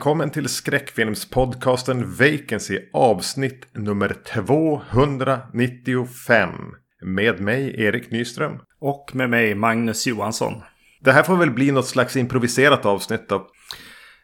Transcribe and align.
Välkommen 0.00 0.30
till 0.30 0.48
skräckfilmspodcasten 0.48 2.14
Vacancy 2.14 2.78
avsnitt 2.92 3.66
nummer 3.74 4.16
295. 4.34 6.50
Med 7.02 7.40
mig 7.40 7.82
Erik 7.82 8.10
Nyström. 8.10 8.58
Och 8.80 9.10
med 9.14 9.30
mig 9.30 9.54
Magnus 9.54 10.06
Johansson. 10.06 10.62
Det 11.00 11.12
här 11.12 11.22
får 11.22 11.36
väl 11.36 11.50
bli 11.50 11.70
något 11.70 11.86
slags 11.86 12.16
improviserat 12.16 12.86
avsnitt 12.86 13.28
då. 13.28 13.46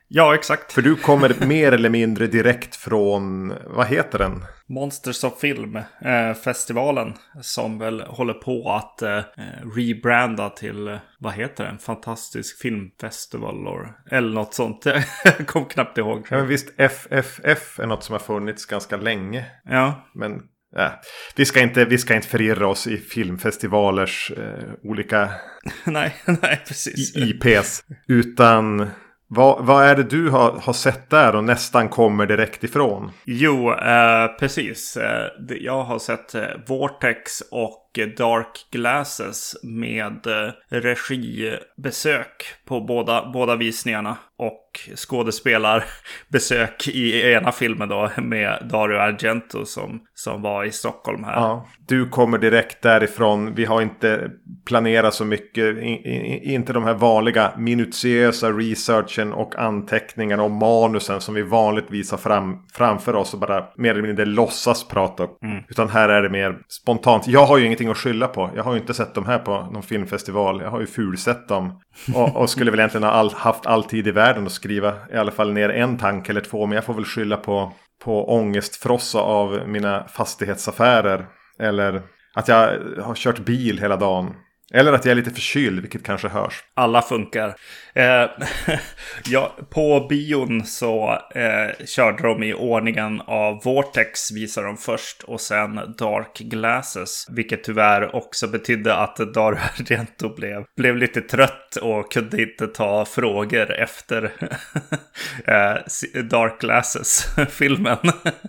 Ja, 0.09 0.34
exakt. 0.34 0.73
För 0.73 0.83
du 0.83 0.96
kommer 0.96 1.46
mer 1.46 1.73
eller 1.73 1.91
mindre 1.91 2.27
direkt 2.27 2.77
från, 2.77 3.52
vad 3.66 3.87
heter 3.87 4.19
den? 4.19 4.45
Monsters 4.69 5.24
of 5.24 5.41
Film-festivalen. 5.41 7.15
som 7.42 7.79
väl 7.79 8.01
håller 8.01 8.34
på 8.34 8.70
att 8.70 9.02
eh, 9.02 9.23
rebranda 9.77 10.51
till, 10.51 10.88
eh, 10.88 10.96
vad 11.19 11.32
heter 11.32 11.65
den? 11.65 11.79
Fantastisk 11.79 12.59
filmfestival 12.59 13.55
eller 14.10 14.34
något 14.34 14.55
sånt. 14.55 14.84
Jag 15.24 15.46
kom 15.46 15.65
knappt 15.65 15.99
ihåg. 15.99 16.27
Ja, 16.30 16.37
men 16.37 16.46
visst, 16.46 16.80
FFF 16.80 17.79
är 17.79 17.87
något 17.87 18.04
som 18.04 18.12
har 18.12 18.21
funnits 18.21 18.66
ganska 18.66 18.96
länge. 18.96 19.45
Ja. 19.65 20.09
Men 20.15 20.32
äh, 20.77 20.90
vi, 21.37 21.45
ska 21.45 21.60
inte, 21.60 21.84
vi 21.84 21.99
ska 21.99 22.15
inte 22.15 22.29
förirra 22.29 22.68
oss 22.68 22.87
i 22.87 22.96
filmfestivalers 22.96 24.32
eh, 24.37 24.65
olika 24.82 25.30
nej, 25.84 26.15
nej, 26.27 26.62
precis. 26.66 27.16
IPs. 27.16 27.84
Utan 28.09 28.90
vad, 29.29 29.65
vad 29.65 29.85
är 29.85 29.96
det 29.96 30.02
du 30.02 30.30
har, 30.30 30.52
har 30.52 30.73
sett 30.73 31.10
där 31.10 31.35
och 31.35 31.45
nästan 31.45 31.88
kommer 31.88 32.27
direkt 32.27 32.65
ifrån? 32.65 33.10
Jo, 33.24 33.73
eh, 33.73 34.27
precis. 34.38 34.96
Eh, 34.96 35.30
jag 35.60 35.83
har 35.85 35.99
sett 35.99 36.35
eh, 36.35 36.43
Vortex 36.66 37.41
och 37.51 37.85
Dark 38.05 38.66
Glasses 38.71 39.57
med 39.63 40.27
eh, 40.27 40.52
regibesök 40.69 42.45
på 42.65 42.80
båda, 42.80 43.30
båda 43.33 43.57
visningarna. 43.57 44.16
Och 44.39 44.63
skådespelarbesök 44.97 46.89
i 46.89 47.33
ena 47.33 47.52
filmen 47.52 47.89
då 47.89 48.11
med 48.17 48.69
Dario 48.71 48.99
Argento 48.99 49.65
som, 49.65 50.01
som 50.15 50.43
var 50.43 50.65
i 50.65 50.71
Stockholm 50.71 51.24
här. 51.24 51.33
Ja, 51.33 51.67
du 51.89 52.09
kommer 52.09 52.39
direkt 52.39 52.83
därifrån. 52.83 53.55
Vi 53.55 53.65
har 53.65 53.83
inte 53.83 54.30
planerat 54.67 55.15
så 55.15 55.24
mycket. 55.24 55.65
I, 55.65 55.89
i, 55.89 56.55
inte 56.55 56.73
de 56.73 56.85
här 56.85 56.95
vanliga 56.95 57.52
minutiösa 57.57 58.51
researchen 58.51 59.33
och 59.33 59.57
anteckningarna 59.57 60.43
och 60.43 60.51
manusen 60.51 61.21
som 61.21 61.35
vi 61.35 61.43
vanligtvis 61.43 62.11
har 62.11 62.19
fram, 62.19 62.59
framför 62.73 63.15
oss 63.15 63.35
och 63.35 63.41
bara 63.41 63.65
mer 63.77 63.91
eller 63.91 64.03
mindre 64.03 64.25
låtsas 64.25 64.89
prata. 64.89 65.22
Mm. 65.43 65.62
Utan 65.69 65.89
här 65.89 66.09
är 66.09 66.22
det 66.22 66.31
mer 66.31 66.59
spontant. 66.69 67.27
Jag 67.27 67.47
har 67.47 67.59
ju 67.59 67.65
ingenting 67.65 67.85
att 67.91 67.97
skylla 67.97 68.28
på. 68.28 68.50
Jag 68.56 68.65
har 68.65 68.72
ju 68.72 68.81
inte 68.81 68.94
sett 68.94 69.15
de 69.15 69.26
här 69.26 69.38
på 69.38 69.69
någon 69.72 69.82
filmfestival. 69.82 70.60
Jag 70.60 70.70
har 70.70 70.81
ju 70.81 70.87
fulsett 70.87 71.48
dem. 71.48 71.81
Och, 72.15 72.37
och 72.37 72.50
skulle 72.50 72.70
väl 72.70 72.81
egentligen 72.81 73.04
ha 73.04 73.10
all, 73.10 73.31
haft 73.31 73.66
all 73.66 73.84
tid 73.84 74.06
i 74.06 74.10
världen 74.10 74.47
att 74.47 74.53
skriva 74.53 74.94
i 75.12 75.16
alla 75.16 75.31
fall 75.31 75.53
ner 75.53 75.69
en 75.69 75.98
tanke 75.98 76.32
eller 76.32 76.41
två. 76.41 76.66
Men 76.66 76.76
jag 76.76 76.84
får 76.84 76.94
väl 76.94 77.04
skylla 77.04 77.37
på, 77.37 77.72
på 78.04 78.34
ångestfrossa 78.34 79.19
av 79.19 79.61
mina 79.66 80.05
fastighetsaffärer. 80.09 81.27
Eller 81.59 82.03
att 82.34 82.49
jag 82.49 82.78
har 83.03 83.15
kört 83.15 83.38
bil 83.38 83.78
hela 83.78 83.97
dagen. 83.97 84.34
Eller 84.75 84.93
att 84.93 85.04
jag 85.04 85.12
är 85.12 85.16
lite 85.16 85.31
förkyld, 85.31 85.81
vilket 85.81 86.04
kanske 86.04 86.28
hörs. 86.28 86.65
Alla 86.75 87.03
funkar. 87.03 87.54
Eh, 87.94 88.27
ja, 89.25 89.56
på 89.71 90.06
bion 90.09 90.65
så 90.65 91.19
eh, 91.34 91.87
körde 91.87 92.22
de 92.22 92.43
i 92.43 92.54
ordningen 92.54 93.21
av 93.21 93.62
Vortex 93.65 94.32
visade 94.32 94.66
de 94.66 94.76
först 94.76 95.22
och 95.22 95.41
sen 95.41 95.94
Dark 95.99 96.38
Glasses. 96.38 97.26
Vilket 97.31 97.65
tyvärr 97.65 98.16
också 98.16 98.49
betydde 98.49 98.94
att 98.97 99.16
Dario 99.16 99.59
Argento 99.78 100.34
blev, 100.34 100.65
blev 100.76 100.97
lite 100.97 101.21
trött 101.21 101.76
och 101.76 102.12
kunde 102.12 102.43
inte 102.43 102.66
ta 102.66 103.05
frågor 103.05 103.72
efter 103.72 104.25
eh, 105.44 106.22
Dark 106.22 106.60
Glasses-filmen. 106.60 107.99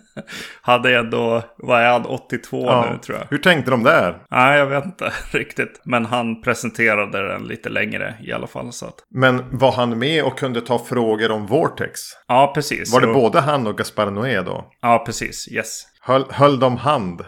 Hade 0.61 0.97
ändå, 0.97 1.43
vad 1.57 1.81
är 1.81 1.91
han, 1.91 2.05
82 2.05 2.65
ja. 2.65 2.89
nu 2.91 2.97
tror 2.97 3.17
jag. 3.17 3.27
Hur 3.29 3.37
tänkte 3.37 3.71
de 3.71 3.83
där? 3.83 4.17
Nej, 4.29 4.59
jag 4.59 4.65
vet 4.65 4.85
inte 4.85 5.13
riktigt. 5.31 5.81
Men 5.83 6.06
han 6.07 6.41
presenterade 6.41 7.27
den 7.27 7.43
lite 7.43 7.69
längre 7.69 8.15
i 8.23 8.31
alla 8.31 8.47
fall. 8.47 8.73
Så 8.73 8.85
att... 8.85 8.95
Men 9.09 9.57
var 9.57 9.71
han 9.71 9.99
med 9.99 10.23
och 10.23 10.39
kunde 10.39 10.61
ta 10.61 10.79
frågor 10.79 11.31
om 11.31 11.45
Vortex? 11.45 11.99
Ja, 12.27 12.51
precis. 12.55 12.93
Var 12.93 13.01
det 13.01 13.07
och... 13.07 13.13
både 13.13 13.39
han 13.39 13.67
och 13.67 13.77
Gaspar 13.77 14.11
Noé 14.11 14.41
då? 14.41 14.71
Ja, 14.81 15.03
precis. 15.05 15.51
Yes. 15.51 15.83
Höll, 16.01 16.25
höll 16.29 16.59
de 16.59 16.77
hand? 16.77 17.25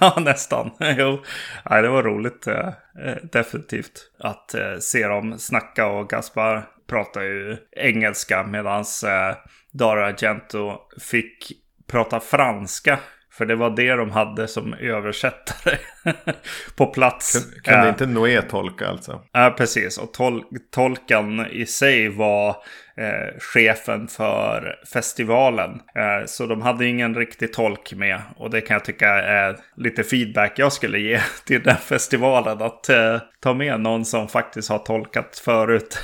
ja, 0.00 0.16
nästan. 0.20 0.70
Jo, 0.98 1.22
Nej, 1.70 1.82
det 1.82 1.88
var 1.88 2.02
roligt. 2.02 2.46
Eh, 2.46 2.68
eh, 3.06 3.16
definitivt. 3.32 4.10
Att 4.18 4.54
eh, 4.54 4.78
se 4.80 5.06
dem 5.06 5.38
snacka 5.38 5.86
och 5.86 6.08
Gaspar 6.08 6.68
pratar 6.86 7.22
ju 7.22 7.56
engelska 7.76 8.42
medan 8.42 8.80
eh, 8.80 9.36
Dara 9.72 10.06
Argento 10.06 10.78
fick 11.00 11.52
prata 11.86 12.20
franska 12.20 12.98
för 13.36 13.46
det 13.46 13.54
var 13.54 13.70
det 13.70 13.94
de 13.94 14.10
hade 14.10 14.48
som 14.48 14.74
översättare 14.74 15.78
på 16.76 16.86
plats. 16.86 17.46
Kunde 17.62 17.88
inte 17.88 18.06
Noé 18.06 18.42
tolka 18.42 18.88
alltså? 18.88 19.20
Ja, 19.32 19.54
precis. 19.58 19.98
Och 19.98 20.12
tol 20.12 20.44
tolken 20.70 21.46
i 21.46 21.66
sig 21.66 22.08
var 22.08 22.48
eh, 22.96 23.38
chefen 23.38 24.08
för 24.08 24.76
festivalen. 24.92 25.70
Eh, 25.70 26.26
så 26.26 26.46
de 26.46 26.62
hade 26.62 26.86
ingen 26.86 27.14
riktig 27.14 27.52
tolk 27.52 27.92
med. 27.92 28.20
Och 28.36 28.50
det 28.50 28.60
kan 28.60 28.74
jag 28.74 28.84
tycka 28.84 29.08
är 29.08 29.56
lite 29.76 30.04
feedback 30.04 30.58
jag 30.58 30.72
skulle 30.72 30.98
ge 30.98 31.20
till 31.46 31.62
den 31.62 31.76
festivalen. 31.76 32.62
Att 32.62 32.88
eh, 32.88 33.18
ta 33.40 33.54
med 33.54 33.80
någon 33.80 34.04
som 34.04 34.28
faktiskt 34.28 34.68
har 34.68 34.78
tolkat 34.78 35.38
förut. 35.44 35.98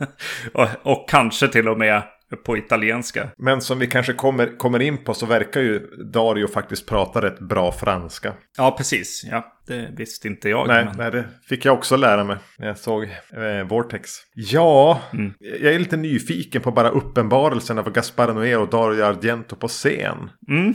och, 0.54 0.68
och 0.82 1.08
kanske 1.08 1.48
till 1.48 1.68
och 1.68 1.78
med 1.78 2.02
på 2.36 2.56
italienska. 2.56 3.28
Men 3.38 3.60
som 3.60 3.78
vi 3.78 3.86
kanske 3.86 4.12
kommer, 4.12 4.58
kommer 4.58 4.82
in 4.82 4.98
på 4.98 5.14
så 5.14 5.26
verkar 5.26 5.60
ju 5.60 5.78
Dario 6.12 6.48
faktiskt 6.48 6.86
prata 6.86 7.22
rätt 7.22 7.38
bra 7.38 7.72
franska. 7.72 8.32
Ja, 8.56 8.74
precis. 8.78 9.24
Ja, 9.30 9.60
det 9.66 9.90
visste 9.96 10.28
inte 10.28 10.48
jag. 10.48 10.68
Nej, 10.68 10.84
men... 10.84 10.96
nej 10.96 11.10
det 11.10 11.24
fick 11.48 11.64
jag 11.64 11.74
också 11.74 11.96
lära 11.96 12.24
mig 12.24 12.36
när 12.58 12.66
jag 12.66 12.78
såg 12.78 13.02
eh, 13.02 13.68
Vortex. 13.68 14.10
Ja, 14.34 15.00
mm. 15.12 15.32
jag 15.38 15.74
är 15.74 15.78
lite 15.78 15.96
nyfiken 15.96 16.62
på 16.62 16.70
bara 16.70 16.88
uppenbarelsen 16.88 17.78
av 17.78 17.92
Gaspar 17.92 18.32
Noé 18.32 18.56
och 18.56 18.70
Dario 18.70 19.02
Argento 19.04 19.56
på 19.56 19.68
scen. 19.68 20.30
Mm. 20.48 20.74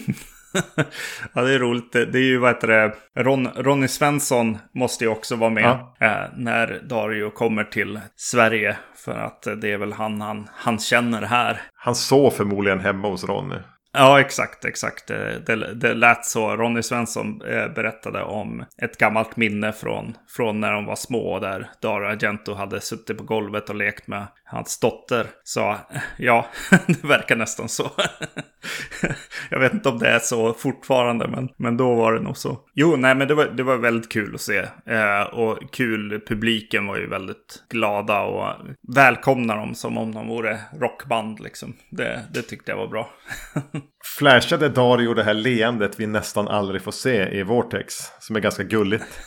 ja, 1.34 1.42
det 1.42 1.54
är 1.54 1.60
roligt. 1.60 1.92
Det 1.92 2.00
är 2.00 2.24
ju, 2.24 2.38
vad 2.38 2.50
heter 2.50 2.68
det, 2.68 2.94
Ron, 3.24 3.48
Ronny 3.48 3.88
Svensson 3.88 4.58
måste 4.74 5.04
ju 5.04 5.10
också 5.10 5.36
vara 5.36 5.50
med 5.50 5.64
ja. 5.64 5.96
eh, 6.08 6.30
när 6.38 6.82
Dario 6.84 7.30
kommer 7.30 7.64
till 7.64 8.00
Sverige. 8.16 8.78
För 8.96 9.18
att 9.18 9.48
det 9.62 9.72
är 9.72 9.78
väl 9.78 9.94
han 9.94 10.22
han, 10.22 10.50
han 10.54 10.80
känner 10.80 11.22
här. 11.22 11.62
Han 11.76 11.96
såg 11.96 12.34
förmodligen 12.34 12.80
hemma 12.80 13.08
hos 13.08 13.24
Ronny. 13.24 13.56
Ja, 13.98 14.20
exakt, 14.20 14.66
exakt. 14.66 15.12
Eh, 15.12 15.18
det, 15.46 15.74
det 15.74 15.94
lät 15.94 16.26
så. 16.26 16.56
Ronny 16.56 16.82
Svensson 16.82 17.42
eh, 17.42 17.68
berättade 17.68 18.24
om 18.24 18.66
ett 18.78 18.98
gammalt 18.98 19.38
minne 19.38 19.74
från, 19.74 20.18
från 20.28 20.60
när 20.60 20.72
de 20.72 20.86
var 20.86 20.96
små. 20.96 21.40
Där 21.40 21.70
Dara 21.82 22.10
Argento 22.10 22.54
hade 22.54 22.82
suttit 22.82 23.18
på 23.18 23.24
golvet 23.24 23.70
och 23.70 23.76
lekt 23.76 24.08
med 24.08 24.28
hans 24.46 24.80
dotter. 24.80 25.28
Så 25.44 25.76
ja, 26.18 26.46
det 26.88 27.04
verkar 27.04 27.36
nästan 27.36 27.70
så. 27.70 27.92
Jag 29.50 29.60
vet 29.60 29.74
inte 29.74 29.90
om 29.90 30.00
det 30.00 30.08
är 30.10 30.20
så 30.20 30.54
fortfarande, 30.54 31.28
men, 31.28 31.50
men 31.58 31.78
då 31.78 31.96
var 31.96 32.14
det 32.14 32.20
nog 32.20 32.38
så. 32.38 32.60
Jo, 32.74 32.96
nej, 32.96 33.16
men 33.16 33.28
det 33.28 33.36
var, 33.36 33.46
det 33.46 33.64
var 33.64 33.78
väldigt 33.78 34.12
kul 34.12 34.36
att 34.36 34.42
se. 34.42 34.58
Eh, 34.86 35.22
och 35.22 35.60
kul, 35.72 36.22
publiken 36.28 36.88
var 36.88 36.98
ju 36.98 37.08
väldigt 37.08 37.64
glada 37.70 38.22
och 38.22 38.54
välkomnade 38.96 39.60
dem 39.60 39.76
som 39.76 39.98
om 39.98 40.14
de 40.14 40.28
vore 40.28 40.60
rockband. 40.80 41.40
Liksom. 41.40 41.74
Det, 41.90 42.26
det 42.34 42.42
tyckte 42.42 42.72
jag 42.72 42.78
var 42.78 42.88
bra. 42.88 43.10
Flashade 44.18 44.70
Dario 44.70 45.14
det 45.14 45.24
här 45.24 45.34
leendet 45.34 46.00
vi 46.00 46.08
nästan 46.08 46.48
aldrig 46.48 46.82
får 46.82 46.92
se 46.92 47.40
i 47.40 47.44
Vortex. 47.44 47.94
Som 48.20 48.36
är 48.36 48.40
ganska 48.40 48.64
gulligt. 48.64 49.20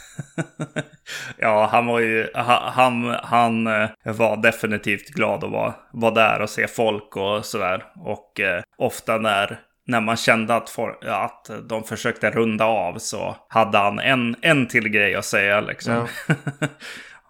ja, 1.39 1.69
han 1.73 1.87
var 1.87 2.01
ju, 2.01 2.29
han, 2.35 3.17
han 3.23 3.67
eh, 3.67 3.89
var 4.05 4.43
definitivt 4.43 5.09
glad 5.09 5.45
att 5.45 5.51
vara, 5.51 5.75
vara 5.93 6.15
där 6.15 6.41
och 6.41 6.51
se 6.51 6.67
folk 6.67 7.17
och 7.17 7.45
sådär. 7.45 7.85
Och 7.97 8.41
eh, 8.41 8.63
ofta 8.79 9.19
när, 9.19 9.61
när 9.87 10.01
man 10.01 10.17
kände 10.17 10.55
att, 10.55 10.71
for, 10.71 11.09
att 11.09 11.51
de 11.69 11.85
försökte 11.85 12.31
runda 12.31 12.65
av 12.65 12.99
så 12.99 13.37
hade 13.49 13.79
han 13.79 13.99
en, 13.99 14.37
en 14.41 14.69
till 14.69 14.89
grej 14.89 15.15
att 15.15 15.25
säga 15.25 15.61
liksom. 15.61 15.93
Ja. 15.93 16.07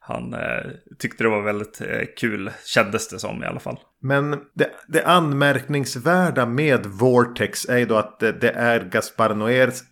han 0.08 0.34
eh, 0.34 0.70
tyckte 0.99 1.25
det 1.25 1.31
var 1.31 1.43
väldigt 1.43 1.81
eh, 1.81 2.02
kul, 2.16 2.50
kändes 2.64 3.08
det 3.08 3.19
som 3.19 3.43
i 3.43 3.46
alla 3.46 3.60
fall. 3.60 3.78
Men 4.02 4.31
det, 4.31 4.70
det 4.88 5.05
anmärkningsvärda 5.05 6.46
med 6.46 6.87
Vortex 6.87 7.69
är 7.69 7.78
ju 7.78 7.87
då 7.87 7.96
att 7.96 8.20
det, 8.20 8.32
det 8.32 8.50
är 8.50 8.84
Gaspar 8.84 9.34
Noés 9.34 9.84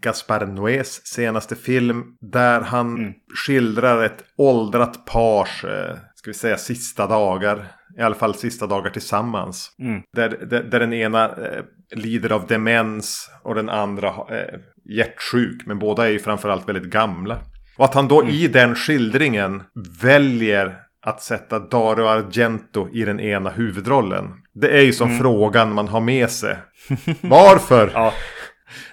Gaspar 0.00 0.46
Noés 0.46 1.06
senaste 1.06 1.56
film. 1.56 2.04
Där 2.20 2.60
han 2.60 2.96
mm. 2.96 3.12
skildrar 3.46 4.04
ett 4.04 4.24
åldrat 4.36 5.06
pars, 5.06 5.64
eh, 5.64 5.96
ska 6.14 6.30
vi 6.30 6.34
säga 6.34 6.56
sista 6.56 7.06
dagar. 7.06 7.66
I 7.98 8.00
alla 8.00 8.14
fall 8.14 8.34
sista 8.34 8.66
dagar 8.66 8.90
tillsammans. 8.90 9.76
Mm. 9.78 10.02
Där, 10.12 10.28
där, 10.28 10.62
där, 10.62 10.80
den 10.80 10.92
ena 10.92 11.24
eh, 11.24 11.64
lider 11.90 12.32
av 12.32 12.46
demens 12.46 13.30
och 13.42 13.54
den 13.54 13.68
andra 13.68 14.08
eh, 14.08 14.60
hjärtsjuk. 14.84 15.66
Men 15.66 15.78
båda 15.78 16.06
är 16.06 16.10
ju 16.10 16.18
framförallt 16.18 16.68
väldigt 16.68 16.90
gamla. 16.92 17.38
Och 17.78 17.84
att 17.84 17.94
han 17.94 18.08
då 18.08 18.22
mm. 18.22 18.34
i 18.34 18.48
den 18.48 18.74
skildringen 18.74 19.62
väljer 20.02 20.76
att 21.02 21.22
sätta 21.22 21.58
Dario 21.58 22.04
Argento 22.04 22.88
i 22.92 23.04
den 23.04 23.20
ena 23.20 23.50
huvudrollen. 23.50 24.24
Det 24.54 24.78
är 24.78 24.82
ju 24.82 24.92
som 24.92 25.08
mm. 25.08 25.20
frågan 25.20 25.74
man 25.74 25.88
har 25.88 26.00
med 26.00 26.30
sig. 26.30 26.56
Varför? 27.20 27.90
ja, 27.94 28.12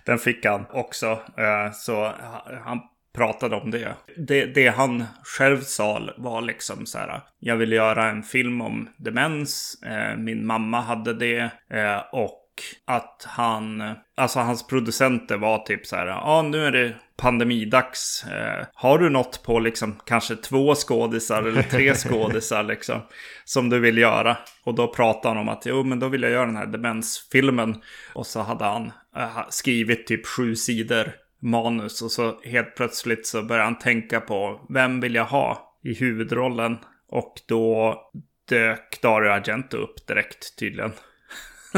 den 0.05 0.17
fick 0.17 0.45
han 0.45 0.65
också. 0.71 1.05
Eh, 1.37 1.71
så 1.73 2.11
han 2.63 2.79
pratade 3.15 3.55
om 3.55 3.71
det. 3.71 3.95
det. 4.27 4.45
Det 4.45 4.67
han 4.67 5.03
själv 5.23 5.61
sa 5.61 6.01
var 6.17 6.41
liksom 6.41 6.85
så 6.85 6.97
här. 6.97 7.21
Jag 7.39 7.55
vill 7.55 7.71
göra 7.71 8.09
en 8.09 8.23
film 8.23 8.61
om 8.61 8.89
demens. 8.97 9.81
Eh, 9.85 10.17
min 10.17 10.45
mamma 10.45 10.81
hade 10.81 11.13
det. 11.13 11.51
Eh, 11.69 12.01
och 12.11 12.41
att 12.85 13.25
han, 13.27 13.93
alltså 14.17 14.39
hans 14.39 14.67
producenter 14.67 15.37
var 15.37 15.59
typ 15.59 15.85
så 15.85 15.95
här, 15.95 16.07
ja 16.07 16.41
nu 16.41 16.65
är 16.65 16.71
det 16.71 16.93
pandemidags. 17.17 18.25
Eh, 18.31 18.65
har 18.73 18.97
du 18.97 19.09
något 19.09 19.43
på 19.43 19.59
liksom 19.59 19.99
kanske 20.05 20.35
två 20.35 20.75
skådisar 20.75 21.43
eller 21.43 21.63
tre 21.63 21.93
skådisar 21.95 22.63
liksom 22.63 23.01
som 23.45 23.69
du 23.69 23.79
vill 23.79 23.97
göra? 23.97 24.37
Och 24.63 24.75
då 24.75 24.87
pratade 24.87 25.27
han 25.27 25.37
om 25.37 25.49
att 25.49 25.65
jo 25.65 25.83
men 25.83 25.99
då 25.99 26.07
vill 26.07 26.21
jag 26.21 26.31
göra 26.31 26.45
den 26.45 26.55
här 26.55 26.65
demensfilmen. 26.65 27.81
Och 28.13 28.27
så 28.27 28.41
hade 28.41 28.65
han 28.65 28.91
eh, 29.15 29.39
skrivit 29.49 30.07
typ 30.07 30.25
sju 30.25 30.55
sidor 30.55 31.11
manus 31.41 32.01
och 32.01 32.11
så 32.11 32.39
helt 32.43 32.75
plötsligt 32.75 33.27
så 33.27 33.43
började 33.43 33.65
han 33.65 33.79
tänka 33.79 34.21
på 34.21 34.65
vem 34.69 34.99
vill 34.99 35.15
jag 35.15 35.25
ha 35.25 35.77
i 35.83 35.93
huvudrollen? 35.93 36.77
Och 37.07 37.33
då 37.47 37.95
dök 38.49 39.01
Dario 39.01 39.29
Argento 39.29 39.77
upp 39.77 40.07
direkt 40.07 40.59
tydligen. 40.59 40.91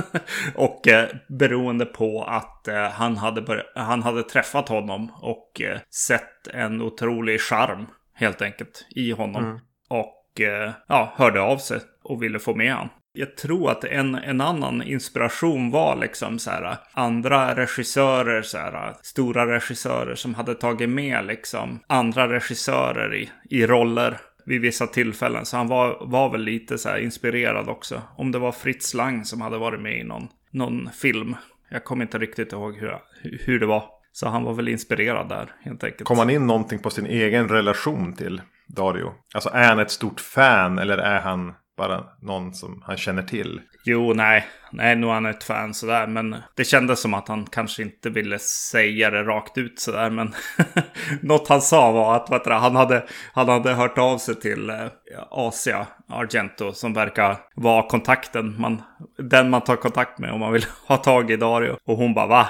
och 0.55 0.87
eh, 0.87 1.09
beroende 1.27 1.85
på 1.85 2.23
att 2.23 2.67
eh, 2.67 2.83
han, 2.83 3.17
hade 3.17 3.63
han 3.75 4.03
hade 4.03 4.23
träffat 4.23 4.69
honom 4.69 5.11
och 5.21 5.61
eh, 5.61 5.79
sett 6.07 6.47
en 6.53 6.81
otrolig 6.81 7.41
charm 7.41 7.85
helt 8.13 8.41
enkelt 8.41 8.85
i 8.95 9.11
honom. 9.11 9.43
Mm. 9.43 9.59
Och 9.89 10.41
eh, 10.41 10.71
ja, 10.87 11.13
hörde 11.15 11.41
av 11.41 11.57
sig 11.57 11.79
och 12.03 12.23
ville 12.23 12.39
få 12.39 12.55
med 12.55 12.73
honom. 12.73 12.89
Jag 13.13 13.37
tror 13.37 13.71
att 13.71 13.83
en, 13.83 14.15
en 14.15 14.41
annan 14.41 14.83
inspiration 14.83 15.71
var 15.71 15.95
liksom 15.95 16.39
så 16.39 16.51
här 16.51 16.77
andra 16.93 17.55
regissörer, 17.55 18.41
så 18.41 18.57
här, 18.57 18.93
stora 19.01 19.55
regissörer 19.55 20.15
som 20.15 20.35
hade 20.35 20.55
tagit 20.55 20.89
med 20.89 21.25
liksom 21.25 21.79
andra 21.87 22.29
regissörer 22.33 23.15
i, 23.15 23.29
i 23.49 23.67
roller 23.67 24.17
vid 24.47 24.61
vissa 24.61 24.87
tillfällen. 24.87 25.45
Så 25.45 25.57
han 25.57 25.67
var, 25.67 25.97
var 26.01 26.29
väl 26.29 26.41
lite 26.41 26.77
så 26.77 26.97
inspirerad 26.97 27.69
också. 27.69 28.01
Om 28.17 28.31
det 28.31 28.39
var 28.39 28.51
Fritz 28.51 28.93
Lang 28.93 29.25
som 29.25 29.41
hade 29.41 29.57
varit 29.57 29.81
med 29.81 29.99
i 29.99 30.03
någon, 30.03 30.27
någon 30.51 30.89
film. 30.91 31.35
Jag 31.69 31.83
kommer 31.83 32.05
inte 32.05 32.17
riktigt 32.17 32.53
ihåg 32.53 32.77
hur, 32.77 32.97
hur 33.21 33.59
det 33.59 33.65
var. 33.65 33.83
Så 34.11 34.27
han 34.27 34.43
var 34.43 34.53
väl 34.53 34.67
inspirerad 34.67 35.29
där 35.29 35.55
helt 35.61 35.83
enkelt. 35.83 36.03
Kom 36.03 36.17
han 36.17 36.29
in 36.29 36.47
någonting 36.47 36.79
på 36.79 36.89
sin 36.89 37.05
egen 37.05 37.47
relation 37.47 38.13
till 38.13 38.41
Dario? 38.67 39.13
Alltså 39.33 39.49
är 39.49 39.67
han 39.67 39.79
ett 39.79 39.91
stort 39.91 40.19
fan 40.19 40.79
eller 40.79 40.97
är 40.97 41.19
han 41.19 41.53
bara 41.77 42.03
någon 42.21 42.53
som 42.53 42.83
han 42.85 42.97
känner 42.97 43.23
till. 43.23 43.61
Jo, 43.85 44.13
nej. 44.13 44.47
Nej, 44.71 44.95
nu 44.95 45.07
är 45.07 45.11
han 45.11 45.25
ett 45.25 45.43
fan 45.43 45.73
sådär. 45.73 46.07
Men 46.07 46.35
det 46.55 46.63
kändes 46.63 47.01
som 47.01 47.13
att 47.13 47.27
han 47.27 47.45
kanske 47.45 47.83
inte 47.83 48.09
ville 48.09 48.39
säga 48.39 49.09
det 49.09 49.23
rakt 49.23 49.57
ut 49.57 49.79
sådär. 49.79 50.09
Men 50.09 50.33
något 51.21 51.47
han 51.47 51.61
sa 51.61 51.91
var 51.91 52.15
att 52.15 52.31
vet 52.31 52.43
du, 52.43 52.51
han, 52.51 52.75
hade, 52.75 53.03
han 53.33 53.49
hade 53.49 53.73
hört 53.73 53.97
av 53.97 54.17
sig 54.17 54.35
till 54.35 54.69
eh, 54.69 54.87
Asia 55.31 55.87
Argento. 56.09 56.73
Som 56.73 56.93
verkar 56.93 57.37
vara 57.55 57.89
kontakten. 57.89 58.55
Man, 58.61 58.81
den 59.17 59.49
man 59.49 59.61
tar 59.61 59.75
kontakt 59.75 60.19
med 60.19 60.31
om 60.31 60.39
man 60.39 60.53
vill 60.53 60.65
ha 60.87 60.97
tag 60.97 61.31
i 61.31 61.37
Dario. 61.37 61.77
Och 61.85 61.97
hon 61.97 62.13
bara 62.13 62.27
va? 62.27 62.47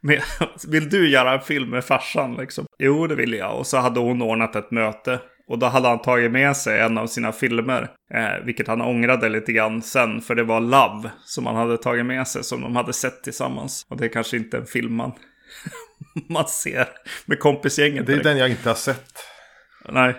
vill 0.68 0.88
du 0.88 1.10
göra 1.10 1.32
en 1.32 1.40
film 1.40 1.70
med 1.70 1.84
farsan 1.84 2.34
liksom? 2.34 2.66
Jo, 2.78 3.06
det 3.06 3.14
vill 3.14 3.32
jag. 3.32 3.58
Och 3.58 3.66
så 3.66 3.78
hade 3.78 4.00
hon 4.00 4.22
ordnat 4.22 4.56
ett 4.56 4.70
möte 4.70 5.20
och 5.52 5.58
då 5.58 5.66
hade 5.66 5.88
han 5.88 6.02
tagit 6.02 6.32
med 6.32 6.56
sig 6.56 6.80
en 6.80 6.98
av 6.98 7.06
sina 7.06 7.32
filmer. 7.32 7.90
Eh, 8.14 8.44
vilket 8.44 8.68
han 8.68 8.80
ångrade 8.80 9.28
lite 9.28 9.52
grann 9.52 9.82
sen. 9.82 10.20
För 10.20 10.34
det 10.34 10.44
var 10.44 10.60
Love 10.60 11.10
som 11.24 11.46
han 11.46 11.56
hade 11.56 11.78
tagit 11.78 12.06
med 12.06 12.28
sig. 12.28 12.44
Som 12.44 12.60
de 12.60 12.76
hade 12.76 12.92
sett 12.92 13.22
tillsammans. 13.22 13.86
Och 13.88 13.96
det 13.96 14.04
är 14.04 14.08
kanske 14.08 14.36
inte 14.36 14.56
en 14.56 14.66
film 14.66 14.94
man, 14.94 15.12
man 16.28 16.48
ser 16.48 16.88
med 17.26 17.38
kompisgänget. 17.38 18.06
Det 18.06 18.12
är 18.12 18.22
den 18.22 18.36
jag 18.36 18.50
inte 18.50 18.68
har 18.68 18.74
sett. 18.74 19.14
Nej. 19.88 20.14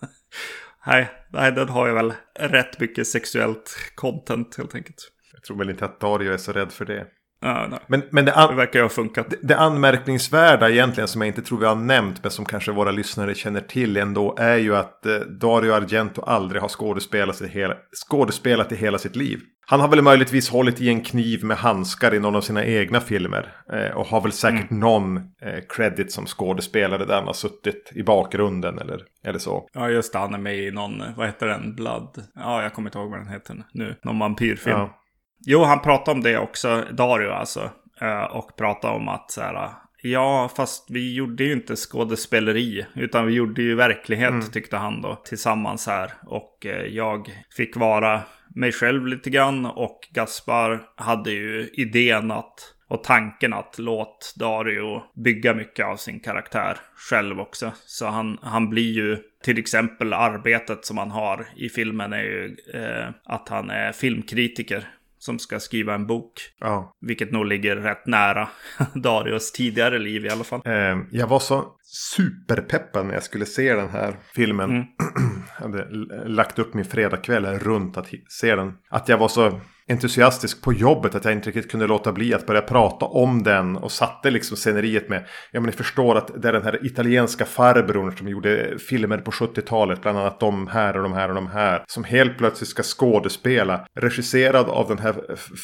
nej, 0.86 1.10
nej, 1.32 1.52
den 1.52 1.68
har 1.68 1.86
ju 1.86 1.92
väl 1.92 2.12
rätt 2.38 2.80
mycket 2.80 3.06
sexuellt 3.06 3.76
content 3.94 4.56
helt 4.56 4.74
enkelt. 4.74 5.10
Jag 5.32 5.42
tror 5.42 5.58
väl 5.58 5.70
inte 5.70 5.84
att 5.84 6.00
Dario 6.00 6.32
är 6.32 6.36
så 6.36 6.52
rädd 6.52 6.72
för 6.72 6.84
det. 6.84 7.06
Ja, 7.40 7.80
men, 7.86 8.02
men 8.10 8.24
det, 8.24 8.34
an- 8.34 8.50
det 8.50 8.56
verkar 8.56 8.78
ju 8.78 8.84
ha 8.84 8.88
funkat. 8.88 9.30
Det, 9.30 9.36
det, 9.42 9.56
anmärkningsvärda 9.56 10.70
egentligen 10.70 11.08
som 11.08 11.20
jag 11.20 11.28
inte 11.28 11.42
tror 11.42 11.58
vi 11.58 11.66
har 11.66 11.74
nämnt 11.74 12.22
men 12.22 12.30
som 12.30 12.44
kanske 12.44 12.72
våra 12.72 12.90
lyssnare 12.90 13.34
känner 13.34 13.60
till 13.60 13.96
ändå 13.96 14.36
är 14.38 14.56
ju 14.56 14.76
att 14.76 15.06
eh, 15.06 15.14
Dario 15.14 15.72
Argento 15.72 16.22
aldrig 16.22 16.62
har 16.62 16.68
skådespelat 16.68 17.40
i, 17.40 17.48
hela, 17.48 17.74
skådespelat 18.08 18.72
i 18.72 18.76
hela 18.76 18.98
sitt 18.98 19.16
liv. 19.16 19.40
Han 19.70 19.80
har 19.80 19.88
väl 19.88 20.02
möjligtvis 20.02 20.50
hållit 20.50 20.80
i 20.80 20.88
en 20.88 21.00
kniv 21.00 21.44
med 21.44 21.56
handskar 21.56 22.14
i 22.14 22.18
någon 22.18 22.36
av 22.36 22.40
sina 22.40 22.64
egna 22.64 23.00
filmer. 23.00 23.52
Eh, 23.72 23.96
och 23.96 24.06
har 24.06 24.20
väl 24.20 24.32
säkert 24.32 24.70
mm. 24.70 24.80
någon 24.80 25.16
eh, 25.16 25.58
credit 25.68 26.12
som 26.12 26.26
skådespelare 26.26 27.04
där 27.04 27.14
han 27.14 27.26
har 27.26 27.32
suttit 27.32 27.92
i 27.94 28.02
bakgrunden 28.02 28.78
eller, 28.78 29.02
eller 29.24 29.38
så. 29.38 29.68
Ja 29.72 29.88
just 29.88 30.12
det, 30.12 30.18
han 30.18 30.34
är 30.34 30.38
med 30.38 30.58
i 30.58 30.70
någon, 30.70 31.02
vad 31.16 31.26
heter 31.26 31.46
den, 31.46 31.74
Blood? 31.74 32.24
Ja, 32.34 32.62
jag 32.62 32.74
kommer 32.74 32.88
inte 32.88 32.98
ihåg 32.98 33.10
vad 33.10 33.20
den 33.20 33.28
heter 33.28 33.64
nu. 33.72 33.96
Någon 34.02 34.18
vampyrfilm. 34.18 34.76
Ja. 34.78 34.98
Jo, 35.46 35.62
han 35.64 35.80
pratade 35.80 36.10
om 36.10 36.22
det 36.22 36.38
också, 36.38 36.84
Dario 36.90 37.30
alltså. 37.30 37.70
Eh, 38.00 38.24
och 38.24 38.56
pratade 38.56 38.94
om 38.94 39.08
att 39.08 39.30
så 39.30 39.40
här, 39.40 39.70
ja, 40.02 40.50
fast 40.56 40.90
vi 40.90 41.14
gjorde 41.14 41.44
ju 41.44 41.52
inte 41.52 41.76
skådespeleri, 41.76 42.86
utan 42.94 43.26
vi 43.26 43.32
gjorde 43.32 43.62
ju 43.62 43.74
verklighet, 43.74 44.30
mm. 44.30 44.50
tyckte 44.50 44.76
han 44.76 45.02
då, 45.02 45.14
tillsammans 45.14 45.86
här. 45.86 46.12
Och 46.26 46.66
eh, 46.66 46.86
jag 46.86 47.30
fick 47.56 47.76
vara 47.76 48.22
mig 48.54 48.72
själv 48.72 49.06
lite 49.06 49.30
grann 49.30 49.66
och 49.66 50.08
Gaspar 50.14 50.82
hade 50.96 51.30
ju 51.30 51.70
idén 51.72 52.30
att 52.30 52.74
och 52.88 53.04
tanken 53.04 53.52
att 53.52 53.78
låt 53.78 54.34
Dario 54.36 55.02
bygga 55.24 55.54
mycket 55.54 55.86
av 55.86 55.96
sin 55.96 56.20
karaktär 56.20 56.76
själv 56.96 57.40
också. 57.40 57.72
Så 57.86 58.06
han, 58.06 58.38
han 58.42 58.70
blir 58.70 58.92
ju 58.92 59.18
till 59.44 59.58
exempel 59.58 60.12
arbetet 60.12 60.84
som 60.84 60.98
han 60.98 61.10
har 61.10 61.46
i 61.56 61.68
filmen 61.68 62.12
är 62.12 62.22
ju 62.22 62.56
eh, 62.74 63.08
att 63.24 63.48
han 63.48 63.70
är 63.70 63.92
filmkritiker 63.92 64.88
som 65.18 65.38
ska 65.38 65.60
skriva 65.60 65.94
en 65.94 66.06
bok. 66.06 66.32
Ja. 66.60 66.96
Vilket 67.00 67.32
nog 67.32 67.46
ligger 67.46 67.76
rätt 67.76 68.06
nära 68.06 68.48
Darius 68.94 69.52
tidigare 69.52 69.98
liv 69.98 70.24
i 70.24 70.28
alla 70.28 70.44
fall. 70.44 70.60
Eh, 70.64 70.98
jag 71.10 71.26
var 71.26 71.38
så 71.38 71.64
superpeppad 71.82 73.06
när 73.06 73.14
jag 73.14 73.22
skulle 73.22 73.46
se 73.46 73.74
den 73.74 73.88
här 73.88 74.16
filmen. 74.34 74.70
Mm. 74.70 74.84
jag 75.58 75.68
hade 75.68 75.88
lagt 76.28 76.58
upp 76.58 76.74
min 76.74 76.84
fredagkväll 76.84 77.46
runt 77.46 77.96
att 77.96 78.08
se 78.28 78.54
den. 78.54 78.72
Att 78.90 79.08
jag 79.08 79.18
var 79.18 79.28
så 79.28 79.60
entusiastisk 79.88 80.62
på 80.62 80.72
jobbet 80.72 81.14
att 81.14 81.24
jag 81.24 81.32
inte 81.34 81.48
riktigt 81.48 81.70
kunde 81.70 81.86
låta 81.86 82.12
bli 82.12 82.34
att 82.34 82.46
börja 82.46 82.60
prata 82.60 83.06
om 83.06 83.42
den 83.42 83.76
och 83.76 83.92
satte 83.92 84.30
liksom 84.30 84.56
sceneriet 84.56 85.08
med, 85.08 85.26
ja 85.50 85.60
men 85.60 85.66
ni 85.66 85.72
förstår 85.72 86.16
att 86.16 86.42
det 86.42 86.48
är 86.48 86.52
den 86.52 86.62
här 86.62 86.86
italienska 86.86 87.44
farbrorn 87.44 88.16
som 88.16 88.28
gjorde 88.28 88.78
filmer 88.78 89.18
på 89.18 89.30
70-talet, 89.30 90.02
bland 90.02 90.18
annat 90.18 90.40
de 90.40 90.66
här 90.66 90.96
och 90.96 91.02
de 91.02 91.12
här 91.12 91.28
och 91.28 91.34
de 91.34 91.46
här, 91.46 91.84
som 91.86 92.04
helt 92.04 92.38
plötsligt 92.38 92.68
ska 92.68 92.82
skådespela, 92.82 93.86
regisserad 93.94 94.68
av 94.68 94.88
den 94.88 94.98
här 94.98 95.14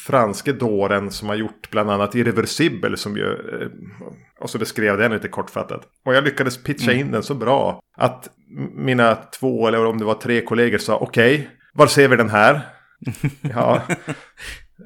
franske 0.07 0.53
dåren 0.53 1.11
som 1.11 1.29
har 1.29 1.35
gjort 1.35 1.69
bland 1.71 1.91
annat 1.91 2.15
Irreversible 2.15 2.97
som 2.97 3.17
ju, 3.17 3.25
eh, 3.25 3.67
och 4.39 4.49
så 4.49 4.57
beskrev 4.57 4.97
den 4.97 5.11
lite 5.11 5.27
kortfattat. 5.27 5.81
Och 6.05 6.15
jag 6.15 6.23
lyckades 6.23 6.63
pitcha 6.63 6.91
in 6.91 6.99
mm. 6.99 7.11
den 7.11 7.23
så 7.23 7.33
bra 7.33 7.79
att 7.97 8.29
mina 8.75 9.15
två 9.15 9.67
eller 9.67 9.85
om 9.85 9.97
det 9.97 10.05
var 10.05 10.13
tre 10.13 10.41
kollegor 10.41 10.77
sa 10.77 10.97
okej, 10.97 11.35
okay, 11.35 11.47
var 11.73 11.87
ser 11.87 12.07
vi 12.07 12.15
den 12.15 12.29
här? 12.29 12.74
ja. 13.41 13.81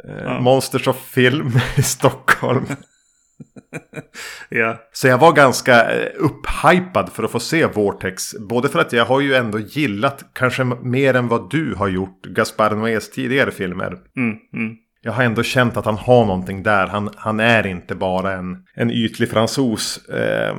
ja. 0.03 0.39
Monsters 0.39 0.87
of 0.87 1.05
Film 1.05 1.51
i 1.77 1.83
Stockholm. 1.83 2.65
ja. 4.49 4.77
Så 4.93 5.07
jag 5.07 5.17
var 5.17 5.33
ganska 5.33 5.91
eh, 5.91 6.09
upphypad 6.17 7.09
för 7.13 7.23
att 7.23 7.31
få 7.31 7.39
se 7.39 7.65
Vortex. 7.65 8.35
Både 8.49 8.69
för 8.69 8.79
att 8.79 8.93
jag 8.93 9.05
har 9.05 9.21
ju 9.21 9.35
ändå 9.35 9.59
gillat, 9.59 10.25
kanske 10.33 10.63
mer 10.63 11.13
än 11.13 11.27
vad 11.27 11.49
du 11.49 11.75
har 11.75 11.87
gjort, 11.87 12.25
Gaspar 12.25 12.75
Noés 12.75 13.11
tidigare 13.11 13.51
filmer. 13.51 13.97
Mm, 14.17 14.37
mm. 14.53 14.75
Jag 15.01 15.11
har 15.11 15.23
ändå 15.23 15.43
känt 15.43 15.77
att 15.77 15.85
han 15.85 15.97
har 15.97 16.25
någonting 16.25 16.63
där. 16.63 16.87
Han, 16.87 17.09
han 17.15 17.39
är 17.39 17.67
inte 17.67 17.95
bara 17.95 18.33
en, 18.33 18.63
en 18.75 18.91
ytlig 18.91 19.29
fransos. 19.29 20.07
Eh, 20.07 20.55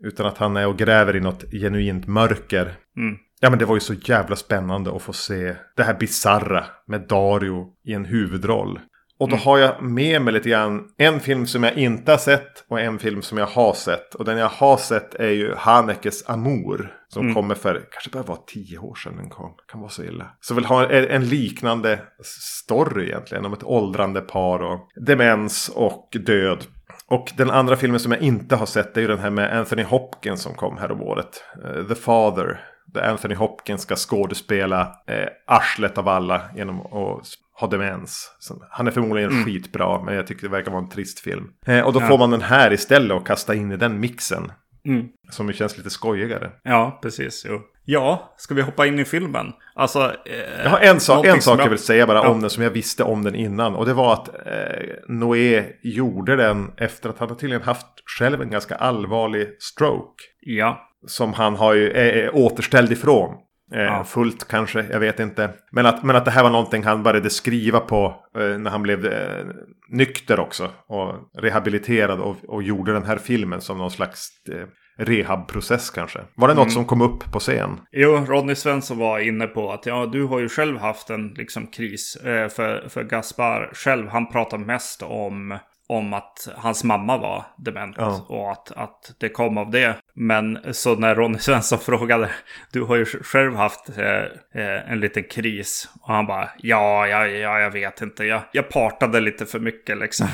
utan 0.00 0.26
att 0.26 0.38
han 0.38 0.56
är 0.56 0.66
och 0.66 0.78
gräver 0.78 1.16
i 1.16 1.20
något 1.20 1.44
genuint 1.50 2.06
mörker. 2.06 2.74
Mm. 2.96 3.16
Ja 3.40 3.50
men 3.50 3.58
det 3.58 3.64
var 3.64 3.76
ju 3.76 3.80
så 3.80 3.94
jävla 3.94 4.36
spännande 4.36 4.96
att 4.96 5.02
få 5.02 5.12
se 5.12 5.56
det 5.76 5.82
här 5.82 5.94
bizarra 5.94 6.64
med 6.86 7.00
Dario 7.00 7.66
i 7.84 7.92
en 7.92 8.04
huvudroll. 8.04 8.80
Och 9.18 9.28
då 9.28 9.34
mm. 9.34 9.44
har 9.44 9.58
jag 9.58 9.82
med 9.82 10.22
mig 10.22 10.32
lite 10.32 10.48
grann 10.48 10.84
en 10.96 11.20
film 11.20 11.46
som 11.46 11.62
jag 11.62 11.76
inte 11.76 12.10
har 12.10 12.18
sett 12.18 12.64
och 12.68 12.80
en 12.80 12.98
film 12.98 13.22
som 13.22 13.38
jag 13.38 13.46
har 13.46 13.72
sett. 13.72 14.14
Och 14.14 14.24
den 14.24 14.38
jag 14.38 14.48
har 14.48 14.76
sett 14.76 15.14
är 15.14 15.30
ju 15.30 15.54
Hanekes 15.54 16.28
Amour. 16.28 16.94
Som 17.08 17.22
mm. 17.22 17.34
kommer 17.34 17.54
för, 17.54 17.88
kanske 17.90 18.10
bara 18.10 18.22
var 18.22 18.38
tio 18.46 18.78
år 18.78 18.94
sedan 18.94 19.16
den 19.16 19.28
kom. 19.28 19.54
Kan 19.70 19.80
vara 19.80 19.90
så 19.90 20.02
illa. 20.02 20.30
Så 20.40 20.54
vill 20.54 20.64
ha 20.64 20.90
en 20.90 21.28
liknande 21.28 22.00
story 22.22 23.04
egentligen. 23.04 23.44
Om 23.44 23.52
ett 23.52 23.64
åldrande 23.64 24.20
par 24.20 24.62
och 24.62 24.88
demens 25.06 25.68
och 25.74 26.16
död. 26.26 26.64
Och 27.06 27.32
den 27.36 27.50
andra 27.50 27.76
filmen 27.76 28.00
som 28.00 28.12
jag 28.12 28.20
inte 28.20 28.56
har 28.56 28.66
sett 28.66 28.96
är 28.96 29.00
ju 29.00 29.06
den 29.06 29.18
här 29.18 29.30
med 29.30 29.58
Anthony 29.58 29.82
Hopkins 29.82 30.42
som 30.42 30.54
kom 30.54 30.76
här 30.78 30.92
om 30.92 31.02
året. 31.02 31.44
Uh, 31.64 31.88
The 31.88 31.94
Father. 31.94 32.60
Där 32.92 33.10
Anthony 33.10 33.34
Hopkins 33.34 33.82
ska 33.82 33.96
skådespela 33.96 34.94
eh, 35.06 35.28
arslet 35.46 35.98
av 35.98 36.08
alla 36.08 36.42
genom 36.54 36.80
att 36.80 37.26
har 37.60 37.68
demens. 37.68 38.30
Han 38.70 38.86
är 38.86 38.90
förmodligen 38.90 39.30
mm. 39.30 39.44
skitbra, 39.44 40.02
men 40.02 40.14
jag 40.14 40.26
tycker 40.26 40.42
det 40.42 40.48
verkar 40.48 40.70
vara 40.70 40.82
en 40.82 40.88
trist 40.88 41.20
film. 41.20 41.50
Eh, 41.66 41.86
och 41.86 41.92
då 41.92 42.00
ja. 42.00 42.06
får 42.06 42.18
man 42.18 42.30
den 42.30 42.42
här 42.42 42.72
istället 42.72 43.16
och 43.16 43.26
kasta 43.26 43.54
in 43.54 43.72
i 43.72 43.76
den 43.76 44.00
mixen. 44.00 44.52
Mm. 44.84 45.08
Som 45.30 45.52
känns 45.52 45.76
lite 45.76 45.90
skojigare. 45.90 46.50
Ja, 46.62 46.98
precis. 47.02 47.46
Jo. 47.48 47.60
Ja, 47.90 48.34
ska 48.36 48.54
vi 48.54 48.62
hoppa 48.62 48.86
in 48.86 48.98
i 48.98 49.04
filmen? 49.04 49.52
Alltså, 49.74 50.14
eh, 50.24 50.62
jag 50.62 50.70
har 50.70 50.78
en, 50.78 51.00
sak, 51.00 51.26
en 51.26 51.42
sak 51.42 51.60
jag 51.60 51.68
vill 51.68 51.78
säga 51.78 52.06
bara 52.06 52.18
ja. 52.18 52.28
om 52.28 52.40
den 52.40 52.50
som 52.50 52.62
jag 52.62 52.70
visste 52.70 53.04
om 53.04 53.24
den 53.24 53.34
innan. 53.34 53.74
Och 53.74 53.86
det 53.86 53.94
var 53.94 54.12
att 54.12 54.28
eh, 54.28 54.86
Noé 55.08 55.64
gjorde 55.82 56.36
den 56.36 56.72
efter 56.76 57.10
att 57.10 57.18
han 57.18 57.36
tydligen 57.36 57.62
haft 57.62 57.86
själv 58.18 58.42
en 58.42 58.50
ganska 58.50 58.74
allvarlig 58.74 59.48
stroke. 59.62 60.24
Ja. 60.40 60.88
Som 61.06 61.32
han 61.32 61.56
har 61.56 61.74
ju 61.74 61.92
är, 61.92 62.34
återställd 62.34 62.92
ifrån. 62.92 63.34
Eh, 63.74 63.80
ja. 63.80 64.04
Fullt 64.04 64.48
kanske, 64.48 64.86
jag 64.90 65.00
vet 65.00 65.20
inte. 65.20 65.50
Men 65.72 65.86
att, 65.86 66.02
men 66.02 66.16
att 66.16 66.24
det 66.24 66.30
här 66.30 66.42
var 66.42 66.50
någonting 66.50 66.84
han 66.84 67.02
började 67.02 67.30
skriva 67.30 67.80
på 67.80 68.24
eh, 68.38 68.58
när 68.58 68.70
han 68.70 68.82
blev 68.82 69.06
eh, 69.06 69.46
nykter 69.88 70.40
också. 70.40 70.70
Och 70.86 71.14
rehabiliterad 71.42 72.20
och, 72.20 72.36
och 72.48 72.62
gjorde 72.62 72.92
den 72.92 73.04
här 73.04 73.18
filmen 73.18 73.60
som 73.60 73.78
någon 73.78 73.90
slags 73.90 74.28
eh, 74.52 74.66
rehabprocess 74.98 75.90
kanske. 75.90 76.20
Var 76.34 76.48
det 76.48 76.54
något 76.54 76.62
mm. 76.62 76.74
som 76.74 76.84
kom 76.84 77.00
upp 77.00 77.32
på 77.32 77.38
scen? 77.38 77.80
Jo, 77.92 78.24
Rodney 78.28 78.54
Svensson 78.54 78.98
var 78.98 79.18
inne 79.18 79.46
på 79.46 79.72
att 79.72 79.86
ja, 79.86 80.06
du 80.06 80.24
har 80.24 80.38
ju 80.38 80.48
själv 80.48 80.78
haft 80.78 81.10
en 81.10 81.28
liksom, 81.28 81.66
kris. 81.66 82.16
Eh, 82.16 82.48
för, 82.48 82.88
för 82.88 83.04
Gaspar 83.04 83.70
själv, 83.72 84.08
han 84.08 84.28
pratar 84.28 84.58
mest 84.58 85.02
om 85.02 85.58
om 85.88 86.12
att 86.12 86.48
hans 86.56 86.84
mamma 86.84 87.18
var 87.18 87.44
dement 87.56 87.96
ja. 87.98 88.26
och 88.28 88.52
att, 88.52 88.72
att 88.72 89.14
det 89.18 89.28
kom 89.28 89.58
av 89.58 89.70
det. 89.70 89.96
Men 90.14 90.58
så 90.70 90.94
när 90.94 91.14
Ronny 91.14 91.38
Svensson 91.38 91.78
frågade, 91.86 92.30
du 92.72 92.82
har 92.82 92.96
ju 92.96 93.04
själv 93.04 93.54
haft 93.54 93.98
eh, 93.98 94.62
eh, 94.62 94.92
en 94.92 95.00
liten 95.00 95.24
kris. 95.24 95.88
Och 96.00 96.14
han 96.14 96.26
bara, 96.26 96.50
ja, 96.58 97.06
ja, 97.06 97.26
ja 97.26 97.60
jag 97.60 97.70
vet 97.70 98.00
inte, 98.00 98.24
jag, 98.24 98.42
jag 98.52 98.68
partade 98.68 99.20
lite 99.20 99.46
för 99.46 99.58
mycket 99.58 99.98
liksom. 99.98 100.28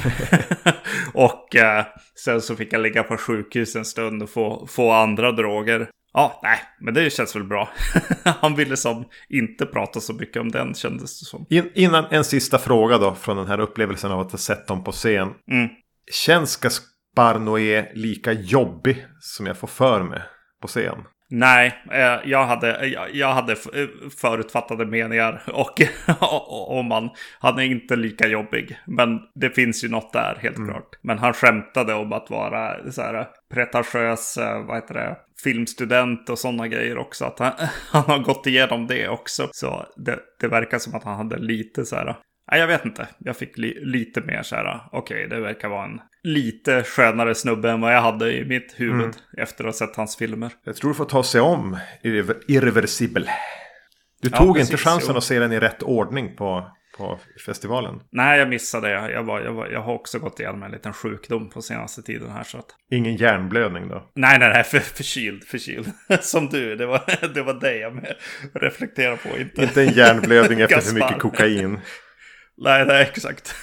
och 1.15 1.57
eh, 1.57 1.85
sen 2.25 2.41
så 2.41 2.57
fick 2.57 2.73
jag 2.73 2.81
ligga 2.81 3.03
på 3.03 3.17
sjukhus 3.17 3.77
en 3.77 3.85
stund 3.85 4.23
och 4.23 4.31
få, 4.31 4.67
få 4.67 4.91
andra 4.91 5.33
droger. 5.33 5.89
Ja, 6.15 6.41
nej, 6.43 6.59
men 6.81 6.95
det 6.95 7.13
känns 7.13 7.37
väl 7.37 7.45
bra. 7.45 7.69
Han 8.25 8.55
ville 8.55 8.77
som 8.77 9.05
inte 9.29 9.67
prata 9.67 10.01
så 10.01 10.13
mycket 10.13 10.41
om 10.41 10.51
den 10.51 10.75
kändes 10.75 11.21
det 11.21 11.27
som. 11.27 11.47
In, 11.51 11.71
innan 11.75 12.05
en 12.05 12.25
sista 12.25 12.59
fråga 12.59 12.99
då 12.99 13.15
från 13.15 13.37
den 13.37 13.47
här 13.47 13.61
upplevelsen 13.61 14.13
av 14.13 14.21
att 14.21 14.31
ha 14.31 14.39
sett 14.39 14.67
dem 14.67 14.85
på 14.85 14.93
scen. 14.93 15.29
Mm. 15.51 15.69
Känns 16.13 16.57
Gaspar 16.57 17.39
Noé 17.39 17.87
lika 17.95 18.33
jobbig 18.33 19.07
som 19.21 19.47
jag 19.47 19.59
får 19.59 19.69
för 19.69 20.03
mig 20.03 20.23
på 20.61 20.69
scen? 20.69 20.99
Nej, 21.37 21.83
eh, 21.93 22.19
jag 22.25 22.47
hade, 22.47 22.87
jag 23.13 23.33
hade 23.33 23.53
eh, 23.53 23.89
förutfattade 24.21 24.87
meningar 24.87 25.43
och 25.55 25.81
om 26.79 26.87
man, 26.87 27.11
han 27.39 27.59
är 27.59 27.63
inte 27.63 27.97
lika 27.97 28.29
jobbig. 28.29 28.79
Men 28.87 29.21
det 29.35 29.51
finns 29.51 29.85
ju 29.85 29.89
något 29.89 30.13
där 30.13 30.39
helt 30.41 30.57
mm. 30.57 30.69
klart. 30.69 30.99
Men 31.03 31.19
han 31.19 31.33
skämtade 31.33 31.95
om 31.95 32.13
att 32.13 32.31
vara 32.31 32.93
så 32.93 33.03
här 33.03 33.27
pretentiös, 33.55 34.37
eh, 34.37 34.67
vad 34.67 34.77
heter 34.77 34.95
det, 34.95 35.17
filmstudent 35.45 36.31
och 36.31 36.39
sådana 36.39 36.69
grejer 36.69 36.99
också. 36.99 37.25
Att 37.25 37.39
han, 37.39 37.53
han 37.91 38.03
har 38.03 38.19
gått 38.19 38.47
igenom 38.47 38.87
det 38.87 39.09
också. 39.09 39.49
Så 39.53 39.87
det, 39.97 40.19
det 40.41 40.49
verkar 40.49 40.79
som 40.79 40.95
att 40.95 41.05
han 41.05 41.17
hade 41.17 41.39
lite 41.39 41.85
så 41.85 41.97
här 41.97 42.17
Nej, 42.51 42.61
jag 42.61 42.67
vet 42.67 42.85
inte. 42.85 43.09
Jag 43.19 43.37
fick 43.37 43.59
li 43.59 43.79
lite 43.85 44.21
mer 44.21 44.43
så 44.43 44.57
här, 44.57 44.81
okej, 44.93 45.27
okay, 45.27 45.37
det 45.37 45.43
verkar 45.43 45.69
vara 45.69 45.85
en 45.85 46.01
lite 46.25 46.83
skönare 46.83 47.35
snubbe 47.35 47.71
än 47.71 47.81
vad 47.81 47.95
jag 47.95 48.01
hade 48.01 48.33
i 48.33 48.45
mitt 48.45 48.75
huvud 48.77 49.01
mm. 49.01 49.15
efter 49.39 49.65
att 49.65 49.69
ha 49.69 49.87
sett 49.87 49.97
hans 49.97 50.17
filmer. 50.17 50.53
Jag 50.65 50.77
tror 50.77 50.91
du 50.91 50.95
får 50.95 51.05
ta 51.05 51.23
sig 51.23 51.41
om 51.41 51.79
Irreversibel. 52.49 53.31
Du 54.23 54.31
tog 54.31 54.59
ja, 54.59 54.61
inte 54.61 54.77
chansen 54.77 55.11
jo. 55.13 55.19
att 55.19 55.25
se 55.25 55.39
den 55.39 55.53
i 55.53 55.61
rätt 55.61 55.83
ordning 55.83 56.37
på, 56.37 56.71
på 56.99 57.19
festivalen. 57.47 58.01
Nej, 58.13 58.39
jag 58.39 58.49
missade 58.49 58.89
det. 58.89 59.11
Jag, 59.11 59.23
var, 59.23 59.41
jag, 59.41 59.53
var, 59.53 59.67
jag 59.67 59.81
har 59.81 59.95
också 59.95 60.19
gått 60.19 60.41
igenom 60.41 60.63
en 60.63 60.71
liten 60.71 60.93
sjukdom 60.93 61.51
på 61.51 61.63
senaste 61.63 62.03
tiden 62.03 62.31
här. 62.31 62.43
Så 62.43 62.59
att... 62.59 62.67
Ingen 62.91 63.17
hjärnblödning 63.17 63.89
då? 63.89 64.11
Nej, 64.15 64.39
nej, 64.39 64.49
nej, 64.49 64.65
för, 64.65 64.79
förkyld, 64.79 65.45
förkyld. 65.45 65.93
Som 66.21 66.49
du, 66.49 66.77
det 66.77 66.87
var, 66.87 67.29
det 67.35 67.43
var 67.43 67.55
det 67.55 67.77
jag 67.77 68.05
reflekterade 68.55 69.17
på. 69.17 69.39
Inte, 69.39 69.63
inte 69.63 69.83
en 69.83 69.93
hjärnblödning 69.93 70.61
efter 70.61 70.81
för 70.81 70.95
mycket 70.95 71.19
kokain. 71.19 71.81
Nej, 72.57 72.87
nej, 72.87 73.03
exakt. 73.03 73.55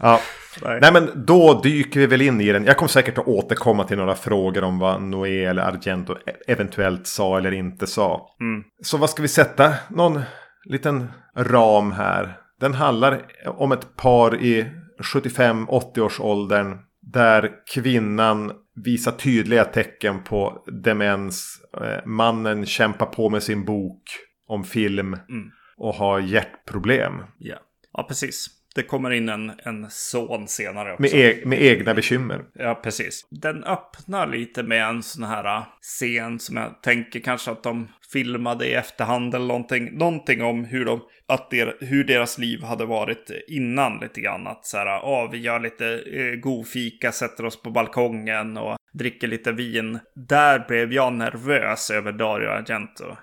ja. 0.00 0.20
Nej. 0.62 0.78
nej. 0.80 0.92
men 0.92 1.24
då 1.26 1.60
dyker 1.60 2.00
vi 2.00 2.06
väl 2.06 2.22
in 2.22 2.40
i 2.40 2.52
den. 2.52 2.64
Jag 2.64 2.76
kommer 2.76 2.88
säkert 2.88 3.18
att 3.18 3.26
återkomma 3.28 3.84
till 3.84 3.96
några 3.96 4.14
frågor 4.14 4.64
om 4.64 4.78
vad 4.78 5.02
Noé 5.02 5.44
eller 5.44 5.62
Argento 5.62 6.16
eventuellt 6.46 7.06
sa 7.06 7.38
eller 7.38 7.52
inte 7.52 7.86
sa. 7.86 8.36
Mm. 8.40 8.64
Så 8.82 8.96
vad 8.98 9.10
ska 9.10 9.22
vi 9.22 9.28
sätta? 9.28 9.74
Någon 9.88 10.20
liten 10.64 11.12
ram 11.36 11.92
här. 11.92 12.36
Den 12.60 12.74
handlar 12.74 13.22
om 13.46 13.72
ett 13.72 13.96
par 13.96 14.42
i 14.42 14.66
75-80-årsåldern. 15.14 16.78
Där 17.00 17.50
kvinnan 17.74 18.52
visar 18.84 19.12
tydliga 19.12 19.64
tecken 19.64 20.22
på 20.22 20.64
demens. 20.82 21.58
Eh, 21.80 22.06
mannen 22.06 22.66
kämpar 22.66 23.06
på 23.06 23.28
med 23.28 23.42
sin 23.42 23.64
bok 23.64 24.02
om 24.48 24.64
film. 24.64 25.12
Mm. 25.28 25.50
Och 25.76 25.94
har 25.94 26.20
hjärtproblem. 26.20 27.22
Ja. 27.38 27.56
Ja, 27.92 28.02
precis. 28.02 28.46
Det 28.74 28.82
kommer 28.82 29.10
in 29.10 29.28
en, 29.28 29.52
en 29.64 29.86
son 29.90 30.48
senare 30.48 30.92
också. 30.92 31.02
Med, 31.02 31.14
e 31.14 31.42
med 31.44 31.62
egna 31.62 31.94
bekymmer. 31.94 32.44
Ja, 32.54 32.74
precis. 32.74 33.26
Den 33.30 33.64
öppnar 33.64 34.26
lite 34.26 34.62
med 34.62 34.84
en 34.84 35.02
sån 35.02 35.24
här 35.24 35.44
äh, 35.44 35.64
scen 35.80 36.38
som 36.38 36.56
jag 36.56 36.82
tänker 36.82 37.20
kanske 37.20 37.50
att 37.50 37.62
de 37.62 37.88
filmade 38.12 38.66
i 38.66 38.74
efterhand 38.74 39.34
eller 39.34 39.46
någonting. 39.46 39.98
Någonting 39.98 40.42
om 40.42 40.64
hur, 40.64 40.84
de, 40.84 41.00
att 41.28 41.50
der, 41.50 41.76
hur 41.80 42.04
deras 42.04 42.38
liv 42.38 42.62
hade 42.62 42.84
varit 42.84 43.30
innan 43.48 43.98
lite 43.98 44.20
grann. 44.20 44.46
Att 44.46 44.66
så 44.66 44.76
här, 44.76 44.86
ja, 44.86 45.28
vi 45.32 45.38
gör 45.38 45.60
lite 45.60 45.86
eh, 45.94 46.40
god 46.40 46.68
fika, 46.68 47.12
sätter 47.12 47.44
oss 47.44 47.62
på 47.62 47.70
balkongen 47.70 48.56
och 48.56 48.76
dricker 48.92 49.28
lite 49.28 49.52
vin. 49.52 49.98
Där 50.14 50.64
blev 50.68 50.92
jag 50.92 51.12
nervös 51.12 51.90
över 51.90 52.12
Dario 52.12 52.48
Argento. 52.48 53.16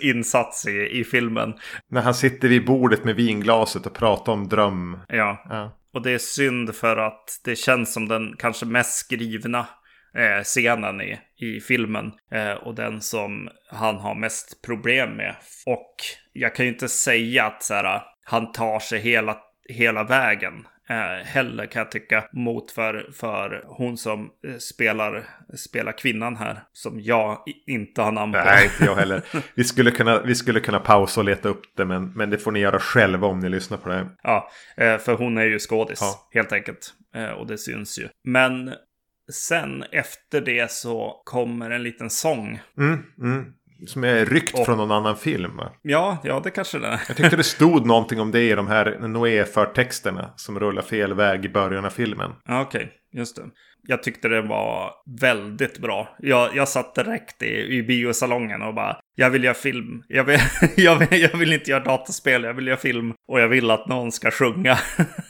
insats 0.00 0.66
i, 0.66 0.98
i 1.00 1.04
filmen. 1.04 1.54
När 1.90 2.02
han 2.02 2.14
sitter 2.14 2.48
vid 2.48 2.66
bordet 2.66 3.04
med 3.04 3.16
vinglaset 3.16 3.86
och 3.86 3.94
pratar 3.94 4.32
om 4.32 4.48
dröm. 4.48 4.98
Ja. 5.08 5.44
ja. 5.48 5.78
Och 5.94 6.02
det 6.02 6.10
är 6.10 6.18
synd 6.18 6.74
för 6.74 6.96
att 6.96 7.40
det 7.44 7.56
känns 7.56 7.92
som 7.94 8.08
den 8.08 8.34
kanske 8.38 8.66
mest 8.66 8.98
skrivna 8.98 9.66
eh, 10.14 10.42
scenen 10.42 11.00
i, 11.00 11.18
i 11.36 11.60
filmen. 11.60 12.12
Eh, 12.32 12.52
och 12.52 12.74
den 12.74 13.00
som 13.00 13.48
han 13.70 13.96
har 13.96 14.14
mest 14.14 14.62
problem 14.66 15.16
med. 15.16 15.34
Och 15.66 15.94
jag 16.32 16.54
kan 16.54 16.66
ju 16.66 16.72
inte 16.72 16.88
säga 16.88 17.46
att 17.46 17.62
så 17.62 17.74
här, 17.74 18.02
han 18.24 18.52
tar 18.52 18.80
sig 18.80 19.00
hela, 19.00 19.36
hela 19.68 20.04
vägen 20.04 20.66
eh, 20.88 21.24
heller 21.24 21.66
kan 21.66 21.80
jag 21.80 21.90
tycka. 21.90 22.24
Mot 22.32 22.70
för, 22.70 23.10
för 23.12 23.64
hon 23.66 23.96
som 23.96 24.30
eh, 24.46 24.56
spelar, 24.56 25.24
spelar 25.56 25.92
kvinnan 25.92 26.36
här. 26.36 26.62
Som 26.72 27.00
jag 27.00 27.42
inte 27.66 28.02
har 28.02 28.12
namn 28.12 28.32
på. 28.32 28.38
Nej, 28.38 28.64
inte 28.64 28.84
jag 28.84 28.96
heller. 28.96 29.22
Vi 29.54 29.64
skulle 29.64 29.90
kunna, 29.90 30.22
vi 30.22 30.34
skulle 30.34 30.60
kunna 30.60 30.80
pausa 30.80 31.20
och 31.20 31.24
leta 31.24 31.48
upp 31.48 31.62
det. 31.76 31.84
Men, 31.84 32.12
men 32.12 32.30
det 32.30 32.38
får 32.38 32.52
ni 32.52 32.60
göra 32.60 32.78
själva 32.78 33.26
om 33.26 33.40
ni 33.40 33.48
lyssnar 33.48 33.78
på 33.78 33.88
det. 33.88 34.08
Ja, 34.22 34.50
eh, 34.76 34.98
för 34.98 35.14
hon 35.14 35.38
är 35.38 35.44
ju 35.44 35.58
skådis. 35.58 35.98
Ja. 36.00 36.28
Helt 36.34 36.52
enkelt. 36.52 36.94
Eh, 37.14 37.30
och 37.30 37.46
det 37.46 37.58
syns 37.58 37.98
ju. 37.98 38.08
Men 38.24 38.74
sen 39.32 39.84
efter 39.92 40.40
det 40.40 40.70
så 40.70 41.22
kommer 41.24 41.70
en 41.70 41.82
liten 41.82 42.10
sång. 42.10 42.60
Mm, 42.78 43.04
mm. 43.18 43.44
Som 43.86 44.04
är 44.04 44.26
ryckt 44.26 44.58
och, 44.58 44.64
från 44.66 44.76
någon 44.76 44.90
annan 44.90 45.16
film 45.16 45.56
va? 45.56 45.72
Ja, 45.82 46.18
ja 46.24 46.40
det 46.44 46.50
kanske 46.50 46.78
det 46.78 46.86
är. 46.86 47.00
Jag 47.08 47.16
tyckte 47.16 47.36
det 47.36 47.42
stod 47.42 47.86
någonting 47.86 48.20
om 48.20 48.30
det 48.30 48.40
i 48.40 48.54
de 48.54 48.66
här 48.66 48.98
Noé-förtexterna. 49.08 50.30
Som 50.36 50.60
rullar 50.60 50.82
fel 50.82 51.14
väg 51.14 51.44
i 51.44 51.48
början 51.48 51.84
av 51.84 51.90
filmen. 51.90 52.30
Okej. 52.48 52.62
Okay. 52.62 52.86
Just 53.12 53.36
det. 53.36 53.42
Jag 53.82 54.02
tyckte 54.02 54.28
det 54.28 54.42
var 54.42 54.92
väldigt 55.20 55.78
bra. 55.78 56.16
Jag, 56.18 56.56
jag 56.56 56.68
satt 56.68 56.94
direkt 56.94 57.42
i, 57.42 57.76
i 57.76 57.82
biosalongen 57.82 58.62
och 58.62 58.74
bara, 58.74 58.96
jag 59.14 59.30
vill 59.30 59.44
göra 59.44 59.54
film. 59.54 60.02
Jag 60.08 60.24
vill, 60.24 60.40
jag, 60.76 60.96
vill, 60.96 61.20
jag 61.20 61.38
vill 61.38 61.52
inte 61.52 61.70
göra 61.70 61.84
dataspel, 61.84 62.44
jag 62.44 62.54
vill 62.54 62.66
göra 62.66 62.76
film. 62.76 63.14
Och 63.28 63.40
jag 63.40 63.48
vill 63.48 63.70
att 63.70 63.88
någon 63.88 64.12
ska 64.12 64.30
sjunga 64.30 64.78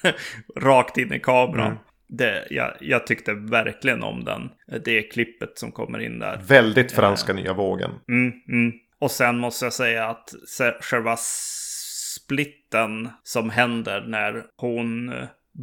rakt 0.57 0.99
in 0.99 1.13
i 1.13 1.21
kameran. 1.21 1.67
Mm. 1.67 1.79
Det, 2.09 2.47
jag, 2.51 2.73
jag, 2.81 3.07
tyckte 3.07 3.33
verkligen 3.33 4.03
om 4.03 4.25
den. 4.25 4.51
Det 4.85 5.03
klippet 5.03 5.59
som 5.59 5.73
kommer 5.73 5.99
in 5.99 6.19
där. 6.19 6.41
Väldigt 6.49 6.93
franska 6.93 7.33
eh, 7.33 7.37
nya 7.37 7.53
vågen. 7.53 7.91
Mm, 8.09 8.33
mm. 8.49 8.73
Och 8.99 9.11
sen 9.11 9.39
måste 9.39 9.67
jag 9.67 9.73
säga 9.73 10.07
att 10.09 10.35
själva 10.81 11.17
splitten 12.17 13.09
som 13.23 13.51
händer 13.51 14.01
när 14.01 14.45
hon 14.57 15.13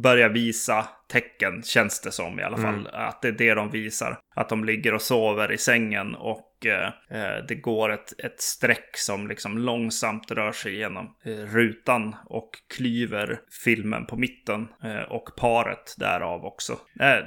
börjar 0.02 0.28
visa 0.28 0.88
tecken, 1.08 1.62
känns 1.62 2.00
det 2.00 2.10
som 2.10 2.40
i 2.40 2.42
alla 2.42 2.56
fall. 2.56 2.74
Mm. 2.74 2.86
Att 2.92 3.22
det 3.22 3.28
är 3.28 3.32
det 3.32 3.54
de 3.54 3.70
visar. 3.70 4.18
Att 4.36 4.48
de 4.48 4.64
ligger 4.64 4.94
och 4.94 5.02
sover 5.02 5.52
i 5.52 5.58
sängen 5.58 6.14
och 6.14 6.55
eh, 6.70 6.86
eh, 7.10 7.44
det 7.48 7.54
går 7.54 7.92
ett, 7.92 8.24
ett 8.24 8.40
streck 8.40 8.90
som 8.98 9.28
liksom 9.28 9.58
långsamt 9.58 10.30
rör 10.30 10.52
sig 10.52 10.76
genom 10.76 11.04
eh, 11.24 11.30
rutan 11.30 12.16
och 12.26 12.50
klyver 12.76 13.40
filmen 13.64 14.06
på 14.06 14.16
mitten 14.16 14.68
och 15.08 15.36
paret 15.36 15.94
därav 15.98 16.44
också. 16.44 16.76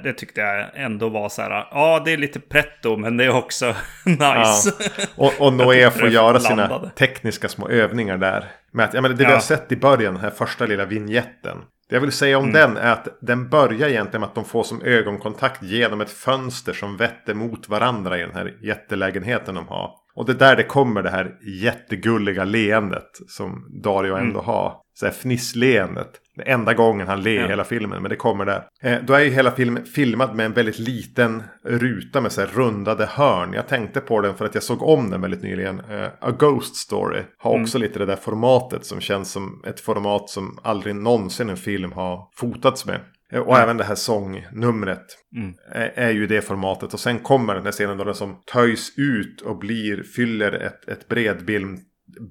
Det 0.02 0.12
tyckte 0.12 0.40
jag 0.40 0.70
ändå 0.74 1.08
var 1.08 1.28
så 1.28 1.42
här, 1.42 1.50
ja 1.70 2.02
det 2.04 2.12
är 2.12 2.16
lite 2.16 2.40
pretto 2.40 2.96
men 2.96 3.16
det 3.16 3.24
är 3.24 3.36
också 3.36 3.66
nice. 4.06 4.22
Ja. 4.26 5.06
Och, 5.16 5.32
och 5.40 5.52
Noé 5.52 5.90
får 5.90 6.08
göra 6.08 6.40
sina 6.40 6.90
tekniska 6.90 7.48
små 7.48 7.68
övningar 7.68 8.18
där. 8.18 8.44
Med 8.72 8.84
att, 8.84 8.94
ja, 8.94 9.00
men 9.00 9.10
det 9.10 9.16
vi 9.16 9.32
har 9.32 9.40
sett 9.40 9.72
i 9.72 9.76
början, 9.76 10.14
den 10.14 10.22
här 10.22 10.30
första 10.30 10.66
lilla 10.66 10.84
vignetten. 10.84 11.58
Det 11.90 11.96
jag 11.96 12.00
vill 12.00 12.12
säga 12.12 12.38
om 12.38 12.44
mm. 12.44 12.54
den 12.54 12.76
är 12.76 12.92
att 12.92 13.08
den 13.20 13.48
börjar 13.48 13.88
egentligen 13.88 14.20
med 14.20 14.28
att 14.28 14.34
de 14.34 14.44
får 14.44 14.62
som 14.62 14.82
ögonkontakt 14.82 15.62
genom 15.62 16.00
ett 16.00 16.10
fönster 16.10 16.72
som 16.72 16.96
vetter 16.96 17.34
mot 17.34 17.68
varandra 17.68 18.18
i 18.18 18.20
den 18.20 18.34
här 18.34 18.56
jättelägenheten 18.62 19.54
de 19.54 19.68
har. 19.68 19.99
Och 20.14 20.26
det 20.26 20.32
är 20.32 20.36
där 20.36 20.56
det 20.56 20.64
kommer 20.64 21.02
det 21.02 21.10
här 21.10 21.30
jättegulliga 21.62 22.44
leendet 22.44 23.10
som 23.28 23.80
Dario 23.82 24.14
ändå 24.14 24.38
mm. 24.38 24.44
har. 24.44 24.76
Så 24.94 25.06
här 25.06 25.12
fnissleendet. 25.12 26.10
Det 26.36 26.42
enda 26.42 26.74
gången 26.74 27.08
han 27.08 27.22
ler 27.22 27.32
i 27.32 27.36
ja. 27.36 27.46
hela 27.46 27.64
filmen, 27.64 28.02
men 28.02 28.10
det 28.10 28.16
kommer 28.16 28.44
där. 28.44 28.64
Eh, 28.82 28.98
då 29.02 29.14
är 29.14 29.20
ju 29.20 29.30
hela 29.30 29.50
filmen 29.50 29.84
filmad 29.84 30.34
med 30.34 30.46
en 30.46 30.52
väldigt 30.52 30.78
liten 30.78 31.42
ruta 31.64 32.20
med 32.20 32.32
så 32.32 32.40
här 32.40 32.48
rundade 32.48 33.06
hörn. 33.06 33.52
Jag 33.52 33.68
tänkte 33.68 34.00
på 34.00 34.20
den 34.20 34.34
för 34.34 34.44
att 34.44 34.54
jag 34.54 34.62
såg 34.62 34.82
om 34.82 35.10
den 35.10 35.20
väldigt 35.20 35.42
nyligen. 35.42 35.80
Eh, 35.80 36.08
A 36.20 36.30
Ghost 36.38 36.76
Story 36.76 37.22
har 37.38 37.60
också 37.60 37.78
mm. 37.78 37.88
lite 37.88 37.98
det 37.98 38.06
där 38.06 38.16
formatet 38.16 38.84
som 38.84 39.00
känns 39.00 39.32
som 39.32 39.62
ett 39.66 39.80
format 39.80 40.30
som 40.30 40.58
aldrig 40.62 40.94
någonsin 40.94 41.50
en 41.50 41.56
film 41.56 41.92
har 41.92 42.28
fotats 42.36 42.86
med. 42.86 43.00
Eh, 43.32 43.40
och 43.40 43.56
mm. 43.56 43.62
även 43.62 43.76
det 43.76 43.84
här 43.84 43.94
sångnumret 43.94 45.06
mm. 45.36 45.54
är, 45.72 45.92
är, 45.94 46.10
ju 46.10 46.26
det 46.26 46.42
formatet. 46.42 46.94
Och 46.94 47.00
sen 47.00 47.18
kommer 47.18 47.54
den 47.54 47.64
här 47.64 47.72
scenen 47.72 47.98
då 47.98 48.04
den 48.04 48.14
som 48.14 48.42
töjs 48.52 48.98
ut 48.98 49.40
och 49.40 49.58
blir, 49.58 50.02
fyller 50.02 50.52
ett, 50.52 50.88
ett 50.88 51.08
bredbild, 51.08 51.78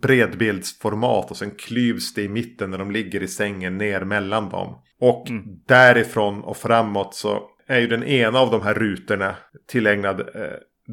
bredbildsformat. 0.01 1.31
Och 1.31 1.37
sen 1.37 1.51
klyvs 1.51 2.13
det 2.13 2.21
i 2.21 2.29
mitten 2.29 2.71
när 2.71 2.77
de 2.77 2.91
ligger 2.91 3.23
i 3.23 3.27
sängen 3.27 3.77
ner 3.77 4.01
mellan 4.01 4.49
dem. 4.49 4.81
Och 5.01 5.29
mm. 5.29 5.43
därifrån 5.67 6.41
och 6.43 6.57
framåt 6.57 7.15
så 7.15 7.41
är 7.67 7.79
ju 7.79 7.87
den 7.87 8.03
ena 8.03 8.39
av 8.39 8.51
de 8.51 8.61
här 8.61 8.73
rutorna 8.73 9.35
tillägnad 9.67 10.19
eh, 10.19 10.25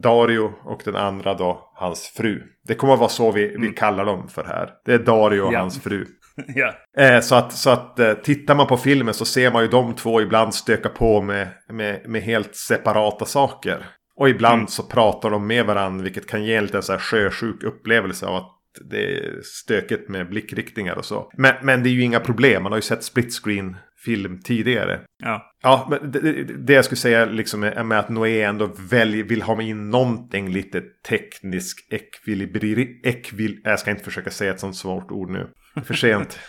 Dario 0.02 0.52
och 0.64 0.82
den 0.84 0.96
andra 0.96 1.34
då 1.34 1.72
hans 1.74 2.12
fru. 2.16 2.42
Det 2.66 2.74
kommer 2.74 2.92
att 2.92 2.98
vara 2.98 3.08
så 3.08 3.32
vi, 3.32 3.48
mm. 3.48 3.62
vi 3.62 3.68
kallar 3.68 4.04
dem 4.04 4.28
för 4.28 4.44
här. 4.44 4.70
Det 4.84 4.94
är 4.94 4.98
Dario 4.98 5.40
och 5.40 5.52
ja. 5.52 5.58
hans 5.58 5.82
fru. 5.82 6.06
Eh, 6.98 7.20
så 7.20 7.34
att, 7.34 7.52
så 7.52 7.70
att 7.70 7.98
eh, 7.98 8.12
tittar 8.12 8.54
man 8.54 8.66
på 8.66 8.76
filmen 8.76 9.14
så 9.14 9.24
ser 9.24 9.52
man 9.52 9.62
ju 9.62 9.68
de 9.68 9.94
två 9.94 10.20
ibland 10.20 10.54
stöka 10.54 10.88
på 10.88 11.22
med, 11.22 11.48
med, 11.68 12.08
med 12.08 12.22
helt 12.22 12.56
separata 12.56 13.24
saker. 13.24 13.86
Och 14.16 14.28
ibland 14.28 14.58
mm. 14.58 14.68
så 14.68 14.82
pratar 14.82 15.30
de 15.30 15.46
med 15.46 15.66
varandra 15.66 16.04
vilket 16.04 16.26
kan 16.26 16.44
ge 16.44 16.54
en 16.54 16.64
liten 16.64 16.82
så 16.82 16.92
här 16.92 16.98
sjösjuk 16.98 17.62
upplevelse 17.62 18.26
av 18.26 18.36
att 18.36 18.52
det 18.90 19.18
är 19.18 19.40
stökigt 19.42 20.08
med 20.08 20.28
blickriktningar 20.28 20.94
och 20.94 21.04
så. 21.04 21.30
Men, 21.36 21.54
men 21.62 21.82
det 21.82 21.88
är 21.88 21.92
ju 21.92 22.02
inga 22.02 22.20
problem, 22.20 22.62
man 22.62 22.72
har 22.72 22.78
ju 22.78 22.82
sett 22.82 23.04
split 23.04 23.34
screen 23.34 23.76
film 24.04 24.40
tidigare. 24.44 25.00
Ja. 25.22 25.52
Ja, 25.62 25.86
men 25.90 26.10
det, 26.12 26.44
det 26.44 26.72
jag 26.72 26.84
skulle 26.84 26.98
säga 26.98 27.24
liksom 27.24 27.62
är 27.62 27.84
med 27.84 27.98
att 27.98 28.08
Noé 28.08 28.42
ändå 28.42 28.70
välj, 28.90 29.22
vill 29.22 29.42
ha 29.42 29.56
med 29.56 29.66
in 29.66 29.90
någonting 29.90 30.48
lite 30.48 30.82
teknisk 31.08 31.86
ekvilibri... 31.90 33.00
Ekvil, 33.04 33.60
jag 33.64 33.78
ska 33.78 33.90
inte 33.90 34.04
försöka 34.04 34.30
säga 34.30 34.50
ett 34.50 34.60
sånt 34.60 34.76
svårt 34.76 35.10
ord 35.10 35.30
nu. 35.30 35.48
För 35.84 35.94
sent. 35.94 36.40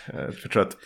för 0.42 0.48
trött. 0.48 0.76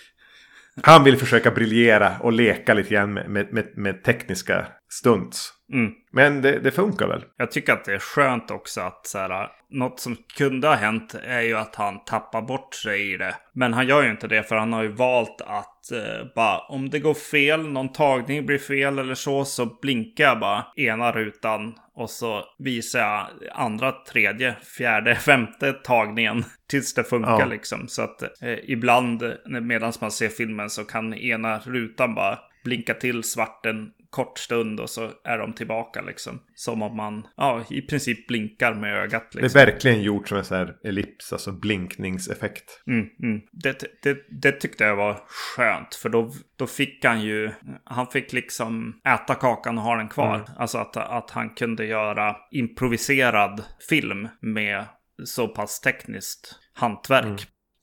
Han 0.83 1.05
vill 1.05 1.17
försöka 1.17 1.51
briljera 1.51 2.19
och 2.21 2.33
leka 2.33 2.75
lite 2.75 2.95
grann 2.95 3.13
med, 3.13 3.31
med, 3.31 3.53
med, 3.53 3.67
med 3.77 4.05
tekniska 4.05 4.67
stunts. 4.93 5.53
Mm. 5.73 5.93
Men 6.13 6.43
det, 6.43 6.59
det, 6.59 6.71
funkar 6.71 7.07
väl? 7.07 7.25
Jag 7.37 7.51
tycker 7.51 7.73
att 7.73 7.85
det 7.85 7.95
är 7.95 7.99
skönt 7.99 8.51
också 8.51 8.81
att 8.81 9.07
så 9.07 9.19
här, 9.19 9.49
något 9.71 10.01
som 10.01 10.17
kunde 10.37 10.69
ha 10.69 10.75
hänt 10.75 11.15
är 11.25 11.41
ju 11.41 11.57
att 11.57 11.75
han 11.75 12.05
tappar 12.05 12.43
bort 12.43 12.75
sig 12.75 13.13
i 13.13 13.17
det. 13.17 13.35
Men 13.55 13.73
han 13.73 13.87
gör 13.87 14.03
ju 14.03 14.11
inte 14.11 14.29
det 14.29 14.43
för 14.43 14.57
han 14.57 14.73
har 14.73 14.83
ju 14.83 14.93
valt 14.93 15.41
att 15.47 15.72
eh, 15.93 16.27
bara 16.35 16.59
om 16.59 16.91
det 16.91 16.99
går 16.99 17.15
fel, 17.15 17.69
någon 17.69 17.93
tagning 17.93 18.47
blir 18.47 18.59
fel 18.59 18.99
eller 18.99 19.15
så, 19.15 19.45
så 19.45 19.79
blinkar 19.83 20.25
jag 20.25 20.41
bara 20.41 20.67
ena 20.77 21.13
rutan 21.13 21.75
och 21.95 22.11
så 22.11 22.45
visar 22.59 23.01
jag 23.01 23.27
andra, 23.53 23.93
tredje, 23.93 24.57
fjärde, 24.77 25.15
femte 25.27 25.73
tagningen 25.73 26.45
tills 26.69 26.95
det 26.95 27.05
funkar 27.05 27.41
ja. 27.41 27.47
liksom. 27.47 27.89
Så 27.89 28.03
att 28.03 28.23
eh, 28.23 28.59
ibland 28.65 29.23
medan 29.47 29.93
man 30.01 30.11
ser 30.11 30.29
filmen 30.29 30.71
så 30.71 30.85
kan 30.85 31.15
ena 31.15 31.59
rutan 31.59 32.15
bara 32.15 32.39
blinka 32.65 32.95
till 32.95 33.23
svarten 33.23 33.91
kort 34.13 34.39
stund 34.39 34.81
och 34.81 34.91
så 34.91 35.11
är 35.25 35.39
de 35.39 35.53
tillbaka 35.53 36.03
liksom. 36.03 36.41
Som 36.55 36.83
om 36.83 36.97
man 36.97 37.27
ja, 37.37 37.65
i 37.71 37.83
princip 37.83 38.29
blinkar 38.29 38.75
med 38.75 38.97
ögat. 38.97 39.23
Liksom. 39.23 39.31
Det 39.33 39.39
är 39.39 39.43
liksom. 39.43 39.59
verkligen 39.59 40.03
gjort 40.03 40.29
som 40.29 40.39
en 40.39 40.45
sån 40.45 40.57
här 40.57 40.77
ellips, 40.85 41.33
alltså 41.33 41.53
blinkningseffekt. 41.53 42.83
Mm, 42.87 43.07
mm. 43.23 43.41
Det, 43.53 43.85
det, 44.03 44.19
det, 44.43 44.53
tyckte 44.53 44.85
jag 44.85 44.97
var 44.97 45.23
skönt, 45.27 45.95
för 45.95 46.09
då, 46.09 46.33
då 46.57 46.67
fick 46.67 47.05
han 47.05 47.23
ju, 47.23 47.51
han 47.85 48.07
fick 48.07 48.33
liksom 48.33 49.01
äta 49.09 49.35
kakan 49.35 49.79
och 49.79 49.85
ha 49.85 49.97
den 49.97 50.09
kvar. 50.09 50.35
Mm. 50.35 50.47
Alltså 50.57 50.79
att, 50.79 50.97
att 50.97 51.31
han 51.31 51.51
kunde 51.51 51.87
göra 51.87 52.37
improviserad 52.51 53.65
film 53.89 54.29
med 54.41 54.85
så 55.25 55.49
pass 55.49 55.81
tekniskt 55.81 56.59
hantverk. 56.75 57.25
Mm. 57.25 57.39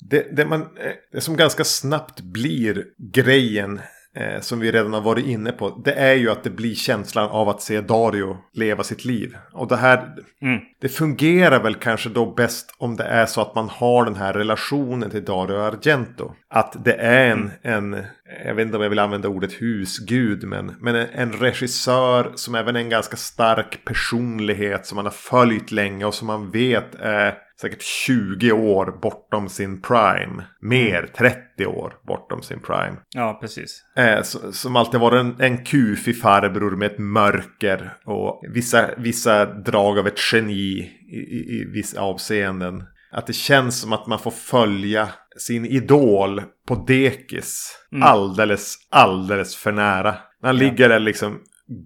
Det, 0.10 0.36
det, 0.36 0.46
man, 0.46 0.62
eh, 0.62 0.94
det 1.12 1.22
som 1.22 1.36
ganska 1.36 1.64
snabbt 1.64 2.22
blir 2.22 2.86
grejen 3.14 3.82
eh, 4.16 4.42
som 4.42 4.60
vi 4.60 4.72
redan 4.72 4.94
har 4.94 5.02
varit 5.02 5.26
inne 5.26 5.52
på. 5.52 5.82
Det 5.86 5.94
är 5.94 6.14
ju 6.14 6.32
att 6.32 6.44
det 6.44 6.50
blir 6.50 6.76
känslan 6.76 7.30
av 7.30 7.50
att 7.50 7.62
se 7.62 7.82
Dario 7.82 8.38
leva 8.54 8.84
sitt 8.84 9.06
liv. 9.06 9.38
Och 9.54 9.68
det 9.68 9.78
här, 9.78 9.98
mm. 10.42 10.60
det 10.82 10.90
fungerar 10.90 11.64
väl 11.64 11.76
kanske 11.76 12.10
då 12.10 12.34
bäst 12.34 12.76
om 12.78 12.96
det 12.96 13.04
är 13.04 13.26
så 13.26 13.42
att 13.42 13.56
man 13.56 13.70
har 13.70 14.06
den 14.06 14.16
här 14.16 14.34
relationen 14.34 15.10
till 15.10 15.26
Dario 15.26 15.56
Argento. 15.56 16.32
Att 16.50 16.86
det 16.86 16.94
är 16.94 17.32
en, 17.32 17.52
mm. 17.64 17.94
en 17.94 18.06
jag 18.46 18.56
vet 18.56 18.66
inte 18.66 18.78
om 18.78 18.84
jag 18.84 18.90
vill 18.90 19.00
använda 19.00 19.28
ordet 19.28 19.62
husgud, 19.62 20.44
men, 20.44 20.76
men 20.80 20.96
en, 20.96 21.08
en 21.14 21.32
regissör 21.34 22.32
som 22.36 22.56
även 22.56 22.76
är 22.76 22.80
en 22.80 22.90
ganska 22.90 23.18
stark 23.18 23.86
personlighet 23.86 24.86
som 24.86 24.96
man 24.96 25.06
har 25.06 25.12
följt 25.12 25.72
länge 25.72 26.06
och 26.06 26.14
som 26.14 26.28
man 26.28 26.52
vet 26.52 26.96
är 26.96 27.34
säkert 27.62 27.82
20 27.82 28.52
år 28.52 29.00
bortom 29.02 29.50
sin 29.50 29.82
prime. 29.82 30.44
Mer, 30.62 31.10
30 31.18 31.66
år 31.66 31.94
bortom 32.08 32.42
sin 32.42 32.60
prime. 32.60 32.98
Ja, 33.10 33.38
precis. 33.42 33.84
Eh, 33.96 34.22
som 34.52 34.76
alltid 34.76 35.00
varit 35.00 35.20
en, 35.20 35.42
en 35.42 35.66
kufig 35.66 36.22
farbror 36.22 36.76
med 36.76 36.92
ett 36.92 37.00
mörker 37.00 37.94
och 38.06 38.44
vissa, 38.54 38.90
vissa 38.98 39.46
drag 39.46 40.00
av 40.00 40.08
ett 40.08 40.20
geni 40.32 40.52
i, 40.52 41.18
i, 41.18 41.62
i 41.62 41.66
vissa 41.74 42.02
avseenden. 42.02 42.84
Att 43.12 43.28
det 43.28 43.34
känns 43.34 43.82
som 43.82 43.94
att 43.94 44.08
man 44.08 44.20
får 44.20 44.32
följa 44.32 45.10
sin 45.38 45.66
idol 45.66 46.42
på 46.68 46.76
dekis 46.76 47.78
mm. 47.92 48.04
alldeles, 48.04 48.76
alldeles 48.90 49.56
för 49.56 49.72
nära. 49.72 50.16
När 50.42 50.50
han 50.50 50.58
ja. 50.58 50.64
ligger 50.64 50.90
där 50.90 51.00
liksom 51.00 51.40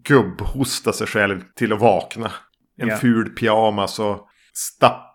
gubbhostar 0.08 0.92
sig 0.92 1.08
själv 1.08 1.42
till 1.56 1.74
att 1.74 1.80
vakna. 1.80 2.32
En 2.78 2.88
ja. 2.88 2.98
ful 2.98 3.30
pyjamas 3.30 4.00
och 4.00 4.28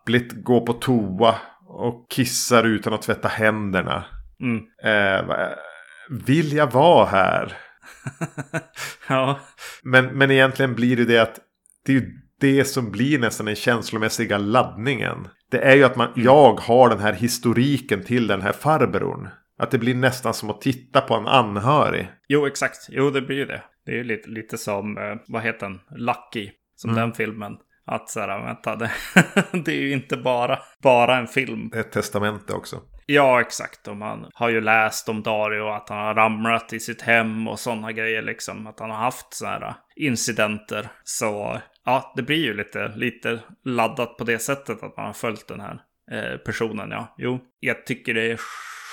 stappligt 0.09 0.45
gå 0.45 0.61
på 0.61 0.73
toa 0.73 1.35
och 1.67 2.11
kissar 2.11 2.65
utan 2.65 2.93
att 2.93 3.03
tvätta 3.03 3.29
händerna. 3.29 4.05
Mm. 4.41 4.65
Eh, 4.83 5.49
vill 6.27 6.53
jag 6.53 6.73
vara 6.73 7.07
här? 7.07 7.57
ja. 9.09 9.41
Men, 9.83 10.07
men 10.07 10.31
egentligen 10.31 10.75
blir 10.75 10.97
det 10.97 11.05
det 11.05 11.19
att 11.19 11.41
det 11.87 11.93
är 11.93 11.97
ju 11.97 12.13
det 12.41 12.65
som 12.65 12.91
blir 12.91 13.19
nästan 13.19 13.47
den 13.47 13.55
känslomässiga 13.55 14.39
laddningen. 14.39 15.29
Det 15.51 15.59
är 15.59 15.77
ju 15.77 15.85
att 15.85 15.97
man, 15.97 16.09
mm. 16.13 16.25
jag 16.25 16.61
har 16.61 16.89
den 16.89 16.99
här 16.99 17.13
historiken 17.13 18.05
till 18.05 18.27
den 18.27 18.43
här 18.43 18.53
farbrorn. 18.53 19.29
Att 19.59 19.71
det 19.71 19.79
blir 19.79 19.95
nästan 19.95 20.35
som 20.35 20.51
att 20.51 20.61
titta 20.61 21.01
på 21.01 21.15
en 21.15 21.27
anhörig. 21.27 22.09
Jo, 22.29 22.47
exakt. 22.47 22.87
Jo, 22.89 23.11
det 23.11 23.23
blir 23.23 23.37
ju 23.37 23.45
det. 23.45 23.63
Det 23.87 23.93
är 23.93 23.97
ju 23.97 24.05
lite, 24.05 24.31
lite 24.31 24.59
som, 24.59 24.99
eh, 24.99 25.17
vad 25.29 25.43
heter 25.43 25.67
den, 25.67 25.81
Lucky. 25.91 26.51
Som 26.77 26.91
mm. 26.91 27.01
den 27.01 27.13
filmen. 27.13 27.53
Att 27.89 28.11
så 28.11 28.21
här, 28.21 28.45
vänta, 28.45 28.77
det, 28.77 28.91
det, 29.65 29.73
är 29.73 29.81
ju 29.81 29.93
inte 29.93 30.17
bara, 30.17 30.59
bara 30.83 31.17
en 31.17 31.27
film. 31.27 31.71
Ett 31.75 31.93
testamente 31.93 32.53
också. 32.53 32.81
Ja, 33.07 33.41
exakt. 33.41 33.89
Och 33.89 33.97
man 33.97 34.31
har 34.35 34.49
ju 34.49 34.61
läst 34.61 35.09
om 35.09 35.23
Dario, 35.23 35.69
att 35.69 35.89
han 35.89 35.99
har 35.99 36.15
ramlat 36.15 36.73
i 36.73 36.81
sitt 36.81 37.03
hem 37.03 37.49
och 37.49 37.59
sådana 37.59 37.93
grejer 37.93 38.23
liksom. 38.23 38.67
Att 38.67 38.81
han 38.81 38.91
har 38.91 38.99
haft 38.99 39.35
sådana 39.35 39.67
här 39.67 39.75
incidenter. 39.97 40.89
Så 41.05 41.61
ja, 41.85 42.13
det 42.17 42.23
blir 42.23 42.45
ju 42.45 42.55
lite, 42.55 42.89
lite 42.89 43.41
laddat 43.65 44.17
på 44.17 44.25
det 44.25 44.39
sättet 44.39 44.83
att 44.83 44.97
man 44.97 45.07
har 45.07 45.13
följt 45.13 45.49
den 45.49 45.61
här 45.61 45.81
personen. 46.45 46.91
Ja, 46.91 47.15
jo, 47.19 47.39
jag 47.61 47.87
tycker 47.87 48.15
det 48.15 48.33
är 48.33 48.41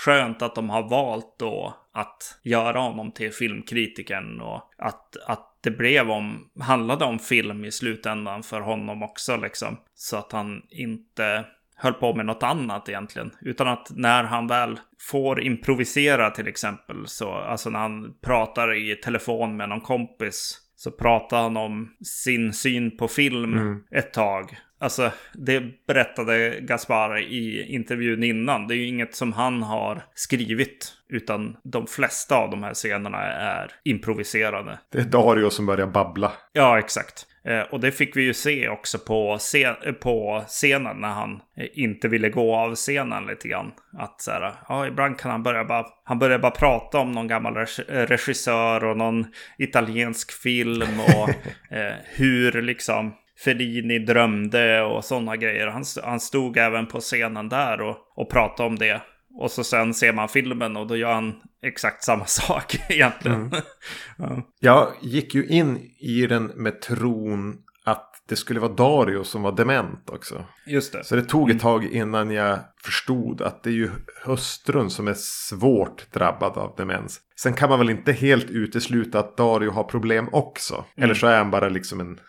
skönt 0.05 0.41
att 0.41 0.55
de 0.55 0.69
har 0.69 0.89
valt 0.89 1.39
då 1.39 1.77
att 1.93 2.39
göra 2.43 2.79
honom 2.79 3.11
till 3.11 3.31
filmkritiken 3.31 4.41
och 4.41 4.69
att, 4.77 5.17
att 5.27 5.51
det 5.61 5.71
blev 5.71 6.11
om, 6.11 6.49
handlade 6.59 7.05
om 7.05 7.19
film 7.19 7.65
i 7.65 7.71
slutändan 7.71 8.43
för 8.43 8.61
honom 8.61 9.03
också 9.03 9.37
liksom. 9.37 9.77
Så 9.95 10.17
att 10.17 10.31
han 10.31 10.61
inte 10.69 11.45
höll 11.75 11.93
på 11.93 12.15
med 12.15 12.25
något 12.25 12.43
annat 12.43 12.89
egentligen. 12.89 13.31
Utan 13.41 13.67
att 13.67 13.91
när 13.95 14.23
han 14.23 14.47
väl 14.47 14.79
får 15.09 15.41
improvisera 15.41 16.29
till 16.31 16.47
exempel, 16.47 17.07
så, 17.07 17.31
alltså 17.31 17.69
när 17.69 17.79
han 17.79 18.13
pratar 18.21 18.73
i 18.73 18.95
telefon 18.95 19.57
med 19.57 19.69
någon 19.69 19.81
kompis, 19.81 20.61
så 20.75 20.91
pratar 20.91 21.41
han 21.41 21.57
om 21.57 21.95
sin 22.05 22.53
syn 22.53 22.97
på 22.97 23.07
film 23.07 23.53
mm. 23.53 23.83
ett 23.91 24.13
tag. 24.13 24.57
Alltså, 24.85 25.11
det 25.33 25.63
berättade 25.87 26.59
Gaspar 26.61 27.17
i 27.19 27.65
intervjun 27.69 28.23
innan. 28.23 28.67
Det 28.67 28.73
är 28.73 28.77
ju 28.77 28.87
inget 28.87 29.15
som 29.15 29.33
han 29.33 29.63
har 29.63 30.03
skrivit. 30.15 30.93
Utan 31.09 31.57
de 31.63 31.87
flesta 31.87 32.35
av 32.35 32.49
de 32.49 32.63
här 32.63 32.73
scenerna 32.73 33.17
är 33.23 33.71
improviserade. 33.83 34.79
Det 34.91 34.99
är 34.99 35.03
Dario 35.03 35.49
som 35.49 35.65
börjar 35.65 35.87
babbla. 35.87 36.31
Ja, 36.53 36.79
exakt. 36.79 37.27
Eh, 37.45 37.61
och 37.61 37.79
det 37.79 37.91
fick 37.91 38.17
vi 38.17 38.21
ju 38.21 38.33
se 38.33 38.69
också 38.69 38.99
på, 38.99 39.37
scen 39.39 39.75
på 40.01 40.43
scenen 40.47 40.97
när 40.97 41.07
han 41.13 41.31
eh, 41.57 41.67
inte 41.73 42.07
ville 42.07 42.29
gå 42.29 42.55
av 42.55 42.75
scenen 42.75 43.25
lite 43.27 43.47
grann. 43.47 43.71
Att 43.97 44.21
så 44.21 44.31
här, 44.31 44.53
ja, 44.69 44.87
ibland 44.87 45.19
kan 45.19 45.31
han 45.31 45.43
börja 45.43 45.65
bara, 45.65 45.85
han 46.03 46.19
börjar 46.19 46.39
bara 46.39 46.51
prata 46.51 46.99
om 46.99 47.11
någon 47.11 47.27
gammal 47.27 47.55
regissör 47.87 48.83
och 48.83 48.97
någon 48.97 49.25
italiensk 49.57 50.31
film 50.31 50.99
och 50.99 51.29
eh, 51.75 51.93
hur 52.05 52.61
liksom 52.61 53.13
Fellini 53.43 53.99
drömde 53.99 54.81
och 54.81 55.05
sådana 55.05 55.35
grejer. 55.35 55.67
Han, 55.67 55.83
han 56.03 56.19
stod 56.19 56.57
även 56.57 56.87
på 56.87 56.99
scenen 56.99 57.49
där 57.49 57.81
och, 57.81 57.97
och 58.15 58.29
pratade 58.29 58.69
om 58.69 58.75
det. 58.75 59.01
Och 59.37 59.51
så 59.51 59.63
sen 59.63 59.93
ser 59.93 60.13
man 60.13 60.29
filmen 60.29 60.77
och 60.77 60.87
då 60.87 60.97
gör 60.97 61.13
han 61.13 61.33
exakt 61.63 62.03
samma 62.03 62.25
sak 62.25 62.75
egentligen. 62.89 63.41
Mm. 63.41 63.61
ja. 64.17 64.41
Jag 64.59 64.93
gick 65.01 65.35
ju 65.35 65.47
in 65.47 65.77
i 65.99 66.27
den 66.27 66.45
med 66.45 66.81
tron 66.81 67.57
att 67.85 68.11
det 68.27 68.35
skulle 68.35 68.59
vara 68.59 68.71
Dario 68.71 69.23
som 69.23 69.41
var 69.41 69.51
dement 69.51 70.09
också. 70.09 70.45
Just 70.65 70.93
det. 70.93 71.03
Så 71.03 71.15
det 71.15 71.21
tog 71.21 71.49
ett 71.49 71.53
mm. 71.53 71.59
tag 71.59 71.85
innan 71.85 72.31
jag 72.31 72.59
förstod 72.83 73.41
att 73.41 73.63
det 73.63 73.69
är 73.69 73.73
ju 73.73 73.89
hustrun 74.25 74.89
som 74.89 75.07
är 75.07 75.13
svårt 75.17 76.11
drabbad 76.11 76.57
av 76.57 76.75
demens. 76.77 77.21
Sen 77.39 77.53
kan 77.53 77.69
man 77.69 77.79
väl 77.79 77.89
inte 77.89 78.11
helt 78.11 78.49
utesluta 78.49 79.19
att 79.19 79.37
Dario 79.37 79.71
har 79.71 79.83
problem 79.83 80.29
också. 80.31 80.73
Mm. 80.73 81.03
Eller 81.03 81.13
så 81.13 81.27
är 81.27 81.37
han 81.37 81.51
bara 81.51 81.69
liksom 81.69 81.99
en 81.99 82.19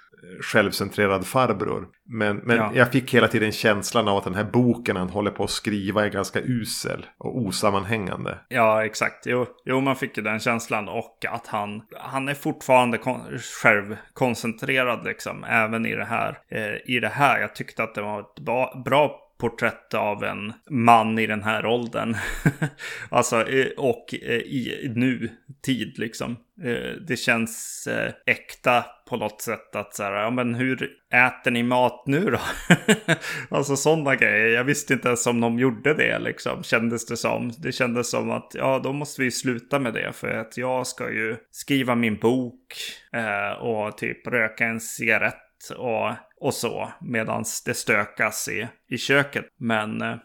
självcentrerad 0.41 1.27
farbror. 1.27 1.89
Men, 2.09 2.37
men 2.37 2.57
ja. 2.57 2.71
jag 2.75 2.93
fick 2.93 3.15
hela 3.15 3.29
tiden 3.29 3.53
känslan 3.53 4.09
av 4.09 4.19
att 4.19 4.25
den 4.25 4.35
här 4.35 4.45
boken 4.45 4.97
han 4.97 5.09
håller 5.09 5.31
på 5.31 5.45
att 5.45 5.51
skriva 5.51 6.05
är 6.05 6.11
ganska 6.11 6.41
usel 6.41 7.07
och 7.19 7.39
osammanhängande. 7.39 8.39
Ja, 8.49 8.85
exakt. 8.85 9.27
Jo, 9.27 9.47
jo 9.65 9.81
man 9.81 9.97
fick 9.97 10.17
ju 10.17 10.23
den 10.23 10.41
känslan 10.41 10.89
och 10.89 11.25
att 11.29 11.47
han, 11.47 11.83
han 12.01 12.29
är 12.29 12.35
fortfarande 12.35 12.99
självkoncentrerad 13.63 15.05
liksom, 15.05 15.45
även 15.45 15.87
i 15.87 15.95
det 15.95 16.05
här. 16.05 16.39
Eh, 16.49 16.95
I 16.97 17.01
det 17.01 17.09
här, 17.09 17.41
jag 17.41 17.55
tyckte 17.55 17.83
att 17.83 17.95
det 17.95 18.03
var 18.03 18.21
ett 18.21 18.45
bra, 18.45 18.83
bra 18.85 19.26
porträtt 19.39 19.95
av 19.95 20.25
en 20.25 20.53
man 20.71 21.19
i 21.19 21.27
den 21.27 21.43
här 21.43 21.67
åldern. 21.67 22.17
alltså, 23.11 23.49
eh, 23.49 23.69
och 23.77 24.15
eh, 24.23 24.37
i 24.37 24.93
nutid 24.95 25.99
liksom. 25.99 26.37
Eh, 26.65 26.93
det 27.07 27.17
känns 27.17 27.89
äkta 28.27 28.85
på 29.09 29.17
något 29.17 29.41
sätt 29.41 29.77
att 29.77 29.95
så 29.95 30.03
här, 30.03 30.13
ja 30.13 30.31
men 30.31 30.55
hur 30.55 30.91
äter 31.15 31.51
ni 31.51 31.63
mat 31.63 32.05
nu 32.07 32.31
då? 32.31 32.41
alltså 33.57 33.77
sådana 33.77 34.17
grejer. 34.17 34.47
Jag 34.47 34.65
visste 34.65 34.93
inte 34.93 35.09
ens 35.09 35.27
om 35.27 35.41
de 35.41 35.59
gjorde 35.59 35.95
det 35.95 36.19
liksom, 36.19 36.63
kändes 36.63 37.07
det 37.07 37.17
som. 37.17 37.53
Det 37.59 37.73
kändes 37.73 38.11
som 38.11 38.31
att, 38.31 38.53
ja 38.55 38.81
då 38.85 38.93
måste 38.93 39.23
vi 39.23 39.31
sluta 39.31 39.79
med 39.79 39.95
det 39.95 40.13
för 40.13 40.29
att 40.29 40.57
jag 40.57 40.87
ska 40.87 41.11
ju 41.11 41.37
skriva 41.51 41.95
min 41.95 42.17
bok 42.17 42.65
eh, 43.13 43.63
och 43.63 43.99
typ 43.99 44.27
röka 44.27 44.65
en 44.65 44.81
cigarett 44.81 45.43
och, 45.77 46.13
och 46.41 46.55
så 46.55 46.93
medan 47.01 47.45
det 47.67 47.75
stökas 47.75 48.49
i, 48.49 48.69
i 48.89 48.99
köket. 48.99 49.45
Men 49.61 50.03
eh, 50.03 50.17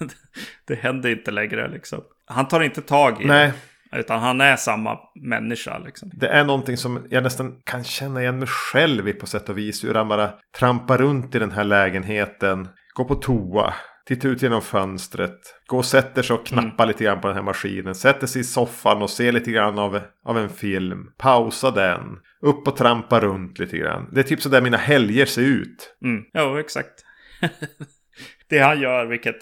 det 0.66 0.74
händer 0.74 1.10
inte 1.10 1.30
längre 1.30 1.68
liksom. 1.68 2.00
Han 2.26 2.48
tar 2.48 2.60
inte 2.60 2.82
tag 2.82 3.22
i 3.22 3.26
Nej. 3.26 3.46
det. 3.90 3.98
Utan 3.98 4.20
han 4.20 4.40
är 4.40 4.56
samma 4.56 4.98
människa 5.14 5.78
liksom. 5.78 6.10
Det 6.14 6.28
är 6.28 6.44
någonting 6.44 6.76
som 6.76 7.06
jag 7.10 7.22
nästan 7.22 7.60
kan 7.64 7.84
känna 7.84 8.20
igen 8.20 8.38
mig 8.38 8.48
själv 8.48 9.08
i 9.08 9.12
på 9.12 9.26
sätt 9.26 9.48
och 9.48 9.58
vis. 9.58 9.84
Hur 9.84 9.94
han 9.94 10.08
bara 10.08 10.30
trampar 10.58 10.98
runt 10.98 11.34
i 11.34 11.38
den 11.38 11.52
här 11.52 11.64
lägenheten. 11.64 12.68
Går 12.94 13.04
på 13.04 13.14
toa. 13.14 13.74
Tittar 14.06 14.28
ut 14.28 14.42
genom 14.42 14.62
fönstret. 14.62 15.38
Går 15.66 15.78
och 15.78 15.84
sätter 15.84 16.22
sig 16.22 16.34
och 16.34 16.46
knappar 16.46 16.84
mm. 16.84 16.88
lite 16.88 17.04
grann 17.04 17.20
på 17.20 17.26
den 17.26 17.36
här 17.36 17.42
maskinen. 17.42 17.94
Sätter 17.94 18.26
sig 18.26 18.40
i 18.40 18.44
soffan 18.44 19.02
och 19.02 19.10
ser 19.10 19.32
lite 19.32 19.50
grann 19.50 19.78
av, 19.78 20.00
av 20.24 20.38
en 20.38 20.48
film. 20.48 21.10
Pausa 21.18 21.70
den. 21.70 22.18
Upp 22.40 22.68
och 22.68 22.76
trampa 22.76 23.20
runt 23.20 23.58
lite 23.58 23.76
grann. 23.76 24.08
Det 24.12 24.20
är 24.20 24.24
typ 24.24 24.42
så 24.42 24.48
där 24.48 24.62
mina 24.62 24.76
helger 24.76 25.26
ser 25.26 25.42
ut. 25.42 25.96
Mm. 26.04 26.24
Ja, 26.32 26.60
exakt. 26.60 27.04
det 28.48 28.58
han 28.58 28.80
gör, 28.80 29.06
vilket 29.06 29.36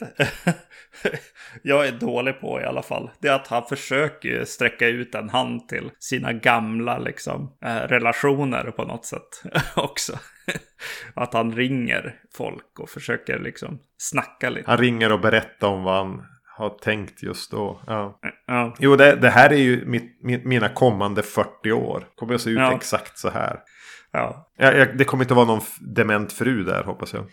jag 1.63 1.87
är 1.87 1.93
dålig 1.93 2.41
på 2.41 2.61
i 2.61 2.65
alla 2.65 2.83
fall, 2.83 3.11
det 3.21 3.29
är 3.29 3.33
att 3.33 3.47
han 3.47 3.65
försöker 3.65 4.45
sträcka 4.45 4.89
ut 4.89 5.15
en 5.15 5.29
hand 5.29 5.69
till 5.69 5.91
sina 5.99 6.33
gamla 6.33 6.99
liksom, 6.99 7.57
eh, 7.65 7.77
relationer 7.77 8.65
på 8.65 8.85
något 8.85 9.05
sätt 9.05 9.43
också. 9.77 10.19
att 11.15 11.35
han 11.35 11.53
ringer 11.53 12.21
folk 12.35 12.79
och 12.79 12.91
försöker 12.91 13.39
liksom 13.39 13.79
snacka 13.99 14.51
lite. 14.51 14.71
Han 14.71 14.79
ringer 14.79 15.13
och 15.13 15.21
berättar 15.21 15.69
om 15.69 15.83
vad 15.83 15.97
han 15.97 16.27
har 16.57 16.71
tänkt 16.71 17.23
just 17.23 17.51
då. 17.51 17.81
Ja. 17.87 18.19
ja. 18.47 18.77
Jo, 18.79 18.97
det, 18.97 19.17
det, 19.17 19.31
här 19.31 19.51
är 19.53 19.57
ju 19.57 19.87
mitt, 19.87 20.45
mina 20.45 20.69
kommande 20.69 21.23
40 21.23 21.73
år. 21.73 22.09
Kommer 22.15 22.35
att 22.35 22.41
se 22.41 22.51
ut 22.51 22.59
ja. 22.59 22.75
exakt 22.75 23.19
så 23.19 23.31
här. 23.31 23.61
Ja. 24.11 24.51
ja. 24.57 24.85
det 24.85 25.05
kommer 25.05 25.25
inte 25.25 25.35
vara 25.35 25.47
någon 25.47 25.61
dement 25.81 26.33
fru 26.33 26.65
där 26.65 26.85
hoppas 26.85 27.13
jag. 27.13 27.25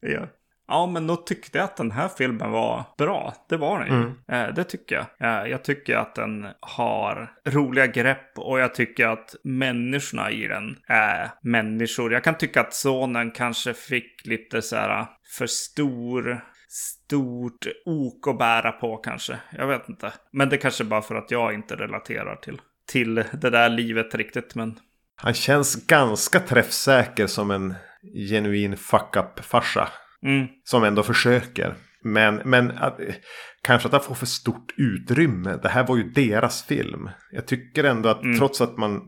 ja. 0.00 0.26
Ja, 0.68 0.86
men 0.86 1.06
då 1.06 1.16
tyckte 1.16 1.58
jag 1.58 1.64
att 1.64 1.76
den 1.76 1.90
här 1.90 2.08
filmen 2.08 2.50
var 2.50 2.84
bra. 2.98 3.34
Det 3.48 3.56
var 3.56 3.78
den 3.78 3.88
ju. 3.88 3.94
Mm. 3.94 4.48
Eh, 4.48 4.54
det 4.54 4.64
tycker 4.64 4.94
jag. 4.94 5.06
Eh, 5.20 5.50
jag 5.50 5.64
tycker 5.64 5.96
att 5.96 6.14
den 6.14 6.46
har 6.60 7.32
roliga 7.44 7.86
grepp 7.86 8.38
och 8.38 8.60
jag 8.60 8.74
tycker 8.74 9.06
att 9.06 9.34
människorna 9.44 10.30
i 10.30 10.46
den 10.46 10.76
är 10.86 11.30
människor. 11.42 12.12
Jag 12.12 12.24
kan 12.24 12.38
tycka 12.38 12.60
att 12.60 12.74
sonen 12.74 13.30
kanske 13.30 13.74
fick 13.74 14.26
lite 14.26 14.62
så 14.62 14.76
här 14.76 15.06
för 15.38 15.46
stor 15.46 16.44
stort 16.68 17.66
ok 17.84 18.28
att 18.28 18.38
bära 18.38 18.72
på 18.72 18.96
kanske. 18.96 19.38
Jag 19.50 19.66
vet 19.66 19.88
inte. 19.88 20.12
Men 20.32 20.48
det 20.48 20.56
kanske 20.56 20.84
bara 20.84 21.02
för 21.02 21.14
att 21.14 21.30
jag 21.30 21.54
inte 21.54 21.76
relaterar 21.76 22.36
till, 22.36 22.60
till 22.86 23.14
det 23.14 23.50
där 23.50 23.68
livet 23.68 24.14
riktigt. 24.14 24.54
Men... 24.54 24.78
Han 25.16 25.34
känns 25.34 25.86
ganska 25.86 26.40
träffsäker 26.40 27.26
som 27.26 27.50
en 27.50 27.74
genuin 28.28 28.76
fuck-up-farsa. 28.76 29.88
Mm. 30.24 30.46
Som 30.64 30.84
ändå 30.84 31.02
försöker. 31.02 31.74
Men, 32.02 32.40
men 32.44 32.70
att, 32.70 33.00
kanske 33.62 33.86
att 33.86 33.92
han 33.92 34.02
får 34.02 34.14
för 34.14 34.26
stort 34.26 34.74
utrymme. 34.76 35.58
Det 35.62 35.68
här 35.68 35.86
var 35.86 35.96
ju 35.96 36.02
deras 36.02 36.66
film. 36.66 37.10
Jag 37.32 37.46
tycker 37.46 37.84
ändå 37.84 38.08
att 38.08 38.22
mm. 38.22 38.38
trots 38.38 38.60
att 38.60 38.76
man, 38.76 39.02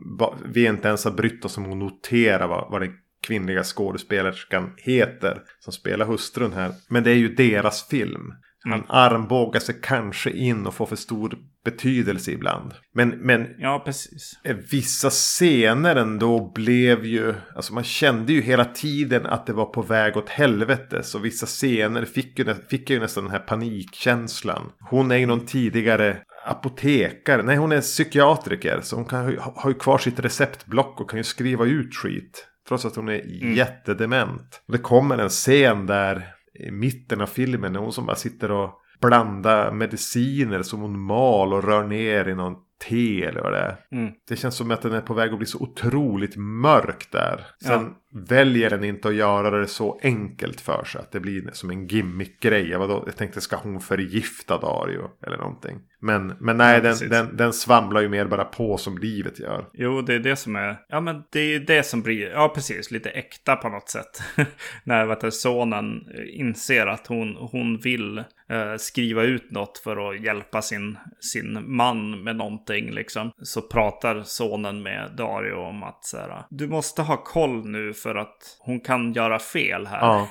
vi 0.53 0.65
inte 0.65 0.87
ens 0.87 1.05
har 1.05 1.11
brytt 1.11 1.45
oss 1.45 1.57
om 1.57 1.71
att 1.71 1.77
notera 1.77 2.47
vad, 2.47 2.71
vad 2.71 2.81
den 2.81 2.93
kvinnliga 3.27 3.63
skådespelerskan 3.63 4.73
heter. 4.77 5.41
Som 5.59 5.73
spelar 5.73 6.05
hustrun 6.05 6.53
här. 6.53 6.71
Men 6.89 7.03
det 7.03 7.11
är 7.11 7.15
ju 7.15 7.35
deras 7.35 7.87
film. 7.87 8.33
Han 8.63 8.73
mm. 8.73 8.85
armbågar 8.89 9.59
sig 9.59 9.75
kanske 9.81 10.29
in 10.29 10.67
och 10.67 10.73
får 10.73 10.85
för 10.85 10.95
stor 10.95 11.37
betydelse 11.65 12.31
ibland. 12.31 12.73
Men, 12.93 13.09
men 13.09 13.47
ja, 13.57 13.81
precis. 13.85 14.33
vissa 14.71 15.09
scener 15.09 15.95
ändå 15.95 16.51
blev 16.55 17.05
ju... 17.05 17.33
Alltså 17.55 17.73
man 17.73 17.83
kände 17.83 18.33
ju 18.33 18.41
hela 18.41 18.65
tiden 18.65 19.25
att 19.25 19.45
det 19.45 19.53
var 19.53 19.65
på 19.65 19.81
väg 19.81 20.17
åt 20.17 20.29
helvete. 20.29 21.03
Så 21.03 21.19
vissa 21.19 21.45
scener 21.45 22.05
fick 22.05 22.39
ju, 22.39 22.55
fick 22.69 22.89
ju 22.89 22.99
nästan 22.99 23.23
den 23.23 23.31
här 23.31 23.39
panikkänslan. 23.39 24.71
Hon 24.89 25.11
är 25.11 25.17
ju 25.17 25.25
någon 25.25 25.45
tidigare 25.45 26.17
apotekare. 26.45 27.43
Nej, 27.43 27.57
hon 27.57 27.71
är 27.71 27.81
psykiatriker. 27.81 28.79
Så 28.83 28.95
hon 28.95 29.05
kan, 29.05 29.37
har 29.55 29.69
ju 29.69 29.75
kvar 29.75 29.97
sitt 29.97 30.19
receptblock 30.19 31.01
och 31.01 31.09
kan 31.09 31.19
ju 31.19 31.23
skriva 31.23 31.65
ut 31.65 31.95
skit. 31.95 32.47
Trots 32.67 32.85
att 32.85 32.95
hon 32.95 33.09
är 33.09 33.41
mm. 33.41 33.55
jättedement. 33.55 34.61
Det 34.67 34.77
kommer 34.77 35.17
en 35.17 35.29
scen 35.29 35.85
där 35.85 36.35
i 36.53 36.71
mitten 36.71 37.21
av 37.21 37.27
filmen 37.27 37.73
när 37.73 37.79
hon 37.79 37.93
som 37.93 38.05
bara 38.05 38.15
sitter 38.15 38.51
och 38.51 38.81
blandar 39.01 39.71
mediciner 39.71 40.63
som 40.63 40.79
hon 40.79 40.99
mal 40.99 41.53
och 41.53 41.63
rör 41.63 41.83
ner 41.83 42.27
i 42.27 42.35
någon 42.35 42.55
te 42.89 43.23
eller 43.23 43.41
vad 43.41 43.53
det 43.53 43.59
är. 43.59 43.77
Mm. 43.91 44.13
Det 44.27 44.35
känns 44.35 44.55
som 44.55 44.71
att 44.71 44.81
den 44.81 44.93
är 44.93 45.01
på 45.01 45.13
väg 45.13 45.31
att 45.31 45.37
bli 45.37 45.47
så 45.47 45.59
otroligt 45.59 46.35
mörk 46.37 47.07
där. 47.11 47.45
Sen 47.63 47.71
ja. 47.71 48.00
Väljer 48.13 48.69
den 48.69 48.83
inte 48.83 49.07
att 49.07 49.15
göra 49.15 49.59
det 49.59 49.67
så 49.67 49.99
enkelt 50.03 50.61
för 50.61 50.83
sig. 50.83 51.01
Att 51.01 51.11
det 51.11 51.19
blir 51.19 51.49
som 51.53 51.69
en 51.69 51.87
gimmick-grej. 51.87 52.69
Jag, 52.69 53.03
jag 53.05 53.15
tänkte 53.15 53.41
ska 53.41 53.55
hon 53.55 53.79
förgifta 53.79 54.57
Dario 54.57 55.09
eller 55.25 55.37
någonting. 55.37 55.79
Men, 56.03 56.33
men 56.39 56.57
nej, 56.57 56.75
ja, 56.75 56.81
den, 56.81 57.09
den, 57.09 57.37
den, 57.37 57.53
svamlar 57.53 58.01
ju 58.01 58.09
mer 58.09 58.25
bara 58.25 58.43
på 58.43 58.77
som 58.77 58.97
livet 58.97 59.39
gör. 59.39 59.65
Jo, 59.73 60.01
det 60.01 60.13
är 60.13 60.19
det 60.19 60.35
som 60.35 60.55
är... 60.55 60.77
Ja, 60.89 61.01
men 61.01 61.23
det 61.31 61.39
är 61.39 61.59
det 61.59 61.83
som 61.83 62.01
blir... 62.01 62.29
Ja, 62.29 62.51
precis. 62.55 62.91
Lite 62.91 63.09
äkta 63.09 63.55
på 63.55 63.69
något 63.69 63.89
sätt. 63.89 64.21
När 64.83 65.05
vet 65.05 65.21
du, 65.21 65.31
sonen 65.31 66.07
inser 66.33 66.87
att 66.87 67.07
hon, 67.07 67.35
hon 67.35 67.77
vill 67.77 68.17
eh, 68.17 68.75
skriva 68.77 69.23
ut 69.23 69.51
något 69.51 69.77
för 69.77 70.09
att 70.09 70.21
hjälpa 70.21 70.61
sin, 70.61 70.97
sin 71.19 71.75
man 71.75 72.23
med 72.23 72.35
någonting. 72.35 72.91
Liksom. 72.91 73.31
Så 73.41 73.61
pratar 73.61 74.23
sonen 74.23 74.83
med 74.83 75.11
Dario 75.17 75.53
om 75.53 75.83
att 75.83 76.05
så 76.05 76.17
här, 76.17 76.43
du 76.49 76.67
måste 76.67 77.01
ha 77.01 77.17
koll 77.17 77.65
nu 77.65 77.93
för 78.03 78.15
att 78.15 78.57
hon 78.59 78.79
kan 78.79 79.13
göra 79.13 79.39
fel 79.39 79.87
här. 79.87 79.99
Ja. 79.99 80.27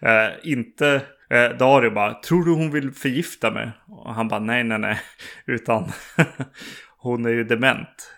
eh, 0.08 0.32
inte 0.42 1.02
Eh, 1.30 1.56
Dario 1.56 1.90
bara, 1.90 2.14
tror 2.14 2.44
du 2.44 2.50
hon 2.50 2.70
vill 2.70 2.92
förgifta 2.92 3.50
mig? 3.50 3.70
Och 3.88 4.14
han 4.14 4.28
bara, 4.28 4.40
nej, 4.40 4.64
nej, 4.64 4.78
nej. 4.78 5.00
Utan 5.46 5.92
hon 6.98 7.26
är 7.26 7.30
ju 7.30 7.44
dement. 7.44 8.12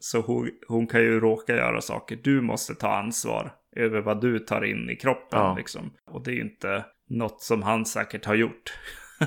Så 0.00 0.20
hon, 0.20 0.50
hon 0.68 0.86
kan 0.86 1.00
ju 1.00 1.20
råka 1.20 1.56
göra 1.56 1.80
saker. 1.80 2.18
Du 2.22 2.40
måste 2.40 2.74
ta 2.74 2.94
ansvar. 2.94 3.52
över 3.76 4.00
vad 4.00 4.20
du 4.20 4.38
tar 4.38 4.64
in 4.64 4.90
i 4.90 4.96
kroppen. 4.96 5.40
Ja. 5.40 5.54
Liksom. 5.56 5.90
Och 6.06 6.24
det 6.24 6.30
är 6.30 6.34
ju 6.34 6.40
inte 6.40 6.84
något 7.08 7.42
som 7.42 7.62
han 7.62 7.86
säkert 7.86 8.24
har 8.24 8.34
gjort 8.34 8.72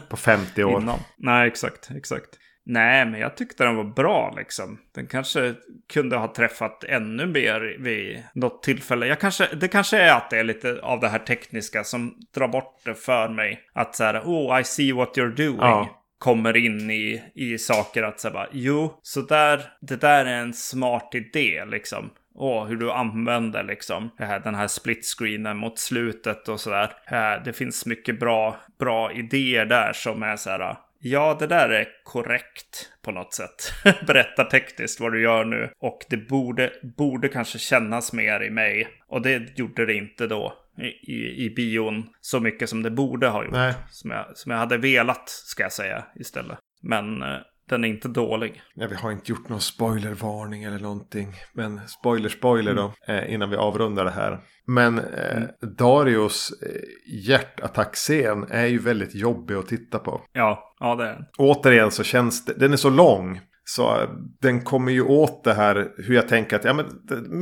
På 0.10 0.18
50 0.18 0.64
år. 0.64 0.82
innan. 0.82 1.00
Nej, 1.18 1.48
exakt, 1.48 1.92
exakt. 1.96 2.30
Nej, 2.66 3.06
men 3.06 3.20
jag 3.20 3.38
tyckte 3.38 3.64
den 3.64 3.76
var 3.76 3.84
bra 3.84 4.34
liksom. 4.38 4.78
Den 4.96 5.08
kanske 5.08 5.54
kunde 5.94 6.18
ha 6.18 6.34
träffat 6.34 6.84
ännu 6.84 7.26
mer 7.26 7.78
vid 7.80 8.24
något 8.34 8.64
tillfälle. 8.64 9.08
Jag 9.08 9.20
kanske, 9.20 9.48
det 9.56 9.68
kanske 9.68 9.98
är 9.98 10.14
att 10.14 10.30
det 10.30 10.40
är 10.40 10.44
lite 10.44 10.80
av 10.82 11.00
det 11.00 11.10
här 11.10 11.20
tekniska 11.20 11.84
som 11.84 12.16
drar 12.36 12.48
bort 12.48 12.82
det 12.86 12.96
för 12.96 13.30
mig. 13.30 13.60
Att 13.74 13.96
så 13.96 14.04
här, 14.04 14.20
oh, 14.20 14.60
I 14.60 14.64
see 14.64 14.92
what 14.92 15.18
you're 15.18 15.36
doing. 15.36 15.58
Ja. 15.60 15.98
Kommer 16.18 16.58
in 16.58 16.92
i, 16.92 17.24
i 17.36 17.58
saker 17.58 18.04
att 18.04 18.20
säga 18.20 18.48
jo, 18.52 19.00
så 19.02 19.22
där, 19.22 19.62
det 19.82 20.02
där 20.02 20.26
är 20.26 20.40
en 20.40 20.54
smart 20.54 21.10
idé 21.16 21.66
liksom. 21.66 22.10
Åh, 22.36 22.66
hur 22.66 22.76
du 22.76 22.92
använder 22.92 23.64
liksom 23.64 24.10
den 24.44 24.56
här 24.56 24.68
split 24.68 25.06
screenen 25.06 25.58
mot 25.58 25.80
slutet 25.80 26.48
och 26.48 26.60
sådär. 26.60 26.94
Eh, 27.08 27.44
Det 27.46 27.54
finns 27.54 27.86
mycket 27.86 28.20
bra, 28.20 28.56
bra 28.80 29.12
idéer 29.12 29.66
där 29.66 29.94
som 29.94 30.24
är 30.24 30.36
så 30.36 30.50
här. 30.50 30.78
Ja, 31.04 31.38
det 31.40 31.48
där 31.48 31.70
är 31.70 31.88
korrekt 32.04 32.92
på 33.02 33.12
något 33.12 33.34
sätt. 33.34 33.74
Berättar 34.08 34.44
tekniskt 34.44 35.00
vad 35.00 35.12
du 35.12 35.22
gör 35.22 35.46
nu. 35.46 35.70
Och 35.80 36.00
det 36.10 36.18
borde, 36.18 36.72
borde 36.98 37.30
kanske 37.30 37.60
kännas 37.60 38.14
mer 38.14 38.44
i 38.44 38.50
mig. 38.50 38.88
Och 39.08 39.22
det 39.22 39.58
gjorde 39.60 39.86
det 39.86 39.94
inte 39.94 40.28
då 40.28 40.54
i, 40.78 41.14
i, 41.14 41.46
i 41.46 41.50
bion 41.56 42.10
så 42.22 42.40
mycket 42.40 42.70
som 42.70 42.84
det 42.84 42.92
borde 42.92 43.28
ha 43.28 43.44
gjort. 43.44 43.54
Nej. 43.54 43.74
Som, 43.90 44.12
jag, 44.12 44.38
som 44.38 44.52
jag 44.52 44.60
hade 44.60 44.78
velat, 44.78 45.30
ska 45.30 45.64
jag 45.64 45.74
säga, 45.74 46.04
istället. 46.16 46.58
Men 46.82 47.22
eh, 47.22 47.38
den 47.72 47.84
är 47.84 47.88
inte 47.88 48.08
dålig. 48.08 48.62
Ja, 48.76 48.88
vi 48.88 48.96
har 48.96 49.12
inte 49.12 49.32
gjort 49.32 49.50
någon 49.50 49.62
spoilervarning 49.62 50.64
eller 50.64 50.80
någonting. 50.80 51.34
Men 51.54 51.88
spoiler, 51.88 52.30
spoiler 52.30 52.74
då. 52.74 52.94
Eh, 53.08 53.34
innan 53.34 53.50
vi 53.50 53.56
avrundar 53.56 54.06
det 54.06 54.12
här. 54.12 54.40
Men 54.68 55.00
eh, 55.00 55.44
Darius 55.78 56.52
eh, 56.62 56.82
hjärtattackscen 57.28 58.46
är 58.50 58.66
ju 58.66 58.80
väldigt 58.80 59.16
jobbig 59.16 59.56
att 59.56 59.68
titta 59.68 60.00
på. 60.00 60.22
Ja, 60.34 60.76
ja 60.80 60.96
det 60.96 61.04
är 61.04 61.14
den. 61.14 61.26
Återigen 61.38 61.92
så 61.92 62.04
känns 62.04 62.46
det, 62.46 62.54
den 62.54 62.74
är 62.74 62.78
så 62.78 62.90
lång. 62.90 63.40
Så 63.64 64.02
eh, 64.02 64.10
den 64.42 64.62
kommer 64.62 64.92
ju 64.92 65.02
åt 65.02 65.44
det 65.44 65.54
här 65.54 65.92
hur 65.98 66.16
jag 66.16 66.28
tänker 66.28 66.56
att 66.56 66.64
ja, 66.64 66.74
men, 66.74 66.86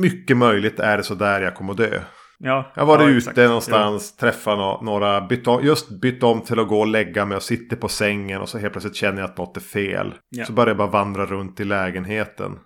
mycket 0.00 0.36
möjligt 0.36 0.80
är 0.80 0.96
det 0.96 1.02
så 1.02 1.14
där 1.14 1.40
jag 1.40 1.54
kommer 1.54 1.72
att 1.72 1.78
dö. 1.78 2.00
Ja, 2.42 2.72
Jag 2.76 2.86
varit 2.86 3.00
ja, 3.02 3.08
ute 3.08 3.16
exakt. 3.18 3.36
någonstans, 3.36 4.16
träffat 4.16 4.58
no 4.58 4.80
några, 4.84 5.20
bytt 5.20 5.46
om, 5.46 5.64
just 5.64 6.00
bytt 6.00 6.22
om 6.22 6.40
till 6.40 6.58
att 6.58 6.68
gå 6.68 6.80
och 6.80 6.86
lägga 6.86 7.24
mig 7.26 7.36
och 7.36 7.42
sitter 7.42 7.76
på 7.76 7.88
sängen 7.88 8.40
och 8.40 8.48
så 8.48 8.58
helt 8.58 8.72
plötsligt 8.72 8.94
känner 8.96 9.20
jag 9.20 9.30
att 9.30 9.38
något 9.38 9.56
är 9.56 9.60
fel. 9.60 10.14
Ja. 10.28 10.44
Så 10.44 10.52
börjar 10.52 10.68
jag 10.68 10.76
bara 10.76 10.88
vandra 10.88 11.26
runt 11.26 11.60
i 11.60 11.64
lägenheten. 11.64 12.58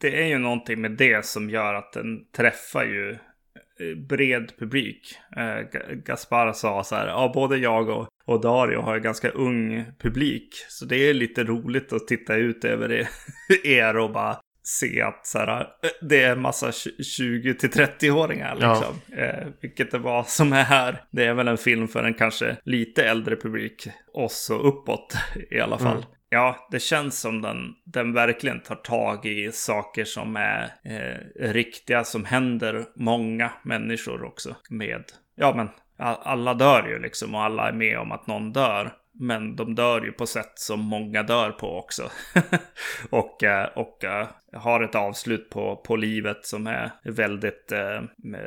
Det 0.00 0.22
är 0.22 0.26
ju 0.26 0.38
någonting 0.38 0.80
med 0.80 0.90
det 0.90 1.24
som 1.26 1.50
gör 1.50 1.74
att 1.74 1.92
den 1.92 2.18
träffar 2.36 2.84
ju 2.84 3.10
eh, 3.10 4.06
bred 4.08 4.52
publik. 4.58 5.14
Eh, 5.36 5.40
Ga- 5.40 5.94
Gaspar 6.06 6.52
sa 6.52 6.84
så 6.84 6.94
här, 6.94 7.06
ja 7.06 7.30
både 7.34 7.56
jag 7.56 7.88
och, 7.88 8.08
och 8.26 8.40
Dario 8.40 8.80
har 8.80 8.94
ju 8.94 9.00
ganska 9.00 9.28
ung 9.30 9.84
publik. 10.02 10.48
Så 10.68 10.84
det 10.84 10.96
är 10.96 11.14
lite 11.14 11.44
roligt 11.44 11.92
att 11.92 12.06
titta 12.08 12.34
ut 12.36 12.64
över 12.64 12.92
er- 12.92 13.08
er 13.64 13.96
och 13.96 14.12
bara 14.12 14.36
se 14.62 15.02
att 15.02 15.26
så 15.26 15.38
här, 15.38 15.60
eh, 15.60 15.66
det 16.00 16.22
är 16.22 16.32
en 16.32 16.40
massa 16.40 16.72
20 16.72 17.54
till 17.54 17.70
30-åringar 17.70 18.58
Ja. 18.60 18.70
liksom. 18.72 19.18
Eh, 19.18 19.46
vilket 19.60 19.90
det 19.90 19.98
var 19.98 20.22
som 20.22 20.52
är 20.52 20.62
här. 20.64 21.04
Det 21.10 21.24
är 21.24 21.34
väl 21.34 21.48
en 21.48 21.58
film 21.58 21.88
för 21.88 22.04
en 22.04 22.14
kanske 22.14 22.56
lite 22.64 23.04
äldre 23.04 23.36
publik. 23.36 23.88
Oss 24.12 24.50
och 24.50 24.68
uppåt 24.68 25.14
i 25.50 25.60
alla 25.60 25.78
fall. 25.78 25.96
Mm. 25.96 26.08
Ja, 26.28 26.68
det 26.70 26.80
känns 26.80 27.20
som 27.20 27.42
den, 27.42 27.56
den 27.84 28.12
verkligen 28.12 28.60
tar 28.60 28.74
tag 28.74 29.26
i 29.26 29.52
saker 29.52 30.04
som 30.04 30.36
är 30.36 30.62
eh, 30.84 31.52
riktiga, 31.52 32.04
som 32.04 32.24
händer 32.24 32.84
många 32.96 33.52
människor 33.64 34.24
också 34.24 34.56
med. 34.70 35.04
Ja, 35.36 35.54
men 35.56 35.68
alla 36.02 36.54
dör 36.54 36.88
ju 36.88 36.98
liksom 36.98 37.34
och 37.34 37.42
alla 37.42 37.68
är 37.68 37.72
med 37.72 37.98
om 37.98 38.12
att 38.12 38.26
någon 38.26 38.52
dör. 38.52 38.92
Men 39.22 39.56
de 39.56 39.74
dör 39.74 40.00
ju 40.00 40.12
på 40.12 40.26
sätt 40.26 40.52
som 40.54 40.80
många 40.80 41.22
dör 41.22 41.50
på 41.50 41.78
också. 41.78 42.10
och 43.10 43.44
eh, 43.44 43.68
och 43.74 44.04
eh, 44.04 44.26
har 44.52 44.80
ett 44.80 44.94
avslut 44.94 45.50
på, 45.50 45.76
på 45.76 45.96
livet 45.96 46.46
som 46.46 46.66
är 46.66 46.90
väldigt 47.04 47.72
eh, 47.72 48.02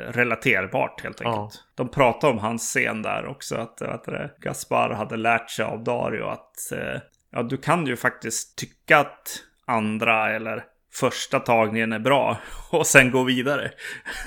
relaterbart 0.08 1.02
helt 1.02 1.20
enkelt. 1.20 1.36
Ja. 1.36 1.50
De 1.74 1.88
pratar 1.88 2.30
om 2.30 2.38
hans 2.38 2.62
scen 2.62 3.02
där 3.02 3.26
också. 3.26 3.56
Att, 3.56 3.82
att 3.82 4.04
det, 4.04 4.30
Gaspar 4.40 4.90
hade 4.90 5.16
lärt 5.16 5.50
sig 5.50 5.64
av 5.64 5.84
Dario 5.84 6.24
att 6.24 6.72
eh, 6.72 7.00
ja, 7.30 7.42
du 7.42 7.56
kan 7.56 7.86
ju 7.86 7.96
faktiskt 7.96 8.58
tycka 8.58 8.98
att 8.98 9.42
andra 9.66 10.34
eller 10.34 10.64
första 10.94 11.40
tagningen 11.40 11.92
är 11.92 11.98
bra 11.98 12.38
och 12.70 12.86
sen 12.86 13.10
gå 13.10 13.22
vidare. 13.22 13.70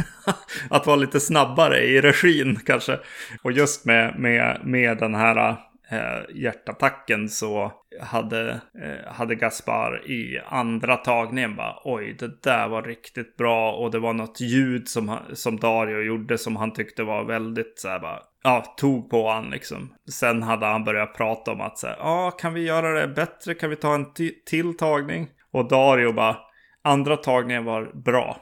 att 0.70 0.88
vara 0.88 0.96
lite 0.96 1.20
snabbare 1.20 1.80
i 1.80 2.02
regin 2.02 2.60
kanske. 2.66 3.00
Och 3.42 3.52
just 3.52 3.86
med, 3.86 4.20
med, 4.20 4.62
med 4.64 4.98
den 4.98 5.16
här 5.16 5.67
eh, 5.92 6.36
hjärtattacken 6.36 7.30
så 7.30 7.72
hade, 8.02 8.50
eh, 8.52 9.14
hade 9.14 9.36
Gaspar 9.36 10.12
i 10.12 10.42
andra 10.46 10.96
tagningen 10.96 11.56
bara 11.56 11.76
oj 11.84 12.16
det 12.20 12.44
där 12.44 12.68
var 12.68 12.84
riktigt 12.84 13.38
bra 13.38 13.72
och 13.72 13.92
det 13.92 14.00
var 14.00 14.14
något 14.14 14.42
ljud 14.42 14.88
som, 14.88 15.18
som 15.34 15.58
Dario 15.58 16.02
gjorde 16.02 16.38
som 16.38 16.56
han 16.56 16.74
tyckte 16.74 17.04
var 17.04 17.24
väldigt 17.24 17.80
så 17.80 17.88
här 17.88 18.00
bara 18.00 18.20
ja, 18.44 18.76
tog 18.78 19.10
på 19.10 19.30
han 19.30 19.50
liksom. 19.50 19.94
Sen 20.12 20.44
hade 20.44 20.66
han 20.66 20.84
börjat 20.84 21.14
prata 21.14 21.52
om 21.52 21.62
att 21.62 21.78
så 21.78 21.88
här, 21.88 21.98
ja, 22.00 22.32
kan 22.32 22.54
vi 22.54 22.62
göra 22.62 23.00
det 23.00 23.08
bättre? 23.08 23.54
Kan 23.54 23.70
vi 23.70 23.76
ta 23.76 23.96
en 23.96 24.14
till 24.46 24.78
tagning? 24.78 25.28
Och 25.52 25.68
Dario 25.68 26.14
bara, 26.14 26.38
andra 26.84 27.18
tagningen 27.18 27.66
var 27.66 27.92
bra. 28.04 28.38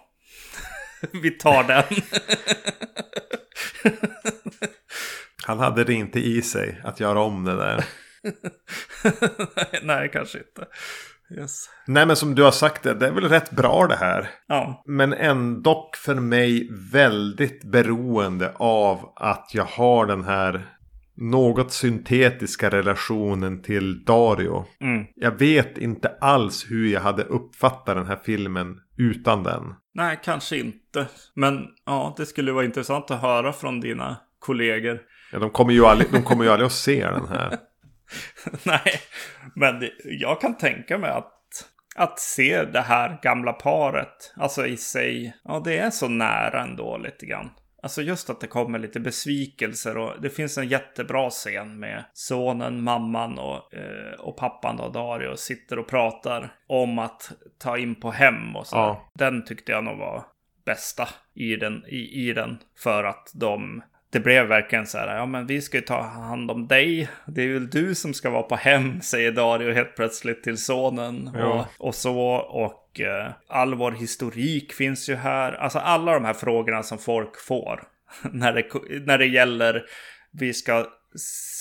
vi 1.22 1.32
tar 1.32 1.64
den. 1.64 1.84
Han 5.46 5.60
hade 5.60 5.84
det 5.84 5.94
inte 5.94 6.20
i 6.20 6.42
sig 6.42 6.82
att 6.84 7.00
göra 7.00 7.20
om 7.20 7.44
det 7.44 7.56
där. 7.56 7.86
Nej, 9.84 10.10
kanske 10.14 10.38
inte. 10.38 10.66
Yes. 11.42 11.70
Nej 11.88 12.06
men 12.06 12.16
som 12.16 12.36
du 12.36 12.44
har 12.44 12.52
sagt 12.52 12.84
det, 12.84 12.94
det 12.94 13.08
är 13.08 13.12
väl 13.12 13.30
rätt 13.30 13.52
bra 13.52 13.88
det 13.88 13.96
här. 13.96 14.30
Ja, 14.48 14.84
Men 14.86 15.14
ändå 15.14 15.92
för 16.06 16.16
mig 16.16 16.70
väldigt 16.92 17.64
beroende 17.64 18.52
av 18.56 19.14
att 19.16 19.52
jag 19.54 19.64
har 19.66 20.06
den 20.06 20.24
här 20.24 20.66
något 21.18 21.72
syntetiska 21.74 22.70
relationen 22.70 23.62
till 23.62 24.04
Dario. 24.06 24.66
mm. 24.82 25.06
Jag 25.16 25.40
vet 25.40 25.78
inte 25.78 26.10
alls 26.22 26.66
hur 26.70 26.88
jag 26.94 27.02
hade 27.02 27.24
uppfattat 27.24 27.96
den 27.96 28.06
här 28.08 28.20
filmen 28.26 28.78
utan 28.98 29.44
den. 29.44 29.74
nej, 29.94 30.20
kanske 30.24 30.58
inte. 30.58 31.08
Men 31.34 31.66
ja, 31.86 32.14
det 32.18 32.26
skulle 32.26 32.52
vara 32.52 32.66
intressant 32.66 33.12
att 33.12 33.22
höra 33.22 33.54
från 33.54 33.80
dina 33.80 34.18
kollegor. 34.40 35.00
Ja, 35.32 35.40
de, 35.40 35.50
kommer 35.50 35.74
ju 35.74 35.86
aldrig, 35.86 36.12
de 36.12 36.24
kommer 36.24 36.44
ju 36.44 36.50
aldrig 36.52 36.66
att 36.66 36.72
se 36.72 37.06
den 37.06 37.28
här. 37.28 37.58
Nej, 38.64 39.00
men 39.56 39.80
det, 39.80 39.92
jag 40.04 40.42
kan 40.42 40.58
tänka 40.58 40.98
mig 40.98 41.10
att, 41.10 41.34
att 41.96 42.20
se 42.20 42.64
det 42.64 42.82
här 42.82 43.20
gamla 43.22 43.54
paret, 43.54 44.34
alltså 44.36 44.68
i 44.68 44.78
sig, 44.78 45.36
ja 45.44 45.62
det 45.66 45.78
är 45.78 45.90
så 45.90 46.08
nära 46.08 46.62
ändå 46.62 46.98
lite 46.98 47.26
grann. 47.26 47.50
Alltså 47.86 48.02
just 48.02 48.30
att 48.30 48.40
det 48.40 48.48
kommer 48.48 48.80
lite 48.80 49.00
besvikelser 49.00 49.98
och 49.98 50.22
det 50.22 50.30
finns 50.30 50.58
en 50.58 50.68
jättebra 50.68 51.30
scen 51.30 51.80
med 51.80 52.04
sonen, 52.14 52.84
mamman 52.84 53.40
och, 53.40 53.74
eh, 53.74 54.20
och 54.20 54.38
pappan 54.38 54.78
då, 54.78 54.90
Dario, 54.90 55.36
sitter 55.38 55.80
och 55.80 55.88
pratar 55.88 56.54
om 56.68 57.00
att 57.00 57.32
ta 57.58 57.78
in 57.78 57.96
på 57.96 58.12
hem 58.12 58.56
och 58.56 58.68
så. 58.68 58.76
Ja. 58.76 59.12
Den 59.14 59.46
tyckte 59.46 59.72
jag 59.72 59.84
nog 59.84 59.98
var 59.98 60.26
bästa 60.66 61.08
i 61.34 61.56
den, 61.56 61.84
i, 61.88 62.30
i 62.30 62.34
den 62.34 62.58
för 62.78 63.04
att 63.04 63.32
de 63.34 63.84
det 64.12 64.20
blev 64.20 64.46
verkligen 64.48 64.88
så 64.88 64.98
här, 64.98 65.18
ja 65.18 65.26
men 65.26 65.48
vi 65.48 65.62
ska 65.62 65.78
ju 65.78 65.84
ta 65.84 66.02
hand 66.02 66.52
om 66.52 66.68
dig. 66.68 67.10
Det 67.28 67.41
är 67.41 67.54
väl 67.54 67.70
du 67.70 67.96
som 67.96 68.13
ska 68.13 68.30
vara 68.30 68.44
på 68.44 68.56
hem, 68.56 69.02
säger 69.02 69.32
Dario 69.32 69.74
helt 69.74 69.96
plötsligt 69.96 70.44
till 70.44 70.58
sonen. 70.58 71.32
Ja. 71.34 71.68
Och, 71.78 71.88
och 71.88 71.96
så, 71.96 72.20
och 72.36 73.00
eh, 73.00 73.32
all 73.48 73.76
vår 73.76 73.91
historik 73.91 74.74
finns 74.74 75.10
ju 75.10 75.15
här. 75.15 75.52
Alltså 75.52 75.80
alla 75.80 76.13
de 76.13 76.26
här 76.26 76.34
frågorna 76.34 76.84
som 76.84 76.98
folk 76.98 77.39
får. 77.39 77.84
när, 78.32 78.54
det, 78.54 78.65
när 79.06 79.18
det 79.18 79.26
gäller, 79.26 79.86
vi 80.32 80.54
ska, 80.54 80.86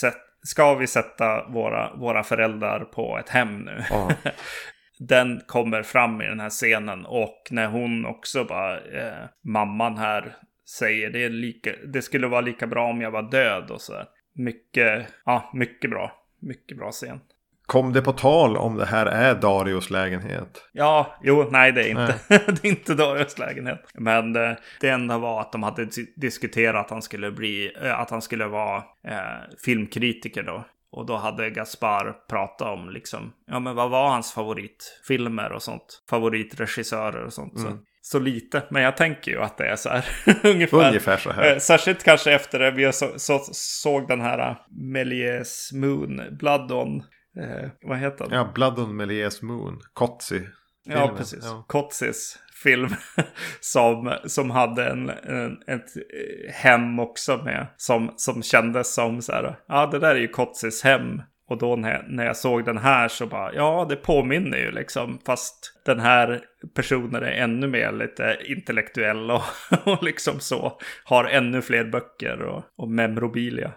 sätt, 0.00 0.16
ska 0.42 0.74
vi 0.74 0.86
sätta 0.86 1.48
våra, 1.48 1.96
våra 1.96 2.22
föräldrar 2.22 2.80
på 2.80 3.18
ett 3.18 3.28
hem 3.28 3.58
nu? 3.58 3.84
Ja. 3.90 4.10
den 4.98 5.40
kommer 5.46 5.82
fram 5.82 6.22
i 6.22 6.26
den 6.26 6.40
här 6.40 6.50
scenen 6.50 7.06
och 7.06 7.48
när 7.50 7.66
hon 7.66 8.06
också 8.06 8.44
bara, 8.44 8.76
eh, 8.76 9.24
mamman 9.44 9.98
här 9.98 10.36
säger 10.78 11.10
det, 11.10 11.24
är 11.24 11.30
lika, 11.30 11.70
det 11.92 12.02
skulle 12.02 12.26
vara 12.26 12.40
lika 12.40 12.66
bra 12.66 12.86
om 12.90 13.00
jag 13.00 13.10
var 13.10 13.30
död 13.30 13.70
och 13.70 13.80
så. 13.80 13.92
här. 13.92 14.06
Mycket, 14.34 15.06
ja, 15.24 15.50
mycket 15.54 15.90
bra. 15.90 16.12
Mycket 16.40 16.76
bra 16.78 16.90
scen. 16.90 17.20
Kom 17.66 17.92
det 17.92 18.02
på 18.02 18.12
tal 18.12 18.56
om 18.56 18.76
det 18.76 18.86
här 18.86 19.06
är 19.06 19.34
Darios 19.34 19.90
lägenhet? 19.90 20.68
Ja, 20.72 21.18
jo, 21.22 21.48
nej 21.50 21.72
det 21.72 21.82
är 21.82 21.88
inte, 21.90 22.18
det 22.28 22.64
är 22.64 22.66
inte 22.66 22.94
Darius 22.94 23.38
lägenhet. 23.38 23.80
Men 23.94 24.36
eh, 24.36 24.52
det 24.80 24.88
enda 24.88 25.18
var 25.18 25.40
att 25.40 25.52
de 25.52 25.62
hade 25.62 25.84
dis- 25.84 26.12
diskuterat 26.16 26.84
att 26.84 26.90
han 26.90 27.02
skulle 27.02 27.30
bli, 27.30 27.72
eh, 27.82 28.00
att 28.00 28.10
han 28.10 28.22
skulle 28.22 28.46
vara 28.46 28.76
eh, 29.08 29.54
filmkritiker 29.64 30.42
då. 30.42 30.64
Och 30.90 31.06
då 31.06 31.16
hade 31.16 31.50
Gaspar 31.50 32.16
pratat 32.28 32.68
om 32.68 32.90
liksom, 32.90 33.32
ja 33.46 33.60
men 33.60 33.74
vad 33.76 33.90
var 33.90 34.08
hans 34.08 34.32
favoritfilmer 34.32 35.52
och 35.52 35.62
sånt? 35.62 36.02
Favoritregissörer 36.10 37.24
och 37.24 37.32
sånt. 37.32 37.60
Så 37.60 37.66
så 38.06 38.18
lite. 38.18 38.62
Men 38.70 38.82
jag 38.82 38.96
tänker 38.96 39.30
ju 39.30 39.40
att 39.40 39.58
det 39.58 39.66
är 39.66 39.76
så 39.76 39.88
här. 39.88 40.04
ungefär. 40.42 40.88
Ungefär 40.88 41.16
så 41.16 41.30
här. 41.30 41.52
Eh, 41.52 41.58
Särskilt 41.58 42.04
kanske 42.04 42.32
efter 42.32 42.58
det 42.58 42.70
vi 42.70 42.92
så, 42.92 43.12
så, 43.16 43.40
såg 43.52 44.08
den 44.08 44.20
här 44.20 44.50
uh, 44.50 44.56
Melies 44.70 45.70
Moon, 45.72 46.20
Blood 46.38 46.72
on, 46.72 46.96
eh, 47.40 47.70
vad 47.82 47.98
heter 47.98 48.24
den? 48.24 48.34
Ja, 48.34 48.52
Blood 48.54 48.78
on 48.78 48.96
Melies 48.96 49.42
Moon. 49.42 49.80
Kotzi. 49.92 50.42
Ja, 50.84 51.14
precis. 51.16 51.44
Ja. 51.44 51.64
Kotsis 51.68 52.38
film 52.62 52.88
som, 53.60 54.14
som 54.24 54.50
hade 54.50 54.86
en, 54.86 55.08
en, 55.08 55.52
ett 55.66 55.96
eh, 55.96 56.52
hem 56.54 56.98
också 56.98 57.36
med. 57.36 57.66
Som, 57.76 58.14
som 58.16 58.42
kändes 58.42 58.94
som 58.94 59.22
så 59.22 59.32
här, 59.32 59.58
ja 59.68 59.86
det 59.86 59.98
där 59.98 60.14
är 60.14 60.20
ju 60.20 60.28
Kotsis 60.28 60.82
hem. 60.82 61.22
Och 61.48 61.58
då 61.58 61.76
när, 61.76 62.06
när 62.08 62.24
jag 62.24 62.36
såg 62.36 62.64
den 62.64 62.78
här 62.78 63.08
så 63.08 63.26
bara, 63.26 63.54
ja 63.54 63.86
det 63.88 63.96
påminner 63.96 64.58
ju 64.58 64.70
liksom. 64.70 65.18
Fast 65.26 65.82
den 65.86 66.00
här 66.00 66.40
personen 66.74 67.22
är 67.22 67.30
ännu 67.30 67.66
mer 67.66 67.92
lite 67.92 68.38
intellektuell 68.44 69.30
och, 69.30 69.42
och 69.84 70.02
liksom 70.02 70.40
så. 70.40 70.78
Har 71.04 71.24
ännu 71.24 71.62
fler 71.62 71.84
böcker 71.84 72.42
och, 72.42 72.62
och 72.76 72.90
memorabilia 72.90 73.72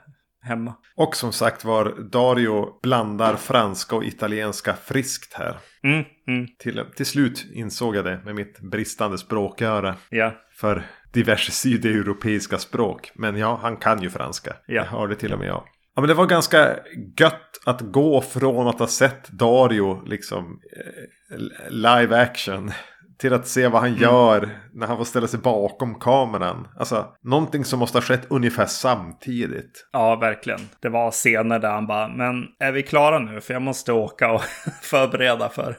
hemma. 0.48 0.74
Och 0.96 1.16
som 1.16 1.34
sagt 1.34 1.66
var, 1.66 2.10
Dario 2.12 2.80
blandar 2.82 3.36
franska 3.36 3.96
och 3.96 4.04
italienska 4.04 4.74
friskt 4.74 5.34
här. 5.34 5.58
Mm, 5.84 6.06
mm, 6.28 6.48
Till, 6.60 6.84
till 6.96 7.06
slut 7.06 7.46
insåg 7.54 7.96
jag 7.96 8.06
det 8.06 8.20
med 8.26 8.36
mitt 8.36 8.60
bristande 8.60 9.18
språköra 9.18 9.96
ja, 10.10 10.34
för 10.56 10.84
diverse 11.14 11.52
sydeuropeiska 11.52 12.58
språk. 12.58 13.12
Men 13.16 13.38
ja, 13.38 13.60
han 13.62 13.78
kan 13.78 14.02
ju 14.02 14.10
franska. 14.10 14.56
Ja. 14.66 14.76
Jag 14.76 14.84
hörde 14.84 15.16
till 15.16 15.34
och 15.34 15.40
med 15.40 15.48
jag. 15.48 15.64
Ja, 15.98 16.02
men 16.02 16.08
det 16.08 16.14
var 16.14 16.26
ganska 16.26 16.76
gött 17.20 17.60
att 17.66 17.82
gå 17.82 18.22
från 18.22 18.68
att 18.68 18.80
ha 18.80 18.88
sett 18.88 19.30
Dario 19.30 20.06
liksom 20.06 20.60
eh, 20.78 21.70
live 21.70 22.22
action 22.22 22.72
till 23.20 23.34
att 23.34 23.48
se 23.48 23.68
vad 23.68 23.82
han 23.82 23.96
gör 23.96 24.50
när 24.74 24.88
han 24.88 24.98
får 24.98 25.04
ställa 25.04 25.28
sig 25.28 25.40
bakom 25.40 26.00
kameran. 26.00 26.68
Alltså, 26.80 27.06
någonting 27.24 27.66
som 27.66 27.80
måste 27.80 27.98
ha 27.98 28.02
skett 28.02 28.28
ungefär 28.30 28.66
samtidigt. 28.66 29.88
ja, 29.92 30.16
verkligen. 30.16 30.60
Det 30.82 30.90
var 30.90 31.12
scener 31.12 31.60
där 31.60 31.72
han 31.72 31.88
bara, 31.88 32.08
men 32.08 32.46
är 32.60 32.72
vi 32.72 32.84
klara 32.84 33.20
nu? 33.20 33.42
För 33.42 33.54
jag 33.54 33.62
måste 33.62 33.94
åka 33.94 34.32
och 34.32 34.42
förbereda 34.82 35.50
för 35.50 35.78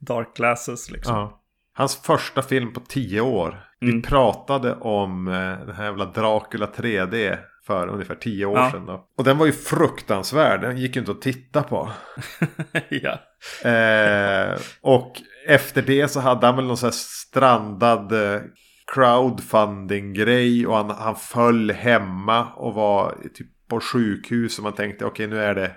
Dark 0.00 0.36
Glasses 0.36 0.90
liksom. 0.90 1.14
Ja. 1.14 1.40
Hans 1.74 1.96
första 1.96 2.42
film 2.42 2.72
på 2.72 2.80
tio 2.80 3.20
år. 3.20 3.64
Mm. 3.82 3.96
Vi 3.96 4.02
pratade 4.02 4.74
om 4.74 5.28
eh, 5.28 5.66
den 5.66 5.74
här 5.74 5.84
jävla 5.84 6.04
Dracula 6.04 6.66
3D 6.66 7.38
för 7.66 7.88
ungefär 7.88 8.14
tio 8.14 8.46
år 8.46 8.58
Ja. 8.58 8.70
sedan. 8.70 8.86
Då. 8.86 9.04
Och 9.18 9.24
den 9.24 9.38
var 9.38 9.46
ju 9.46 9.52
fruktansvärd. 9.52 10.60
Den 10.60 10.78
gick 10.78 10.96
ju 10.96 11.00
inte 11.00 11.12
att 11.12 11.22
titta 11.22 11.62
på. 11.62 11.90
ja. 12.88 13.18
Eh, 13.70 14.58
och 14.80 15.12
efter 15.48 15.82
det 15.82 16.08
så 16.08 16.20
hade 16.20 16.46
han 16.46 16.56
väl 16.56 16.64
någon 16.66 16.76
sån 16.76 16.86
här 16.86 16.92
strandad 16.94 18.12
eh, 18.34 18.40
crowdfunding-grej. 18.94 20.66
Och 20.66 20.76
han, 20.76 20.90
han 20.90 21.16
föll 21.16 21.70
hemma 21.70 22.46
och 22.56 22.74
var 22.74 23.14
typ 23.34 23.46
på 23.68 23.80
sjukhus. 23.80 24.58
Och 24.58 24.64
man 24.64 24.72
tänkte 24.72 25.04
okej 25.04 25.26
nu 25.26 25.42
är 25.42 25.54
det 25.54 25.72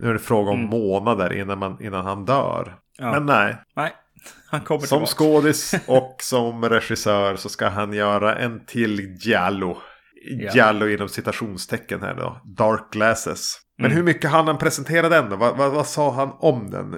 nu 0.00 0.08
är 0.08 0.12
det 0.12 0.18
fråga 0.18 0.50
om 0.50 0.58
Mm. 0.58 0.70
månader 0.70 1.32
innan, 1.32 1.58
man, 1.58 1.82
innan 1.82 2.04
han 2.06 2.24
dör. 2.24 2.74
Ja. 2.98 3.10
Men 3.12 3.26
nej, 3.26 3.56
Nej, 3.76 3.92
han 4.50 4.60
kommer 4.60 4.80
som 4.80 4.88
tillbaka. 4.88 5.12
skådis 5.12 5.74
och 5.86 6.16
som 6.20 6.68
regissör 6.68 7.36
så 7.36 7.48
ska 7.48 7.68
han 7.68 7.92
göra 7.92 8.34
en 8.36 8.66
till 8.66 9.00
Giallo. 9.20 9.78
Ja. 10.22 10.52
Giallo 10.54 10.88
inom 10.88 11.08
citationstecken 11.08 12.02
här 12.02 12.14
då. 12.14 12.40
Dark 12.56 12.92
Glasses. 12.92 13.58
Men 13.78 13.86
Mm. 13.86 13.96
hur 13.96 14.04
mycket 14.04 14.30
hann 14.30 14.46
han 14.46 14.58
presentera 14.58 15.08
den 15.08 15.30
då? 15.30 15.36
Vad, 15.36 15.56
vad, 15.56 15.72
vad 15.72 15.86
sa 15.86 16.12
han 16.12 16.32
om 16.38 16.70
den? 16.70 16.94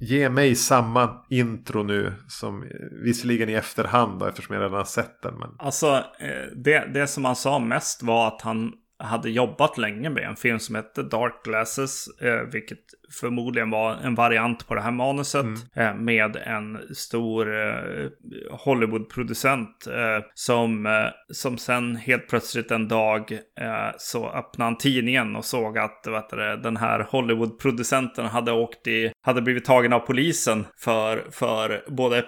Ge 0.00 0.30
mig 0.30 0.54
samma 0.54 1.10
intro 1.30 1.82
nu 1.82 2.12
som 2.28 2.64
visserligen 3.04 3.48
i 3.48 3.52
efterhand 3.52 4.20
då 4.20 4.26
eftersom 4.26 4.54
jag 4.54 4.62
redan 4.62 4.76
har 4.76 4.84
sett 4.84 5.22
den. 5.22 5.34
Men... 5.38 5.48
Alltså, 5.58 5.86
eh, 6.20 6.58
det, 6.64 6.90
det 6.94 7.06
som 7.06 7.24
han 7.24 7.36
sa 7.36 7.58
mest 7.58 8.02
var 8.02 8.28
att 8.28 8.42
han 8.42 8.72
hade 8.98 9.30
jobbat 9.30 9.78
länge 9.78 10.10
med 10.10 10.22
en 10.22 10.36
film 10.36 10.58
som 10.58 10.74
hette 10.74 11.02
Dark 11.02 11.44
Glasses, 11.44 12.08
eh, 12.20 12.40
vilket 12.52 12.78
förmodligen 13.20 13.70
var 13.70 13.94
en 13.94 14.14
variant 14.14 14.68
på 14.68 14.74
det 14.74 14.80
här 14.80 14.90
manuset 14.90 15.46
eh, 15.74 15.94
med 15.94 16.36
en 16.36 16.78
stor 16.94 17.68
eh, 17.68 18.10
Hollywood-producent 18.50 19.86
eh, 19.86 20.24
som, 20.34 20.86
eh, 20.86 21.06
som 21.32 21.58
sen 21.58 21.96
helt 21.96 22.28
plötsligt 22.28 22.70
en 22.70 22.88
dag 22.88 23.32
eh, 23.60 23.90
så 23.98 24.30
öppnade 24.30 24.70
han 24.70 24.78
tidningen 24.78 25.36
och 25.36 25.44
såg 25.44 25.78
att 25.78 26.06
vet 26.06 26.30
du, 26.30 26.56
den 26.62 26.76
här 26.76 27.06
Hollywood-producenten 27.10 28.26
hade 28.26 28.52
åkt 28.52 28.86
i, 28.86 29.12
hade 29.22 29.42
blivit 29.42 29.64
tagen 29.64 29.92
av 29.92 30.00
polisen 30.00 30.66
för, 30.78 31.26
för 31.30 31.84
både 31.88 32.24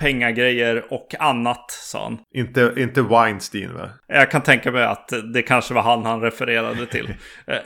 pengagrejer 0.00 0.92
och 0.92 1.14
annat, 1.18 1.70
sa 1.70 2.04
han. 2.04 2.18
Inte, 2.34 2.74
inte 2.76 3.02
Weinstein 3.02 3.74
va? 3.74 3.90
Jag 4.08 4.30
kan 4.30 4.42
tänka 4.42 4.72
mig 4.72 4.84
att 4.84 5.12
det 5.34 5.42
kanske 5.42 5.74
var 5.74 5.82
han 5.82 6.04
han 6.04 6.20
refererade 6.20 6.86
till. 6.86 7.14
Eh, 7.46 7.58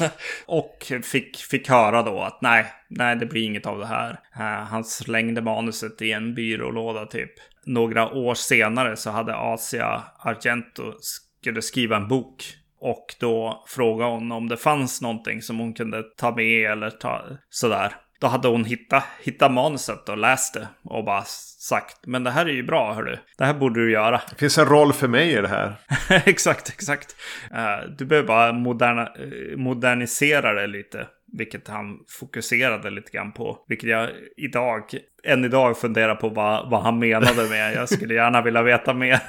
och 0.46 0.92
fick, 1.02 1.36
fick 1.36 1.68
höra 1.68 2.02
då 2.02 2.20
att 2.20 2.42
nej, 2.42 2.66
nej 2.88 3.16
det 3.16 3.26
blir 3.26 3.44
inget 3.44 3.66
av 3.66 3.78
det 3.78 3.86
här. 3.86 4.10
Eh, 4.10 4.64
Han 4.66 4.84
slängde 4.84 5.42
manuset 5.42 6.02
i 6.02 6.12
en 6.12 6.34
byrålåda 6.34 7.06
typ. 7.06 7.30
Några 7.66 8.10
år 8.10 8.34
senare 8.34 8.96
så 8.96 9.10
hade 9.10 9.36
Asia 9.36 10.02
Argento 10.18 10.92
skulle 11.40 11.62
skriva 11.62 11.96
en 11.96 12.08
bok. 12.08 12.44
Och 12.80 13.06
då 13.20 13.64
frågade 13.68 14.10
hon 14.10 14.32
om 14.32 14.48
det 14.48 14.56
fanns 14.56 15.02
någonting 15.02 15.42
som 15.42 15.58
hon 15.58 15.74
kunde 15.74 16.02
ta 16.02 16.36
med 16.36 16.70
eller 16.70 16.90
ta 16.90 17.22
sådär. 17.50 17.92
Då 18.20 18.26
hade 18.26 18.48
hon 18.48 18.64
hittat, 18.64 19.04
hittat 19.22 19.52
manuset 19.52 20.08
och 20.08 20.18
läst 20.18 20.54
det 20.54 20.68
och 20.84 21.04
bara 21.04 21.24
sagt 21.58 21.96
Men 22.06 22.24
det 22.24 22.30
här 22.30 22.46
är 22.46 22.52
ju 22.52 22.62
bra 22.62 22.94
hörru. 22.94 23.18
Det 23.38 23.44
här 23.44 23.54
borde 23.54 23.80
du 23.80 23.92
göra. 23.92 24.20
Det 24.30 24.36
finns 24.36 24.58
en 24.58 24.66
roll 24.66 24.92
för 24.92 25.08
mig 25.08 25.32
i 25.32 25.40
det 25.40 25.48
här. 25.48 25.74
exakt, 26.26 26.68
exakt. 26.68 27.16
Eh, 27.54 27.90
du 27.98 28.04
behöver 28.04 28.28
bara 28.28 28.52
moderna, 28.52 29.02
eh, 29.02 29.56
modernisera 29.56 30.52
det 30.52 30.66
lite. 30.66 31.06
Vilket 31.32 31.68
han 31.68 31.98
fokuserade 32.08 32.90
lite 32.90 33.10
grann 33.10 33.32
på. 33.32 33.64
Vilket 33.68 33.90
jag 33.90 34.10
idag, 34.36 34.82
än 35.24 35.44
idag 35.44 35.78
funderar 35.78 36.14
på 36.14 36.28
vad, 36.28 36.70
vad 36.70 36.82
han 36.82 36.98
menade 36.98 37.48
med. 37.48 37.74
Jag 37.74 37.88
skulle 37.88 38.14
gärna 38.14 38.42
vilja 38.42 38.62
veta 38.62 38.94
mer. 38.94 39.20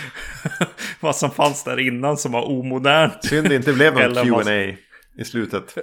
vad 1.00 1.16
som 1.16 1.30
fanns 1.30 1.64
där 1.64 1.80
innan 1.80 2.16
som 2.16 2.32
var 2.32 2.50
omodernt. 2.50 3.24
Synd 3.24 3.48
det 3.48 3.54
inte 3.54 3.72
blev 3.72 3.94
någon 3.94 4.14
Q&A 4.44 4.76
i 5.18 5.24
slutet. 5.24 5.78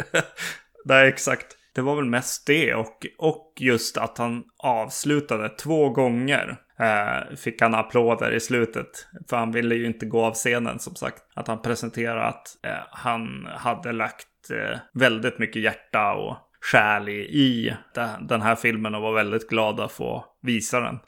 Nej, 0.85 1.07
exakt. 1.07 1.57
Det 1.75 1.81
var 1.81 1.95
väl 1.95 2.05
mest 2.05 2.47
det 2.47 2.73
och, 2.73 3.07
och 3.17 3.53
just 3.59 3.97
att 3.97 4.17
han 4.17 4.43
avslutade 4.57 5.49
två 5.49 5.89
gånger. 5.89 6.57
Eh, 6.79 7.35
fick 7.35 7.61
han 7.61 7.75
applåder 7.75 8.31
i 8.31 8.39
slutet. 8.39 9.07
För 9.29 9.37
han 9.37 9.51
ville 9.51 9.75
ju 9.75 9.85
inte 9.85 10.05
gå 10.05 10.25
av 10.25 10.33
scenen 10.33 10.79
som 10.79 10.95
sagt. 10.95 11.23
Att 11.33 11.47
han 11.47 11.61
presenterade 11.61 12.23
att 12.23 12.47
eh, 12.63 12.83
han 12.91 13.47
hade 13.55 13.91
lagt 13.91 14.51
eh, 14.51 14.77
väldigt 14.93 15.39
mycket 15.39 15.61
hjärta 15.61 16.13
och 16.13 16.37
själ 16.71 17.09
i, 17.09 17.13
i 17.21 17.73
de- 17.95 18.27
den 18.27 18.41
här 18.41 18.55
filmen 18.55 18.95
och 18.95 19.01
var 19.01 19.13
väldigt 19.13 19.49
glad 19.49 19.79
att 19.79 19.91
få 19.91 20.25
visa 20.41 20.79
den. 20.79 20.99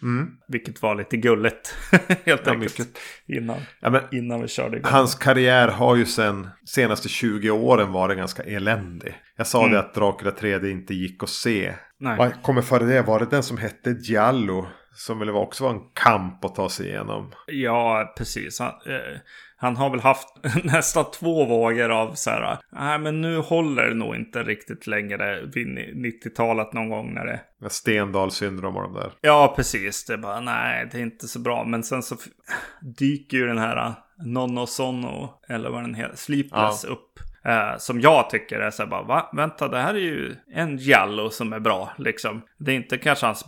Vilket 0.47 0.81
var 0.81 0.95
lite 0.95 1.17
gulligt 1.17 1.75
helt 1.91 2.25
Ja, 2.25 2.35
enkelt. 2.51 2.59
mycket. 2.59 2.87
Innan, 3.27 3.57
Ja, 3.81 3.89
men 3.89 4.01
innan 4.11 4.41
vi 4.41 4.47
körde 4.47 4.77
igång. 4.77 4.91
Hans 4.91 5.15
karriär 5.15 5.67
har 5.67 5.95
ju 5.95 6.05
sen 6.05 6.49
senaste 6.65 7.09
20 7.09 7.49
åren 7.51 7.91
varit 7.91 8.17
ganska 8.17 8.43
eländig. 8.43 9.15
Jag 9.37 9.47
sa 9.47 9.67
det 9.67 9.79
att 9.79 9.93
Dracula 9.93 10.31
3D 10.31 10.71
inte 10.71 10.93
gick 10.93 11.23
att 11.23 11.29
se. 11.29 11.73
Nej. 11.99 12.17
Vad 12.17 12.41
kommer 12.43 12.61
före 12.61 12.83
det? 12.85 13.01
Var 13.01 13.19
det 13.19 13.25
den 13.29 13.43
som 13.43 13.57
hette 13.57 13.89
Giallo? 13.91 14.67
Som 14.97 15.19
väl 15.19 15.29
också 15.29 15.63
var 15.63 15.71
en 15.71 15.79
kamp 15.93 16.45
att 16.45 16.55
ta 16.55 16.69
sig 16.69 16.87
igenom. 16.87 17.31
Ja, 17.47 18.13
precis. 18.17 18.59
Han, 18.59 18.67
eh, 18.69 19.17
han 19.65 19.77
har 19.77 19.89
väl 19.89 19.99
haft 19.99 20.27
nästan 20.63 21.05
två 21.19 21.45
vågor 21.45 21.89
av 21.89 22.13
så 22.13 22.29
här. 22.29 22.57
Nej, 22.71 22.99
men 22.99 23.21
nu 23.21 23.37
håller 23.37 23.89
det 23.89 23.95
nog 23.95 24.15
inte 24.15 24.43
riktigt 24.43 24.87
längre 24.87 25.45
vid 25.45 25.67
90-talet 25.67 26.73
någon 26.73 26.89
gång 26.89 27.13
när 27.13 27.25
det. 27.25 27.69
Stendal 27.69 28.31
syndrom 28.31 28.75
och 28.75 28.83
de 28.83 28.93
där. 28.93 29.11
Ja, 29.21 29.53
precis. 29.55 30.05
Det 30.05 30.13
är 30.13 30.17
bara 30.17 30.39
nej, 30.39 30.89
det 30.91 30.97
är 30.97 31.01
inte 31.01 31.27
så 31.27 31.39
bra. 31.39 31.63
Men 31.63 31.83
sen 31.83 32.03
så 32.03 32.15
dyker 32.99 33.37
ju 33.37 33.47
den 33.47 33.57
här 33.57 33.77
eh, 33.77 33.93
Nonno 34.25 34.65
Sonno 34.65 35.33
eller 35.49 35.69
vad 35.69 35.83
den 35.83 35.95
heter, 35.95 36.15
Sleepless 36.15 36.83
upp. 36.83 37.19
Eh, 37.45 37.77
som 37.77 38.01
jag 38.01 38.29
tycker 38.29 38.59
är 38.59 38.71
så 38.71 38.83
här 38.83 38.89
bara, 38.89 39.03
va? 39.03 39.29
Vänta, 39.33 39.67
det 39.67 39.81
här 39.81 39.93
är 39.93 39.99
ju 39.99 40.35
en 40.53 40.77
Giallo 40.77 41.29
som 41.29 41.53
är 41.53 41.59
bra 41.59 41.93
liksom. 41.97 42.41
Det 42.57 42.71
är 42.71 42.75
inte 42.75 42.97
kanske 42.97 43.25
hans 43.25 43.45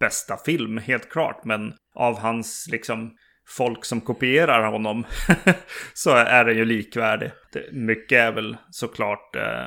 bästa 0.00 0.36
film, 0.36 0.78
helt 0.78 1.10
klart, 1.10 1.44
men 1.44 1.74
av 1.94 2.18
hans 2.18 2.68
liksom 2.70 3.16
folk 3.56 3.84
som 3.84 4.00
kopierar 4.00 4.70
honom 4.70 5.06
så 5.94 6.10
är 6.10 6.44
den 6.44 6.56
ju 6.56 6.64
likvärdig. 6.64 7.30
Mycket 7.72 8.18
är 8.18 8.32
väl 8.32 8.56
såklart 8.70 9.36
eh, 9.36 9.66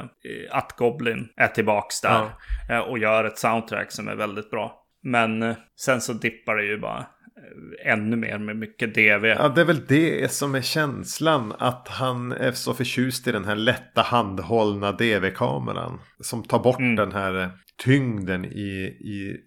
att 0.52 0.76
Goblin 0.78 1.28
är 1.36 1.48
tillbaks 1.48 2.02
där 2.02 2.30
eh, 2.70 2.80
och 2.80 3.00
gör 3.00 3.24
ett 3.24 3.38
soundtrack 3.38 3.92
som 3.92 4.08
är 4.08 4.16
väldigt 4.16 4.52
bra. 4.52 4.80
Men 5.04 5.44
eh, 5.44 5.56
sen 5.76 6.02
så 6.02 6.14
dippar 6.14 6.56
det 6.56 6.66
ju 6.66 6.78
bara 6.78 7.00
eh, 7.00 7.94
ännu 7.94 8.16
mer 8.16 8.38
med 8.38 8.58
mycket 8.58 8.94
DV. 8.94 9.26
Ja, 9.26 9.50
det 9.50 9.62
är 9.62 9.66
väl 9.66 9.86
det 9.88 10.32
som 10.32 10.56
är 10.56 10.62
känslan. 10.62 11.54
Att 11.60 11.88
han 11.88 12.32
är 12.32 12.52
så 12.52 12.74
förtjust 12.74 13.28
i 13.28 13.32
den 13.32 13.46
här 13.46 13.56
lätta 13.56 14.02
handhållna 14.02 14.92
DV-kameran. 14.92 16.00
Som 16.20 16.44
tar 16.44 16.60
bort 16.60 16.78
den 16.98 17.12
här 17.12 17.52
tyngden 17.84 18.46
i, 18.46 18.98
i 19.00 19.38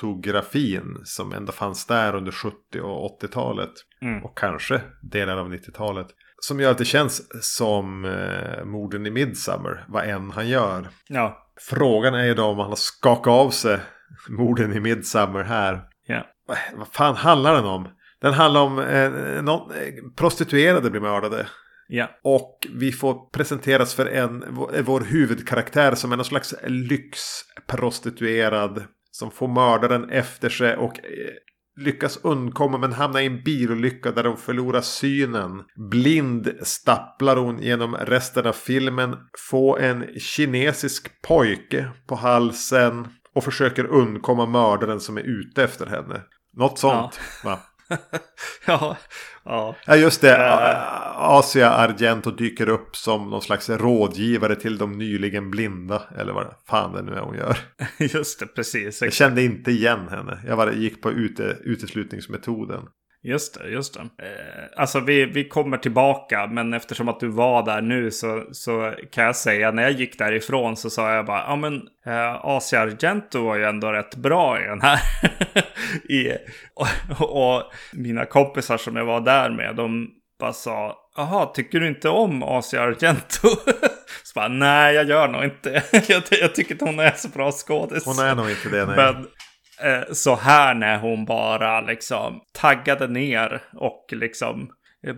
fotografin 0.00 1.00
som 1.04 1.32
ändå 1.32 1.52
fanns 1.52 1.86
där 1.86 2.14
under 2.14 2.32
70 2.32 2.56
och 2.82 3.22
80-talet. 3.22 3.70
Mm. 4.02 4.24
Och 4.24 4.38
kanske 4.38 4.80
delar 5.02 5.36
av 5.36 5.52
90-talet. 5.52 6.06
Som 6.40 6.60
gör 6.60 6.70
att 6.70 6.78
det 6.78 6.84
känns 6.84 7.28
som 7.56 8.04
eh, 8.04 8.64
morden 8.64 9.06
i 9.06 9.10
Midsummer, 9.10 9.84
vad 9.88 10.04
än 10.04 10.30
han 10.30 10.48
gör. 10.48 10.88
Ja. 11.08 11.52
Frågan 11.60 12.14
är 12.14 12.24
ju 12.24 12.34
då 12.34 12.44
om 12.44 12.58
han 12.58 12.68
har 12.68 12.76
skakat 12.76 13.32
av 13.32 13.50
sig 13.50 13.78
morden 14.28 14.72
i 14.72 14.80
Midsummer 14.80 15.42
här. 15.42 15.82
Ja. 16.06 16.26
Vad- 16.76 16.88
fan 16.92 17.16
handlar 17.16 17.54
den 17.54 17.64
om? 17.64 17.88
Den 18.20 18.32
handlar 18.32 18.60
om 18.60 18.78
eh, 18.78 19.10
någon, 19.42 19.70
eh, 19.70 19.76
prostituerade 20.16 20.90
blir 20.90 21.00
mördade. 21.00 21.46
Ja. 21.88 22.10
Och 22.22 22.66
vi 22.74 22.92
får 22.92 23.30
presenteras 23.30 23.94
för 23.94 24.06
en, 24.06 24.44
vår- 24.48 24.82
vår 24.82 25.00
huvudkaraktär 25.00 25.94
som 25.94 26.12
är 26.12 26.16
någon 26.16 26.24
slags 26.24 26.54
lyxprostituerad. 26.66 28.84
Som 29.18 29.30
får 29.30 29.48
mördaren 29.48 30.10
efter 30.10 30.48
sig 30.48 30.76
och 30.76 30.98
eh, 30.98 31.30
lyckas 31.80 32.18
undkomma 32.22 32.78
men 32.78 32.92
hamnar 32.92 33.20
i 33.20 33.26
en 33.26 33.42
bilolycka 33.42 34.10
där 34.10 34.24
hon 34.24 34.36
förlorar 34.36 34.80
synen. 34.80 35.62
Blind 35.90 36.54
stapplar 36.62 37.36
hon 37.36 37.62
genom 37.62 37.94
resten 37.96 38.46
av 38.46 38.52
filmen. 38.52 39.16
Får 39.50 39.80
en 39.80 40.06
kinesisk 40.18 41.22
pojke 41.22 41.88
på 42.06 42.14
halsen. 42.14 43.08
Och 43.34 43.44
försöker 43.44 43.84
undkomma 43.84 44.46
mördaren 44.46 45.00
som 45.00 45.16
är 45.16 45.22
ute 45.22 45.64
efter 45.64 45.86
henne. 45.86 46.22
Något 46.56 46.78
sånt. 46.78 47.20
Va? 47.44 47.60
ja. 48.66 48.96
Ja. 49.44 49.76
Ja 49.86 49.96
just 49.96 50.20
det, 50.20 50.36
Asia 51.14 51.70
Argento 51.70 52.30
dyker 52.30 52.68
upp 52.68 52.96
som 52.96 53.30
någon 53.30 53.42
slags 53.42 53.70
rådgivare 53.70 54.56
till 54.56 54.78
de 54.78 54.92
nyligen 54.92 55.50
blinda. 55.50 56.02
Eller 56.18 56.32
vad 56.32 56.54
fan 56.68 56.92
det 56.92 57.02
nu 57.02 57.14
är 57.14 57.20
hon 57.20 57.36
gör. 57.36 57.58
Just 58.14 58.40
det, 58.40 58.46
precis. 58.46 59.02
Jag 59.02 59.12
kände 59.12 59.42
inte 59.42 59.70
igen 59.70 60.08
henne. 60.08 60.40
Jag 60.46 60.56
bara 60.56 60.72
gick 60.72 61.02
på 61.02 61.10
ute, 61.10 61.56
uteslutningsmetoden. 61.64 62.82
Just 63.26 63.54
det, 63.54 63.68
just 63.68 63.94
det. 63.94 64.00
Eh, 64.00 64.64
alltså 64.76 65.00
vi, 65.00 65.24
vi 65.24 65.48
kommer 65.48 65.78
tillbaka, 65.78 66.46
men 66.46 66.74
eftersom 66.74 67.08
att 67.08 67.20
du 67.20 67.28
var 67.28 67.62
där 67.62 67.82
nu 67.82 68.10
så, 68.10 68.44
så 68.52 68.92
kan 69.12 69.24
jag 69.24 69.36
säga 69.36 69.70
när 69.70 69.82
jag 69.82 69.92
gick 69.92 70.18
därifrån 70.18 70.76
så 70.76 70.90
sa 70.90 71.14
jag 71.14 71.26
bara, 71.26 71.44
ja 71.48 71.56
men 71.56 71.74
eh, 72.06 72.44
Asia 72.44 72.80
Argento 72.80 73.44
var 73.44 73.56
ju 73.56 73.64
ändå 73.64 73.92
rätt 73.92 74.16
bra 74.16 74.60
i 74.60 74.64
den 74.64 74.80
här. 74.80 75.00
I, 76.12 76.32
och, 76.74 76.86
och 77.46 77.62
mina 77.92 78.24
kompisar 78.24 78.76
som 78.76 78.96
jag 78.96 79.04
var 79.04 79.20
där 79.20 79.50
med, 79.50 79.76
de 79.76 80.08
bara 80.40 80.52
sa, 80.52 80.96
jaha, 81.16 81.46
tycker 81.46 81.80
du 81.80 81.88
inte 81.88 82.08
om 82.08 82.42
Asia 82.42 82.82
Argento? 82.82 83.48
så 84.22 84.32
bara, 84.34 84.48
nej 84.48 84.94
jag 84.94 85.08
gör 85.08 85.28
nog 85.28 85.44
inte. 85.44 85.82
jag, 86.08 86.22
jag 86.30 86.54
tycker 86.54 86.72
inte 86.72 86.84
hon 86.84 86.98
är 86.98 87.14
så 87.16 87.28
bra 87.28 87.52
skådis. 87.52 88.04
Hon 88.04 88.18
är 88.18 88.34
nog 88.34 88.50
inte 88.50 88.68
det. 88.68 88.86
Nej. 88.86 88.96
Men 88.96 89.26
eh, 89.80 90.12
så 90.12 90.34
här 90.34 90.74
när 90.74 90.98
hon 90.98 91.24
bara 91.24 91.80
liksom 91.80 92.40
taggade 92.52 93.06
ner 93.08 93.62
och 93.72 94.06
liksom 94.12 94.70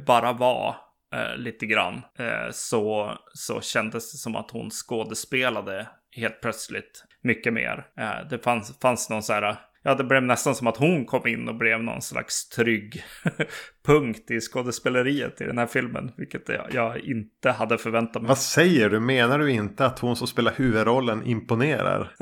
bara 0.07 0.33
var 0.33 0.77
eh, 1.15 1.37
lite 1.37 1.67
grann. 1.67 2.03
Eh, 2.19 2.51
så, 2.51 3.15
så 3.35 3.61
kändes 3.61 4.13
det 4.13 4.19
som 4.19 4.37
att 4.37 4.51
hon 4.51 4.71
skådespelade 4.71 5.87
helt 6.17 6.41
plötsligt 6.41 7.05
mycket 7.23 7.53
mer. 7.53 7.87
Eh, 7.99 8.29
det 8.31 8.39
fanns, 8.39 8.79
fanns 8.79 9.11
någon 9.11 9.23
så 9.23 9.33
här... 9.33 9.57
Ja, 9.83 9.95
det 9.95 10.05
blev 10.05 10.23
nästan 10.23 10.55
som 10.55 10.67
att 10.67 10.77
hon 10.77 11.07
kom 11.07 11.27
in 11.27 11.49
och 11.49 11.55
blev 11.55 11.83
någon 11.83 12.03
slags 12.03 12.49
trygg 12.49 13.05
punkt 13.87 14.31
i 14.31 14.41
skådespeleriet 14.41 15.41
i 15.41 15.45
den 15.45 15.59
här 15.59 15.67
filmen. 15.67 16.13
Vilket 16.17 16.49
jag, 16.49 16.75
jag 16.75 16.99
inte 16.99 17.51
hade 17.51 17.79
förväntat 17.79 18.23
mig. 18.23 18.29
Vad 18.29 18.39
säger 18.39 18.91
du? 18.91 19.01
Menar 19.01 19.39
du 19.39 19.51
inte 19.51 19.87
att 19.87 19.99
hon 19.99 20.17
som 20.17 20.27
spelar 20.27 20.53
huvudrollen 20.57 21.27
imponerar? 21.27 22.13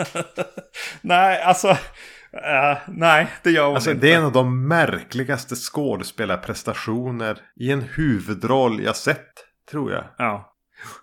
nej, 1.01 1.43
alltså... 1.43 1.77
eh, 2.33 2.79
nej, 2.89 3.29
det 3.43 3.51
gör 3.51 3.67
hon 3.67 3.75
Alltså 3.75 3.91
inte. 3.91 4.07
det 4.07 4.13
är 4.13 4.19
en 4.19 4.25
av 4.25 4.33
de 4.33 4.69
märkligaste 4.69 5.55
skådespelarprestationer 5.55 7.39
i 7.57 7.71
en 7.71 7.83
huvudroll 7.83 8.83
jag 8.83 8.97
sett. 8.97 9.33
Tror 9.71 9.93
jag. 9.93 10.05
Ja. 10.19 10.53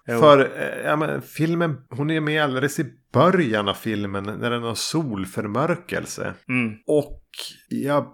För 0.05 0.39
eh, 0.39 0.85
ja, 0.85 0.95
men, 0.95 1.21
filmen, 1.21 1.77
hon 1.89 2.11
är 2.11 2.21
med 2.21 2.43
alldeles 2.43 2.79
i 2.79 2.85
början 3.13 3.69
av 3.69 3.73
filmen 3.73 4.23
när 4.23 4.49
den 4.49 4.63
har 4.63 4.75
solförmörkelse. 4.75 6.33
Mm. 6.49 6.73
Och 6.87 7.23
jag 7.69 8.07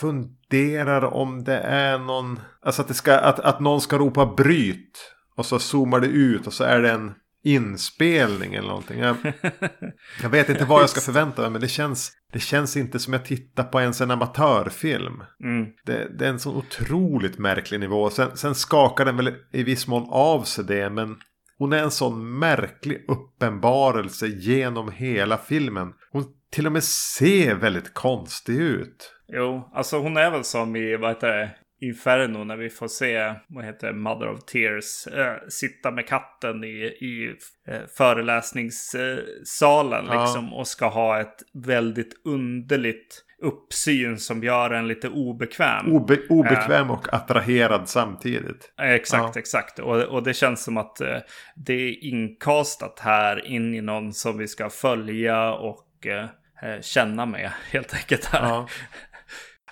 funderar 0.00 1.04
om 1.04 1.44
det 1.44 1.58
är 1.58 1.98
någon... 1.98 2.40
Alltså 2.62 2.82
att, 2.82 2.88
det 2.88 2.94
ska, 2.94 3.18
att, 3.18 3.40
att 3.40 3.60
någon 3.60 3.80
ska 3.80 3.98
ropa 3.98 4.34
bryt. 4.36 5.10
Och 5.36 5.46
så 5.46 5.58
zoomar 5.58 6.00
det 6.00 6.06
ut 6.06 6.46
och 6.46 6.52
så 6.52 6.64
är 6.64 6.80
det 6.80 6.90
en 6.90 7.14
inspelning 7.44 8.54
eller 8.54 8.68
någonting. 8.68 8.98
Jag, 8.98 9.16
jag 10.22 10.28
vet 10.28 10.48
inte 10.48 10.64
vad 10.64 10.82
jag 10.82 10.90
ska 10.90 11.00
förvänta 11.12 11.42
mig 11.42 11.50
men 11.50 11.60
det 11.60 11.68
känns, 11.68 12.12
det 12.32 12.38
känns 12.38 12.76
inte 12.76 12.98
som 12.98 13.12
jag 13.12 13.24
tittar 13.24 13.64
på 13.64 13.80
ens 13.80 14.00
en 14.00 14.10
amatörfilm. 14.10 15.22
Mm. 15.44 15.66
Det, 15.86 16.18
det 16.18 16.26
är 16.26 16.30
en 16.30 16.40
så 16.40 16.56
otroligt 16.56 17.38
märklig 17.38 17.80
nivå. 17.80 18.10
Sen, 18.10 18.36
sen 18.36 18.54
skakar 18.54 19.04
den 19.04 19.16
väl 19.16 19.34
i 19.52 19.62
viss 19.62 19.86
mån 19.86 20.06
av 20.10 20.42
sig 20.42 20.64
det. 20.64 20.90
Men 20.90 21.16
hon 21.58 21.72
är 21.72 21.82
en 21.82 21.90
sån 21.90 22.38
märklig 22.38 23.04
uppenbarelse 23.08 24.26
genom 24.26 24.92
hela 24.92 25.38
filmen. 25.38 25.92
Hon 26.12 26.24
till 26.52 26.66
och 26.66 26.72
med 26.72 26.84
ser 26.84 27.54
väldigt 27.54 27.94
konstig 27.94 28.56
ut. 28.56 29.14
Jo, 29.28 29.70
alltså 29.74 29.98
hon 29.98 30.16
är 30.16 30.30
väl 30.30 30.44
som 30.44 30.76
i, 30.76 30.96
vad 30.96 31.10
heter 31.10 31.28
det, 31.28 31.50
Inferno 31.84 32.44
när 32.44 32.56
vi 32.56 32.70
får 32.70 32.88
se, 32.88 33.34
vad 33.48 33.64
heter 33.64 33.92
Mother 33.92 34.28
of 34.28 34.44
Tears, 34.44 35.06
äh, 35.06 35.34
sitta 35.48 35.90
med 35.90 36.08
katten 36.08 36.64
i, 36.64 36.68
i 36.84 37.34
äh, 37.68 37.80
föreläsningssalen 37.96 40.06
Ja. 40.06 40.22
liksom 40.24 40.54
och 40.54 40.68
ska 40.68 40.88
ha 40.88 41.20
ett 41.20 41.42
väldigt 41.52 42.12
underligt 42.24 43.24
uppsyn 43.42 44.18
som 44.18 44.42
gör 44.42 44.70
en 44.70 44.88
lite 44.88 45.08
obekväm. 45.08 45.92
Obe, 45.92 46.18
obekväm 46.28 46.90
och 46.90 47.14
attraherad 47.14 47.88
samtidigt. 47.88 48.72
Eh, 48.80 48.90
Exakt, 48.90 49.36
Ja. 49.36 49.40
exakt. 49.40 49.78
Och, 49.78 50.02
och 50.02 50.22
det 50.22 50.34
känns 50.34 50.64
som 50.64 50.76
att 50.76 51.00
eh, 51.00 51.16
det 51.56 51.74
är 51.74 52.04
inkastat 52.04 53.00
här 53.00 53.46
in 53.46 53.74
i 53.74 53.80
någon 53.80 54.12
som 54.12 54.38
vi 54.38 54.48
ska 54.48 54.70
följa 54.70 55.52
och 55.52 56.06
eh, 56.06 56.24
eh, 56.70 56.80
känna 56.80 57.26
med 57.26 57.50
helt 57.70 57.94
enkelt 57.94 58.24
här. 58.24 58.48
Ja. 58.48 58.68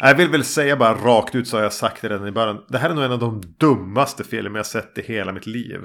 Jag 0.04 0.14
vill 0.14 0.28
väl 0.28 0.44
säga 0.44 0.76
bara 0.76 0.94
rakt 0.94 1.34
ut 1.34 1.48
så 1.48 1.56
har 1.56 1.62
jag 1.62 1.72
sagt 1.72 2.02
det 2.02 2.08
redan 2.08 2.28
i 2.28 2.32
början. 2.32 2.64
Det 2.68 2.78
här 2.78 2.90
är 2.90 2.94
nog 2.94 3.04
en 3.04 3.12
av 3.12 3.18
de 3.18 3.40
dummaste 3.58 4.24
filmer 4.24 4.58
jag 4.58 4.66
sett 4.66 4.98
i 4.98 5.02
hela 5.02 5.32
mitt 5.32 5.46
liv. 5.46 5.80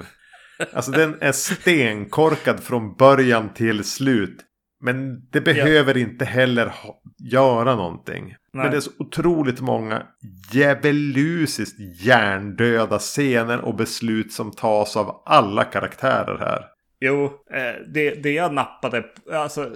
Alltså 0.72 0.90
den 0.90 1.16
är 1.20 1.32
stenkorkad 1.32 2.60
från 2.60 2.94
början 2.94 3.54
till 3.54 3.84
slut. 3.84 4.44
Men 4.80 5.28
det 5.30 5.40
behöver 5.40 5.96
inte 5.96 6.24
heller 6.24 6.72
göra 7.32 7.74
någonting. 7.74 8.24
Nej. 8.24 8.36
Men 8.52 8.70
det 8.70 8.76
är 8.76 8.80
så 8.80 8.90
otroligt 8.98 9.60
många 9.60 10.02
djävulusiskt 10.52 11.80
hjärndöda 12.04 12.98
scener 12.98 13.60
och 13.60 13.74
beslut 13.74 14.32
som 14.32 14.50
tas 14.50 14.96
av 14.96 15.22
alla 15.26 15.64
karaktärer 15.64 16.38
här. 16.38 16.64
Jo, 17.00 17.24
eh, 17.52 17.86
det, 17.94 18.22
det 18.22 18.32
jag 18.32 18.54
nappade, 18.54 19.04
alltså 19.32 19.70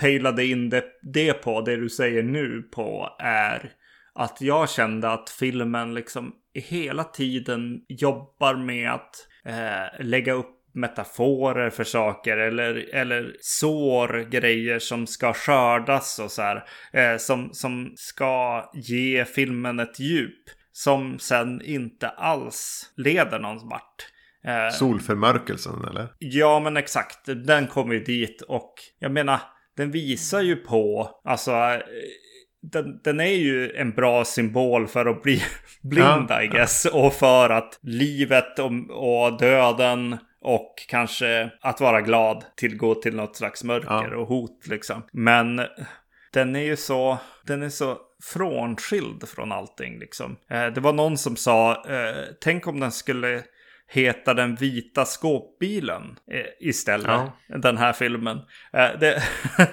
pejlade 0.00 0.46
in 0.46 0.70
det, 0.70 0.84
det 1.02 1.32
på, 1.32 1.60
det 1.60 1.76
du 1.76 1.88
säger 1.88 2.22
nu 2.22 2.62
på, 2.62 3.16
är 3.18 3.72
att 4.18 4.40
jag 4.40 4.70
kände 4.70 5.10
att 5.10 5.30
filmen 5.30 5.94
liksom 5.94 6.32
hela 6.54 7.04
tiden 7.04 7.80
jobbar 7.88 8.54
med 8.54 8.90
att 8.92 9.26
eh, 9.44 10.04
lägga 10.06 10.32
upp 10.32 10.54
metaforer 10.74 11.70
för 11.70 11.84
saker 11.84 12.36
eller, 12.36 12.94
eller 12.94 13.36
sår 13.40 14.30
grejer 14.30 14.78
som 14.78 15.06
ska 15.06 15.32
skördas 15.32 16.18
och 16.18 16.30
så 16.30 16.42
här. 16.42 16.64
Eh, 16.92 17.16
som, 17.18 17.48
som 17.52 17.92
ska 17.96 18.64
ge 18.74 19.24
filmen 19.24 19.80
ett 19.80 20.00
djup 20.00 20.44
som 20.72 21.18
sen 21.18 21.62
inte 21.62 22.08
alls 22.08 22.92
leder 22.96 23.38
någon 23.38 23.68
vart. 23.68 24.06
Eh, 24.44 24.74
Solförmörkelsen 24.74 25.84
eller? 25.90 26.08
Ja, 26.18 26.60
men 26.60 26.76
exakt. 26.76 27.26
Den 27.46 27.66
kommer 27.66 27.94
ju 27.94 28.04
dit 28.04 28.42
och 28.42 28.74
jag 28.98 29.12
menar, 29.12 29.40
den 29.76 29.90
visar 29.90 30.40
ju 30.40 30.56
på, 30.56 31.10
alltså, 31.24 31.52
eh, 31.52 31.80
den, 32.62 33.00
den 33.04 33.20
är 33.20 33.34
ju 33.34 33.72
en 33.72 33.90
bra 33.90 34.24
symbol 34.24 34.86
för 34.86 35.06
att 35.06 35.22
bli 35.22 35.42
blind, 35.82 36.26
Ja. 36.28 36.42
I 36.42 36.46
guess. 36.48 36.84
Och 36.84 37.12
för 37.14 37.50
att 37.50 37.78
livet 37.82 38.58
och, 38.58 38.70
och 38.90 39.38
döden 39.38 40.16
och 40.40 40.74
kanske 40.88 41.50
att 41.60 41.80
vara 41.80 42.00
glad 42.00 42.44
tillgår 42.56 42.94
till 42.94 43.16
något 43.16 43.36
slags 43.36 43.64
mörker 43.64 44.08
Ja. 44.10 44.16
och 44.16 44.28
hot 44.28 44.66
liksom. 44.66 45.02
Men 45.12 45.60
den 46.32 46.56
är 46.56 46.64
ju 46.64 46.76
så, 46.76 47.18
den 47.46 47.62
är 47.62 47.68
så 47.68 47.98
frånskild 48.22 49.28
från 49.28 49.52
allting 49.52 49.98
liksom. 49.98 50.36
Eh, 50.50 50.66
det 50.66 50.80
var 50.80 50.92
någon 50.92 51.18
som 51.18 51.36
sa, 51.36 51.84
eh, 51.88 52.24
tänk 52.40 52.66
om 52.66 52.80
den 52.80 52.92
skulle 52.92 53.42
heta 53.88 54.34
Den 54.34 54.54
vita 54.54 55.04
skåpbilen 55.04 56.18
eh, 56.30 56.68
istället. 56.68 57.06
Ja. 57.06 57.58
Den 57.58 57.76
här 57.76 57.92
filmen. 57.92 58.36
Eh, 58.72 58.90
det, 59.00 59.22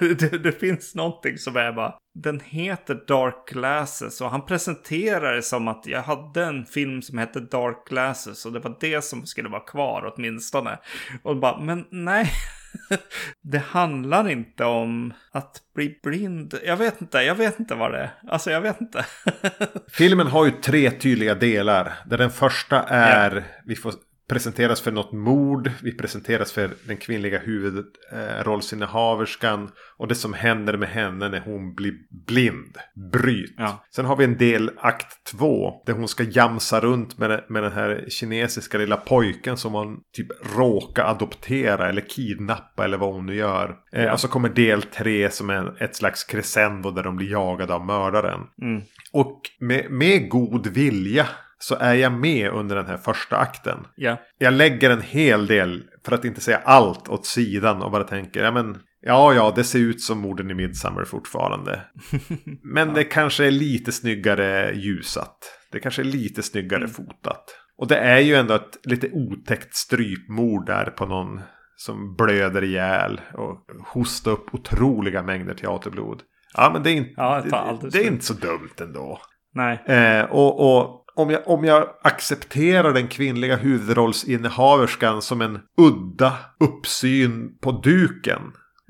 det, 0.00 0.38
det 0.38 0.52
finns 0.52 0.94
någonting 0.94 1.38
som 1.38 1.56
är 1.56 1.72
bara, 1.72 1.94
den 2.14 2.40
heter 2.40 3.04
Dark 3.06 3.48
Glasses 3.48 4.20
och 4.20 4.30
han 4.30 4.46
presenterar 4.46 5.34
det 5.34 5.42
som 5.42 5.68
att 5.68 5.86
jag 5.86 6.02
hade 6.02 6.44
en 6.44 6.64
film 6.64 7.02
som 7.02 7.18
hette 7.18 7.40
Dark 7.40 7.88
Glasses 7.88 8.46
och 8.46 8.52
det 8.52 8.60
var 8.60 8.76
det 8.80 9.04
som 9.04 9.26
skulle 9.26 9.48
vara 9.48 9.64
kvar 9.64 10.12
åtminstone. 10.14 10.78
Och 11.22 11.36
bara, 11.36 11.60
men 11.60 11.86
nej. 11.90 12.30
det 13.42 13.58
handlar 13.58 14.28
inte 14.28 14.64
om 14.64 15.14
att 15.32 15.60
bli 15.74 15.98
blind. 16.02 16.54
Jag 16.64 16.76
vet 16.76 17.00
inte, 17.00 17.18
jag 17.18 17.34
vet 17.34 17.60
inte 17.60 17.74
vad 17.74 17.92
det 17.92 17.98
är. 17.98 18.10
Alltså 18.28 18.50
jag 18.50 18.60
vet 18.60 18.80
inte. 18.80 19.06
Filmen 19.88 20.26
har 20.26 20.44
ju 20.44 20.50
tre 20.50 20.90
tydliga 20.90 21.34
delar. 21.34 21.92
Där 22.06 22.18
den 22.18 22.30
första 22.30 22.82
är, 22.82 23.36
ja. 23.36 23.42
vi 23.64 23.76
får 23.76 23.92
presenteras 24.28 24.80
för 24.80 24.92
något 24.92 25.12
mord. 25.12 25.70
Vi 25.82 25.92
presenteras 25.92 26.52
för 26.52 26.70
den 26.84 26.96
kvinnliga 26.96 27.38
huvudrollsinnehaverskan. 27.38 29.62
Eh, 29.62 29.68
och 29.96 30.08
det 30.08 30.14
som 30.14 30.34
händer 30.34 30.76
med 30.76 30.88
henne 30.88 31.28
när 31.28 31.40
hon 31.40 31.74
blir 31.74 31.94
blind. 32.26 32.76
Bryt. 33.12 33.54
Ja. 33.56 33.84
Sen 33.90 34.04
har 34.04 34.16
vi 34.16 34.24
en 34.24 34.36
del 34.36 34.70
akt 34.76 35.24
två. 35.32 35.82
Där 35.86 35.92
hon 35.92 36.08
ska 36.08 36.22
jamsa 36.22 36.80
runt 36.80 37.18
med, 37.18 37.44
med 37.48 37.62
den 37.62 37.72
här 37.72 38.04
kinesiska 38.08 38.78
lilla 38.78 38.96
pojken 38.96 39.56
som 39.56 39.72
hon 39.72 40.00
typ 40.12 40.28
råkar 40.56 41.04
adoptera 41.04 41.88
eller 41.88 42.08
kidnappa 42.08 42.84
eller 42.84 42.98
vad 42.98 43.14
hon 43.14 43.26
nu 43.26 43.34
gör. 43.34 43.76
Eh, 43.92 44.04
ja. 44.04 44.12
och 44.12 44.20
så 44.20 44.28
kommer 44.28 44.48
del 44.48 44.82
tre 44.82 45.30
som 45.30 45.50
är 45.50 45.82
ett 45.82 45.96
slags 45.96 46.24
crescendo 46.24 46.90
där 46.90 47.02
de 47.02 47.16
blir 47.16 47.30
jagade 47.30 47.74
av 47.74 47.86
mördaren. 47.86 48.40
Mm. 48.62 48.82
Och 49.12 49.40
med, 49.60 49.90
med 49.90 50.28
god 50.28 50.66
vilja 50.66 51.26
så 51.58 51.74
är 51.74 51.94
jag 51.94 52.12
med 52.12 52.50
under 52.50 52.76
den 52.76 52.86
här 52.86 52.96
första 52.96 53.36
akten. 53.36 53.78
Yeah. 53.96 54.18
Jag 54.38 54.54
lägger 54.54 54.90
en 54.90 55.02
hel 55.02 55.46
del, 55.46 55.84
för 56.04 56.14
att 56.14 56.24
inte 56.24 56.40
säga 56.40 56.60
allt, 56.64 57.08
åt 57.08 57.26
sidan 57.26 57.82
och 57.82 57.90
bara 57.90 58.04
tänker, 58.04 58.44
ja 58.44 58.50
men 58.52 58.78
Ja, 59.08 59.34
ja, 59.34 59.52
det 59.56 59.64
ser 59.64 59.78
ut 59.78 60.00
som 60.00 60.18
morden 60.18 60.50
i 60.50 60.54
Midsummer 60.54 61.04
fortfarande. 61.04 61.80
Men 62.62 62.88
ja. 62.88 62.94
det 62.94 63.04
kanske 63.04 63.46
är 63.46 63.50
lite 63.50 63.92
snyggare 63.92 64.74
ljusat. 64.74 65.38
Det 65.72 65.80
kanske 65.80 66.02
är 66.02 66.04
lite 66.04 66.42
snyggare 66.42 66.84
mm. 66.84 66.90
fotat. 66.90 67.44
Och 67.78 67.88
det 67.88 67.96
är 67.96 68.18
ju 68.18 68.34
ändå 68.34 68.54
ett 68.54 68.78
lite 68.84 69.10
otäckt 69.12 69.74
strypmord 69.74 70.66
där 70.66 70.84
på 70.84 71.06
någon 71.06 71.40
som 71.76 72.16
blöder 72.16 72.64
ihjäl 72.64 73.20
och 73.34 73.66
hostar 73.86 74.30
upp 74.30 74.54
otroliga 74.54 75.22
mängder 75.22 75.54
teaterblod. 75.54 76.22
Ja, 76.54 76.70
men 76.72 76.82
det 76.82 76.90
är 76.90 76.94
inte, 76.94 77.12
ja, 77.16 77.42
det, 77.80 77.90
det, 77.90 77.98
är 77.98 78.06
inte 78.06 78.24
så 78.24 78.34
dumt 78.34 78.74
ändå. 78.80 79.20
Nej. 79.54 79.82
Eh, 79.86 80.24
och, 80.24 80.78
och 80.78 81.04
om 81.16 81.30
jag, 81.30 81.48
om 81.48 81.64
jag 81.64 81.88
accepterar 82.02 82.92
den 82.92 83.08
kvinnliga 83.08 83.56
huvudrollsinnehaverskan 83.56 85.22
som 85.22 85.40
en 85.40 85.58
udda 85.78 86.32
uppsyn 86.60 87.58
på 87.60 87.72
duken. 87.72 88.42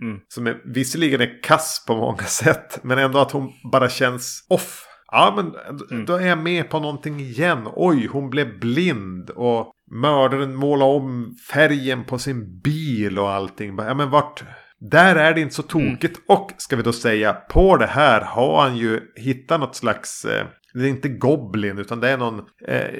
Mm. 0.03 0.20
Som 0.29 0.47
är, 0.47 0.61
visserligen 0.64 1.20
är 1.20 1.43
kass 1.43 1.85
på 1.87 1.97
många 1.97 2.22
sätt. 2.22 2.79
Men 2.83 2.99
ändå 2.99 3.18
att 3.18 3.33
hon 3.33 3.53
bara 3.72 3.89
känns 3.89 4.47
off. 4.49 4.87
Ja 5.12 5.33
men 5.37 5.55
mm. 5.91 6.07
då 6.07 6.14
är 6.14 6.27
jag 6.27 6.39
med 6.39 6.70
på 6.70 6.81
någonting 6.81 7.20
igen. 7.20 7.68
Oj, 7.74 8.07
hon 8.07 8.31
blev 8.31 8.59
blind. 8.59 9.31
Och 9.31 9.72
mördaren 9.91 10.55
målade 10.55 10.93
om 10.93 11.37
färgen 11.53 12.05
på 12.05 12.18
sin 12.18 12.61
bil 12.61 13.18
och 13.18 13.31
allting. 13.31 13.77
Ja 13.79 13.95
men 13.95 14.11
vart... 14.11 14.45
Där 14.79 15.16
är 15.16 15.35
det 15.35 15.41
inte 15.41 15.55
så 15.55 15.62
tokigt. 15.62 16.16
Mm. 16.16 16.24
Och 16.27 16.51
ska 16.57 16.77
vi 16.77 16.83
då 16.83 16.93
säga 16.93 17.33
på 17.33 17.77
det 17.77 17.87
här 17.87 18.20
har 18.20 18.62
han 18.62 18.77
ju 18.77 19.01
hittat 19.16 19.61
något 19.61 19.77
slags 19.77 20.24
eh, 20.24 20.47
det 20.77 20.89
är 20.89 20.91
inte 20.91 21.09
Goblin 21.09 21.79
utan 21.79 22.01
det 22.01 22.09
är 22.09 22.16
någon 22.16 22.39
eh, 22.68 22.91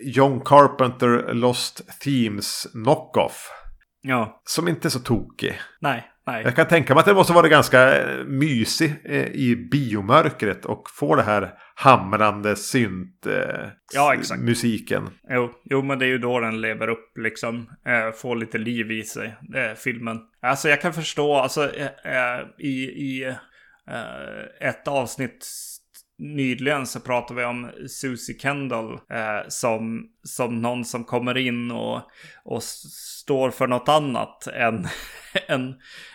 John 0.00 0.40
Carpenter 0.40 1.34
Lost 1.34 2.00
Themes 2.00 2.66
knockoff. 2.72 3.50
Ja. 4.00 4.42
Som 4.44 4.68
inte 4.68 4.88
är 4.88 4.90
så 4.90 4.98
tokig. 4.98 5.60
Nej, 5.80 6.04
nej. 6.26 6.42
Jag 6.44 6.56
kan 6.56 6.66
tänka 6.66 6.94
mig 6.94 7.00
att 7.00 7.06
det 7.06 7.14
måste 7.14 7.32
vara 7.32 7.48
ganska 7.48 8.00
eh, 8.00 8.24
mysig 8.24 8.94
eh, 9.04 9.26
i 9.26 9.68
biomörkret 9.70 10.64
och 10.64 10.82
få 10.90 11.14
det 11.14 11.22
här 11.22 11.54
hamrande 11.74 12.56
synt 12.56 13.26
eh, 13.26 13.68
ja, 13.94 14.14
exakt. 14.14 14.40
musiken. 14.40 15.10
Jo, 15.28 15.50
jo, 15.64 15.82
men 15.82 15.98
det 15.98 16.04
är 16.04 16.08
ju 16.08 16.18
då 16.18 16.40
den 16.40 16.60
lever 16.60 16.88
upp 16.88 17.18
liksom. 17.18 17.70
Eh, 17.86 18.12
får 18.12 18.36
lite 18.36 18.58
liv 18.58 18.90
i 18.90 19.02
sig, 19.02 19.36
eh, 19.54 19.74
filmen. 19.76 20.18
Alltså 20.42 20.68
jag 20.68 20.80
kan 20.80 20.92
förstå, 20.92 21.36
alltså 21.36 21.64
eh, 21.74 22.40
i, 22.58 22.84
i 22.84 23.34
ett 24.60 24.88
avsnitt 24.88 25.46
nyligen 26.18 26.86
så 26.86 27.00
pratade 27.00 27.40
vi 27.40 27.46
om 27.46 27.70
Susie 27.88 28.38
Kendall 28.38 28.92
eh, 28.92 29.48
som, 29.48 30.08
som 30.22 30.62
någon 30.62 30.84
som 30.84 31.04
kommer 31.04 31.36
in 31.36 31.70
och, 31.70 32.02
och 32.44 32.62
står 32.62 33.50
för 33.50 33.66
något 33.66 33.88
annat 33.88 34.46
än, 34.46 34.88
än 35.48 35.68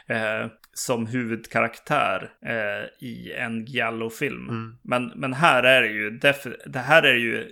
eh, 0.07 0.47
som 0.73 1.07
huvudkaraktär 1.07 2.31
eh, 2.45 3.07
i 3.07 3.33
en 3.37 3.65
Giallo-film. 3.65 4.49
Mm. 4.49 4.77
Men, 4.81 5.11
men 5.15 5.33
här 5.33 5.63
är 5.63 5.81
det 5.81 5.87
ju 5.87 6.09
det 6.65 6.79
här 6.79 7.03
är 7.03 7.15
ju 7.15 7.51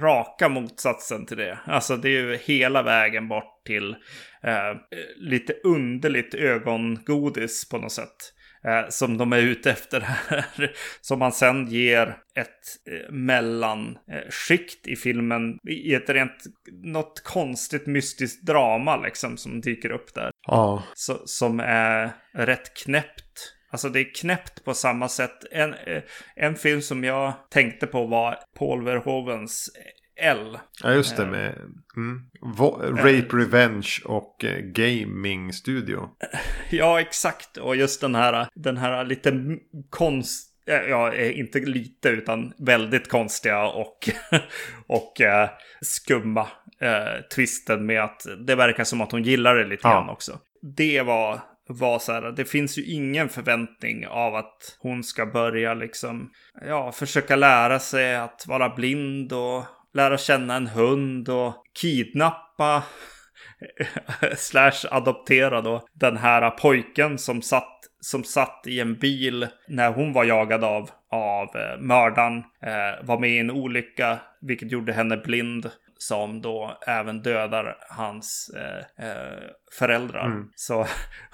raka 0.00 0.48
motsatsen 0.48 1.26
till 1.26 1.36
det. 1.36 1.58
Alltså 1.64 1.96
det 1.96 2.08
är 2.08 2.22
ju 2.22 2.36
hela 2.36 2.82
vägen 2.82 3.28
bort 3.28 3.64
till 3.66 3.96
eh, 4.42 4.76
lite 5.16 5.52
underligt 5.64 6.34
ögongodis 6.34 7.68
på 7.68 7.78
något 7.78 7.92
sätt 7.92 8.32
eh, 8.64 8.88
som 8.88 9.18
de 9.18 9.32
är 9.32 9.38
ute 9.38 9.70
efter 9.70 10.00
här. 10.00 10.44
som 11.00 11.18
man 11.18 11.32
sen 11.32 11.66
ger 11.66 12.16
ett 12.34 12.48
eh, 12.90 13.12
mellanskikt 13.12 14.86
i 14.86 14.96
filmen 14.96 15.58
i 15.68 15.94
ett 15.94 16.10
rent 16.10 16.44
något 16.84 17.22
konstigt 17.24 17.86
mystiskt 17.86 18.46
drama 18.46 18.96
liksom 18.96 19.36
som 19.36 19.60
dyker 19.60 19.90
upp 19.90 20.14
där. 20.14 20.30
Ja. 20.46 20.82
Så, 20.94 21.22
som 21.24 21.60
är 21.60 22.10
rätt 22.34 22.74
knäppt. 22.74 23.54
Alltså 23.70 23.88
det 23.88 24.00
är 24.00 24.14
knäppt 24.14 24.64
på 24.64 24.74
samma 24.74 25.08
sätt. 25.08 25.44
En, 25.50 25.74
eh, 25.74 26.02
en 26.36 26.54
film 26.54 26.82
som 26.82 27.04
jag 27.04 27.32
tänkte 27.50 27.86
på 27.86 28.06
var 28.06 28.38
Paul 28.58 28.84
Verhovens 28.84 29.70
L. 30.16 30.58
Ja, 30.82 30.92
just 30.92 31.16
det. 31.16 31.22
Eh, 31.22 31.28
med 31.28 31.58
mm, 31.96 32.22
Rape 32.96 33.36
Revenge 33.36 33.98
och 34.04 34.44
eh, 34.44 34.58
Gaming 34.58 35.52
Studio. 35.52 36.08
Ja, 36.70 37.00
exakt. 37.00 37.56
Och 37.56 37.76
just 37.76 38.00
den 38.00 38.14
här, 38.14 38.48
den 38.54 38.76
här 38.76 39.04
lite 39.04 39.58
konst... 39.90 40.48
Ja, 40.64 41.14
inte 41.14 41.58
lite 41.58 42.08
utan 42.08 42.52
väldigt 42.58 43.08
konstiga 43.08 43.66
och, 43.66 44.08
och 44.86 45.20
eh, 45.20 45.50
skumma 45.80 46.48
eh, 46.80 47.22
twisten 47.34 47.86
med 47.86 48.04
att 48.04 48.26
det 48.46 48.54
verkar 48.54 48.84
som 48.84 49.00
att 49.00 49.12
hon 49.12 49.22
gillar 49.22 49.56
det 49.56 49.64
lite 49.64 49.88
ja. 49.88 49.90
grann 49.90 50.08
också. 50.08 50.38
Det 50.76 51.02
var 51.02 51.40
var 51.68 51.98
så 51.98 52.12
här, 52.12 52.22
det 52.22 52.44
finns 52.44 52.78
ju 52.78 52.84
ingen 52.84 53.28
förväntning 53.28 54.06
av 54.06 54.34
att 54.34 54.76
hon 54.78 55.04
ska 55.04 55.26
börja 55.26 55.74
liksom, 55.74 56.30
ja, 56.66 56.92
försöka 56.92 57.36
lära 57.36 57.78
sig 57.78 58.16
att 58.16 58.44
vara 58.46 58.68
blind 58.68 59.32
och 59.32 59.64
lära 59.94 60.18
känna 60.18 60.56
en 60.56 60.66
hund 60.66 61.28
och 61.28 61.54
kidnappa 61.80 62.82
slash 64.36 64.86
adoptera 64.90 65.60
då 65.60 65.86
den 65.92 66.16
här 66.16 66.50
pojken 66.50 67.18
som 67.18 67.42
satt, 67.42 67.78
som 68.00 68.24
satt 68.24 68.64
i 68.66 68.80
en 68.80 68.94
bil 68.94 69.46
när 69.68 69.92
hon 69.92 70.12
var 70.12 70.24
jagad 70.24 70.64
av, 70.64 70.90
av 71.10 71.56
eh, 71.56 71.80
mördaren. 71.80 72.36
Eh, 72.38 73.06
var 73.06 73.18
med 73.18 73.30
i 73.30 73.38
en 73.38 73.50
olycka 73.50 74.18
vilket 74.40 74.72
gjorde 74.72 74.92
henne 74.92 75.16
blind 75.16 75.70
som 76.02 76.42
då 76.42 76.78
även 76.86 77.22
dödar 77.22 77.76
hans 77.90 78.50
eh, 78.56 79.06
eh, 79.06 79.38
föräldrar. 79.78 80.26
Mm. 80.26 80.48
Så 80.54 80.86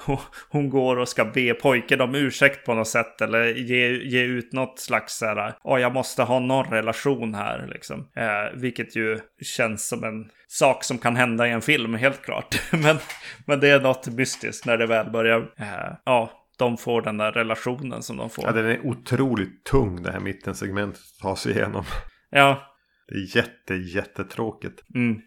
hon 0.51 0.71
går 0.71 0.97
och 0.97 1.09
ska 1.09 1.25
be 1.25 1.55
pojken 1.55 2.01
om 2.01 2.15
ursäkt 2.15 2.67
på 2.67 2.75
något 2.75 2.89
sätt 2.89 3.21
eller 3.21 3.45
ge, 3.45 3.89
ge 3.89 4.23
ut 4.23 4.53
något 4.53 4.79
slags 4.79 5.19
så 5.19 5.27
här, 5.27 5.55
oh, 5.65 5.81
jag 5.81 5.95
måste 5.95 6.23
ha 6.23 6.39
någon 6.39 6.67
relation 6.71 7.35
här 7.35 7.67
liksom. 7.73 8.09
Eh, 8.17 8.61
vilket 8.61 8.97
ju 8.97 9.21
känns 9.43 9.89
som 9.89 10.05
en 10.05 10.31
sak 10.49 10.85
som 10.85 10.99
kan 10.99 11.17
hända 11.17 11.49
i 11.49 11.51
en 11.51 11.63
film, 11.63 11.95
helt 11.95 12.23
klart. 12.23 12.63
men, 12.73 12.99
men 13.47 13.61
det 13.61 13.69
är 13.69 13.81
något 13.81 14.09
mystiskt 14.09 14.67
när 14.67 14.77
det 14.77 14.87
väl 14.87 15.11
börjar, 15.11 15.39
eh, 15.59 15.97
ja, 16.05 16.31
de 16.59 16.77
får 16.77 17.03
den 17.03 17.19
där 17.19 17.33
relationen 17.33 18.03
som 18.03 18.17
de 18.17 18.31
får. 18.31 18.45
Ja, 18.45 18.53
den 18.53 18.67
är 18.67 18.87
otroligt 18.87 19.65
tung 19.65 20.03
det 20.03 20.13
här 20.13 20.21
mittensegmentet 20.21 21.01
att 21.01 21.23
ta 21.23 21.37
sig 21.37 21.53
igenom. 21.53 21.85
Ja, 22.31 22.68
det 23.09 23.15
är 23.15 23.37
jätte, 23.37 23.75
jättetråkigt. 23.75 24.83
Mm. 24.95 25.21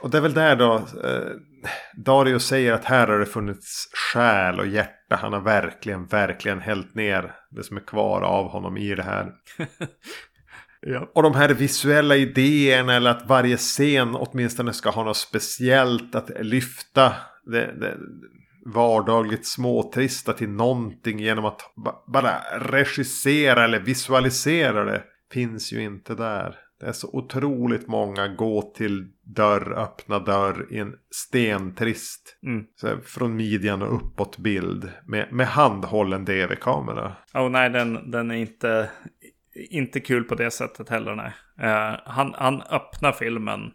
Och 0.00 0.10
det 0.10 0.16
är 0.16 0.22
väl 0.22 0.34
där 0.34 0.56
då. 0.56 0.74
Eh, 1.04 1.32
Dario 1.96 2.38
säger 2.38 2.72
att 2.72 2.84
här 2.84 3.06
har 3.06 3.18
det 3.18 3.26
funnits 3.26 3.90
själ 3.92 4.60
och 4.60 4.66
hjärta. 4.66 5.16
Han 5.16 5.32
har 5.32 5.40
verkligen, 5.40 6.06
verkligen 6.06 6.60
hällt 6.60 6.94
ner 6.94 7.34
det 7.50 7.62
som 7.62 7.76
är 7.76 7.80
kvar 7.80 8.22
av 8.22 8.48
honom 8.48 8.76
i 8.76 8.94
det 8.94 9.02
här. 9.02 9.32
ja. 10.80 11.10
Och 11.14 11.22
de 11.22 11.34
här 11.34 11.48
visuella 11.48 12.16
idéerna 12.16 12.94
eller 12.94 13.10
att 13.10 13.28
varje 13.28 13.56
scen 13.56 14.14
åtminstone 14.14 14.72
ska 14.72 14.90
ha 14.90 15.04
något 15.04 15.16
speciellt 15.16 16.14
att 16.14 16.30
lyfta. 16.40 17.12
Det, 17.46 17.72
det, 17.80 17.96
vardagligt 18.74 19.46
småtrista 19.46 20.32
till 20.32 20.48
någonting 20.48 21.18
genom 21.18 21.44
att 21.44 21.60
bara 22.06 22.38
regissera 22.58 23.64
eller 23.64 23.80
visualisera 23.80 24.84
det. 24.84 25.02
Finns 25.32 25.72
ju 25.72 25.82
inte 25.82 26.14
där. 26.14 26.56
Det 26.80 26.86
är 26.86 26.92
så 26.92 27.08
otroligt 27.12 27.88
många 27.88 28.28
gå 28.28 28.62
till 28.62 29.08
dörr, 29.22 29.72
öppna 29.72 30.18
dörr 30.18 30.66
i 30.70 30.78
en 30.78 30.94
stentrist. 31.10 32.38
Mm. 32.42 32.66
Så 32.76 32.98
från 33.04 33.36
midjan 33.36 33.82
och 33.82 33.94
uppåt 33.96 34.38
bild 34.38 34.92
med, 35.04 35.32
med 35.32 35.46
handhållen 35.46 36.24
DV-kamera. 36.24 37.16
Oh 37.34 37.50
nej, 37.50 37.70
den, 37.70 38.10
den 38.10 38.30
är 38.30 38.34
inte, 38.34 38.90
inte 39.70 40.00
kul 40.00 40.24
på 40.24 40.34
det 40.34 40.50
sättet 40.50 40.88
heller. 40.88 41.14
Nej. 41.14 41.32
Uh, 41.62 42.00
han, 42.04 42.34
han 42.36 42.62
öppnar 42.62 43.12
filmen 43.12 43.72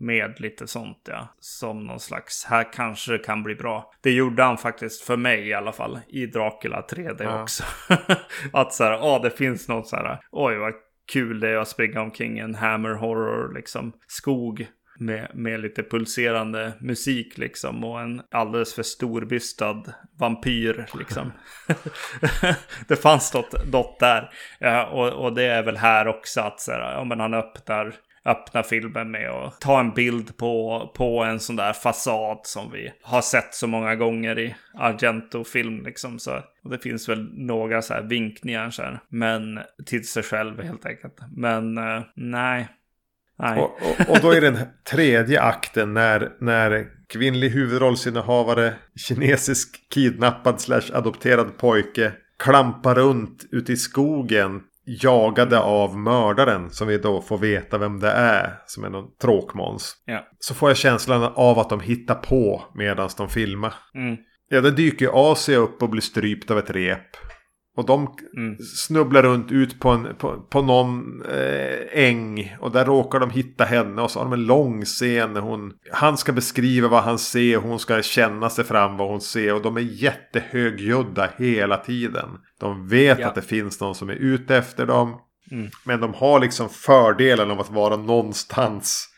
med 0.00 0.40
lite 0.40 0.66
sånt 0.66 1.08
ja. 1.08 1.28
Som 1.40 1.86
någon 1.86 2.00
slags, 2.00 2.44
här 2.44 2.72
kanske 2.72 3.12
det 3.12 3.18
kan 3.18 3.42
bli 3.42 3.54
bra. 3.54 3.92
Det 4.00 4.10
gjorde 4.10 4.42
han 4.42 4.58
faktiskt 4.58 5.02
för 5.02 5.16
mig 5.16 5.48
i 5.48 5.54
alla 5.54 5.72
fall. 5.72 6.00
I 6.08 6.26
Dracula 6.26 6.86
3D 6.90 7.22
ja. 7.22 7.42
också. 7.42 7.64
att 8.52 8.74
så 8.74 8.84
här, 8.84 8.92
ja 8.92 9.20
det 9.22 9.30
finns 9.30 9.68
något 9.68 9.88
så 9.88 9.96
här, 9.96 10.20
oj 10.30 10.56
vad 10.56 10.72
kul 11.10 11.40
det 11.40 11.48
är 11.48 11.56
att 11.56 11.68
springa 11.68 12.00
omkring 12.00 12.38
en 12.38 12.54
hammer 12.54 12.94
horror 12.94 13.54
liksom 13.54 13.92
skog 14.06 14.66
med, 14.98 15.30
med 15.34 15.60
lite 15.60 15.82
pulserande 15.82 16.72
musik 16.80 17.38
liksom 17.38 17.84
och 17.84 18.00
en 18.00 18.22
alldeles 18.30 18.74
för 18.74 18.82
storbystad 18.82 19.82
vampyr 20.18 20.86
liksom. 20.98 21.32
det 22.88 22.96
fanns 22.96 23.34
något, 23.34 23.72
något 23.72 23.98
där. 24.00 24.30
Ja, 24.58 24.86
och, 24.86 25.24
och 25.24 25.34
det 25.34 25.44
är 25.44 25.62
väl 25.62 25.76
här 25.76 26.08
också 26.08 26.40
att 26.40 26.60
så 26.60 26.72
här, 26.72 26.92
ja, 26.92 27.04
men 27.04 27.20
han 27.20 27.34
öppnar 27.34 27.94
öppna 28.24 28.62
filmen 28.62 29.10
med 29.10 29.30
att 29.30 29.60
ta 29.60 29.80
en 29.80 29.94
bild 29.94 30.36
på, 30.36 30.86
på 30.96 31.22
en 31.22 31.40
sån 31.40 31.56
där 31.56 31.72
fasad 31.72 32.40
som 32.42 32.72
vi 32.72 32.92
har 33.02 33.22
sett 33.22 33.54
så 33.54 33.66
många 33.66 33.94
gånger 33.94 34.38
i 34.38 34.54
Argento-film. 34.74 35.82
Liksom. 35.84 36.18
Så, 36.18 36.40
och 36.64 36.70
det 36.70 36.78
finns 36.78 37.08
väl 37.08 37.28
några 37.32 37.82
så 37.82 37.94
här 37.94 38.02
vinkningar 38.02 38.70
så 38.70 38.82
här, 38.82 39.00
men 39.08 39.60
till 39.86 40.08
sig 40.08 40.22
själv 40.22 40.62
helt 40.62 40.86
enkelt. 40.86 41.14
Men 41.36 41.78
eh, 41.78 42.02
nej. 42.16 42.68
nej. 43.38 43.60
Och, 43.60 43.64
och, 43.64 44.10
och, 44.10 44.18
då 44.22 44.30
är 44.32 44.40
den 44.40 44.58
tredje 44.90 45.42
akten 45.42 45.94
när, 45.94 46.32
när 46.40 46.86
kvinnlig 47.08 47.50
huvudrollsinnehavare, 47.50 48.74
kinesisk 48.96 49.88
kidnappad 49.90 50.60
slash 50.60 50.90
adopterad 50.92 51.58
pojke 51.58 52.12
klampar 52.38 52.94
runt 52.94 53.44
ute 53.50 53.72
i 53.72 53.76
skogen 53.76 54.60
jagade 55.02 55.60
av 55.60 55.98
mördaren 55.98 56.70
som 56.70 56.88
vi 56.88 56.98
då 56.98 57.20
får 57.20 57.38
veta 57.38 57.78
vem 57.78 58.00
det 58.00 58.10
är. 58.10 58.54
Som 58.66 58.84
är 58.84 58.90
någon 58.90 59.16
tråkmåns. 59.22 59.96
Ja. 60.04 60.26
Så 60.38 60.54
får 60.54 60.70
jag 60.70 60.76
känslan 60.76 61.22
av 61.22 61.58
att 61.58 61.70
de 61.70 61.80
hittar 61.80 62.14
på 62.14 62.62
medan 62.74 63.10
de 63.16 63.28
filmar. 63.28 63.74
Mm. 63.94 64.16
Ja, 64.48 64.60
det 64.60 64.70
dyker 64.70 65.04
ju 65.04 65.12
Asia 65.14 65.58
upp 65.58 65.82
och 65.82 65.88
blir 65.88 66.02
strypt 66.02 66.50
av 66.50 66.58
ett 66.58 66.70
rep. 66.70 67.16
Och 67.80 67.86
de 67.86 68.14
mm. 68.36 68.58
snubblar 68.58 69.22
runt 69.22 69.52
ut 69.52 69.80
på, 69.80 69.88
en, 69.88 70.16
på, 70.18 70.40
på 70.50 70.62
någon 70.62 71.22
eh, 71.22 72.04
äng. 72.04 72.56
Och 72.60 72.70
där 72.70 72.84
råkar 72.84 73.20
de 73.20 73.30
hitta 73.30 73.64
henne. 73.64 74.02
Och 74.02 74.10
så 74.10 74.18
har 74.18 74.24
de 74.24 74.32
en 74.32 74.46
lång 74.46 74.84
scen 74.84 75.32
när 75.32 75.40
hon... 75.40 75.72
Han 75.92 76.18
ska 76.18 76.32
beskriva 76.32 76.88
vad 76.88 77.02
han 77.02 77.18
ser. 77.18 77.56
Hon 77.56 77.78
ska 77.78 78.02
känna 78.02 78.50
sig 78.50 78.64
fram 78.64 78.96
vad 78.96 79.08
hon 79.08 79.20
ser. 79.20 79.54
Och 79.54 79.62
de 79.62 79.76
är 79.76 79.80
jättehögljudda 79.80 81.30
hela 81.36 81.76
tiden. 81.76 82.28
De 82.60 82.88
vet 82.88 83.18
ja. 83.18 83.28
att 83.28 83.34
det 83.34 83.42
finns 83.42 83.80
någon 83.80 83.94
som 83.94 84.10
är 84.10 84.14
ute 84.14 84.56
efter 84.56 84.86
dem. 84.86 85.20
Mm. 85.50 85.70
Men 85.84 86.00
de 86.00 86.14
har 86.14 86.40
liksom 86.40 86.68
fördelen 86.68 87.50
av 87.50 87.60
att 87.60 87.70
vara 87.70 87.96
någonstans 87.96 89.08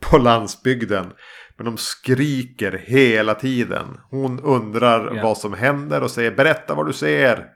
på 0.00 0.18
landsbygden. 0.18 1.12
Men 1.56 1.64
de 1.64 1.76
skriker 1.76 2.82
hela 2.86 3.34
tiden. 3.34 3.86
Hon 4.10 4.40
undrar 4.40 5.16
ja. 5.16 5.22
vad 5.22 5.38
som 5.38 5.54
händer 5.54 6.02
och 6.02 6.10
säger 6.10 6.30
berätta 6.30 6.74
vad 6.74 6.86
du 6.86 6.92
ser. 6.92 7.46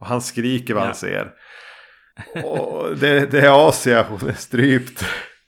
Och 0.00 0.06
han 0.06 0.20
skriker 0.20 0.74
vad 0.74 0.82
ja. 0.82 0.86
han 0.86 0.94
ser. 0.94 1.30
Och 2.44 2.96
det, 2.96 3.30
det 3.30 3.40
är 3.40 3.68
Asia, 3.68 4.06
hon 4.08 4.28
är 4.28 4.32
strypt. 4.32 5.04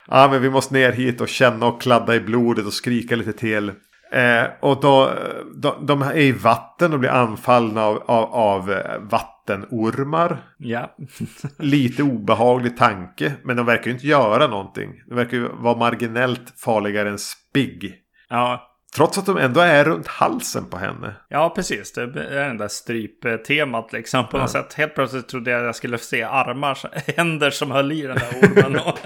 Ja 0.07 0.27
men 0.31 0.41
vi 0.41 0.49
måste 0.49 0.73
ner 0.73 0.91
hit 0.91 1.21
och 1.21 1.29
känna 1.29 1.65
och 1.65 1.81
kladda 1.81 2.15
i 2.15 2.19
blodet 2.19 2.65
och 2.65 2.73
skrika 2.73 3.15
lite 3.15 3.33
till. 3.33 3.71
Eh, 4.13 4.45
och 4.59 4.81
då, 4.81 5.13
de, 5.55 5.85
de 5.85 6.01
är 6.01 6.17
i 6.17 6.31
vatten 6.31 6.93
och 6.93 6.99
blir 6.99 7.09
anfallna 7.09 7.83
av, 7.83 8.03
av, 8.05 8.33
av 8.33 8.71
eh, 8.71 8.99
vattenormar. 8.99 10.37
Ja. 10.57 10.95
lite 11.57 12.03
obehaglig 12.03 12.77
tanke. 12.77 13.33
Men 13.43 13.57
de 13.57 13.65
verkar 13.65 13.85
ju 13.85 13.91
inte 13.91 14.07
göra 14.07 14.47
någonting. 14.47 14.91
De 15.07 15.15
verkar 15.15 15.37
ju 15.37 15.47
vara 15.47 15.77
marginellt 15.77 16.53
farligare 16.59 17.09
än 17.09 17.19
spigg. 17.19 17.93
Ja, 18.29 18.72
Trots 18.95 19.17
att 19.17 19.25
de 19.25 19.37
ändå 19.37 19.61
är 19.61 19.85
runt 19.85 20.07
halsen 20.07 20.65
på 20.65 20.77
henne. 20.77 21.15
Ja, 21.29 21.49
precis. 21.49 21.93
Det 21.93 22.01
är 22.01 22.07
det 22.07 22.57
där 22.57 22.67
stryptemat 22.67 23.93
liksom. 23.93 24.27
På 24.27 24.37
ja. 24.37 24.41
något 24.41 24.51
sätt. 24.51 24.73
Helt 24.73 24.95
plötsligt 24.95 25.27
trodde 25.27 25.51
jag 25.51 25.59
att 25.59 25.65
jag 25.65 25.75
skulle 25.75 25.97
se 25.97 26.23
armar, 26.23 26.79
händer 27.17 27.49
som 27.49 27.71
höll 27.71 27.91
i 27.91 28.01
den 28.01 28.17
där 28.17 28.39
ormen. 28.41 28.79
Och 28.79 28.99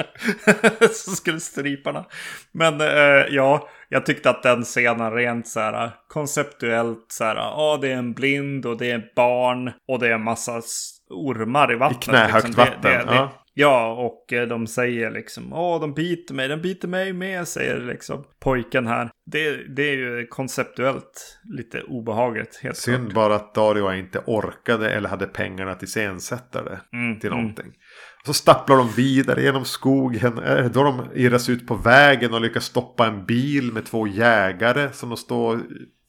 så 0.92 1.12
skulle 1.12 1.40
stryparna. 1.40 2.06
Men 2.52 2.82
eh, 2.82 3.26
ja, 3.30 3.70
jag 3.90 4.06
tyckte 4.06 4.30
att 4.30 4.44
den 4.44 4.64
scenen 4.64 5.14
rent 5.14 5.48
så 5.48 5.60
här 5.60 5.92
konceptuellt 6.08 7.06
så 7.08 7.24
här. 7.24 7.36
Ja, 7.36 7.80
det 7.82 7.92
är 7.92 7.98
en 7.98 8.14
blind 8.14 8.66
och 8.66 8.78
det 8.78 8.92
är 8.92 9.04
barn 9.16 9.72
och 9.88 10.00
det 10.00 10.08
är 10.08 10.14
en 10.14 10.24
massa 10.24 10.62
ormar 11.10 11.72
i 11.72 11.76
vattnet. 11.76 12.04
I 12.04 12.10
knähögt 12.10 12.48
liksom. 12.48 12.66
vatten. 12.66 12.82
Det, 12.82 12.90
det, 12.90 13.16
ja. 13.16 13.32
Ja, 13.60 13.94
och 13.94 14.34
eh, 14.34 14.48
de 14.48 14.68
säger 14.68 15.12
liksom 15.12 15.54
Åh, 15.54 15.82
de 15.82 15.94
biter 15.94 16.34
mig, 16.34 16.48
de 16.48 16.62
biter 16.62 16.88
mig 16.88 17.14
med, 17.14 17.48
säger 17.48 17.82
liksom 17.82 18.24
pojken 18.40 18.88
här. 18.88 19.10
Det, 19.26 19.76
det 19.76 19.84
är 19.90 19.98
ju 19.98 20.28
konceptuellt 20.28 21.40
lite 21.58 21.82
obehagligt. 21.82 22.60
Helt 22.64 22.78
Synd 22.78 23.06
klart. 23.06 23.14
bara 23.14 23.36
att 23.36 23.56
Dario 23.56 23.94
inte 23.94 24.20
orkade 24.26 24.92
eller 24.92 25.10
hade 25.10 25.28
pengarna 25.28 25.76
till 25.76 25.88
iscensätta 25.88 26.64
det 26.64 26.80
mm, 26.94 27.20
till 27.20 27.30
mm. 27.30 27.40
någonting. 27.40 27.66
Mm. 27.66 27.78
Så 28.26 28.34
stapplar 28.34 28.78
de 28.78 28.90
vidare 28.92 29.42
genom 29.42 29.66
skogen. 29.66 30.36
Då 30.74 30.84
de 30.84 31.06
irras 31.16 31.50
ut 31.50 31.68
på 31.68 31.76
vägen 31.76 32.34
och 32.34 32.42
lyckas 32.42 32.66
stoppa 32.66 33.08
en 33.08 33.26
bil 33.26 33.72
med 33.74 33.86
två 33.86 34.08
jägare 34.08 34.90
som 34.94 35.10
de 35.10 35.18
står 35.18 35.56
och 35.56 35.62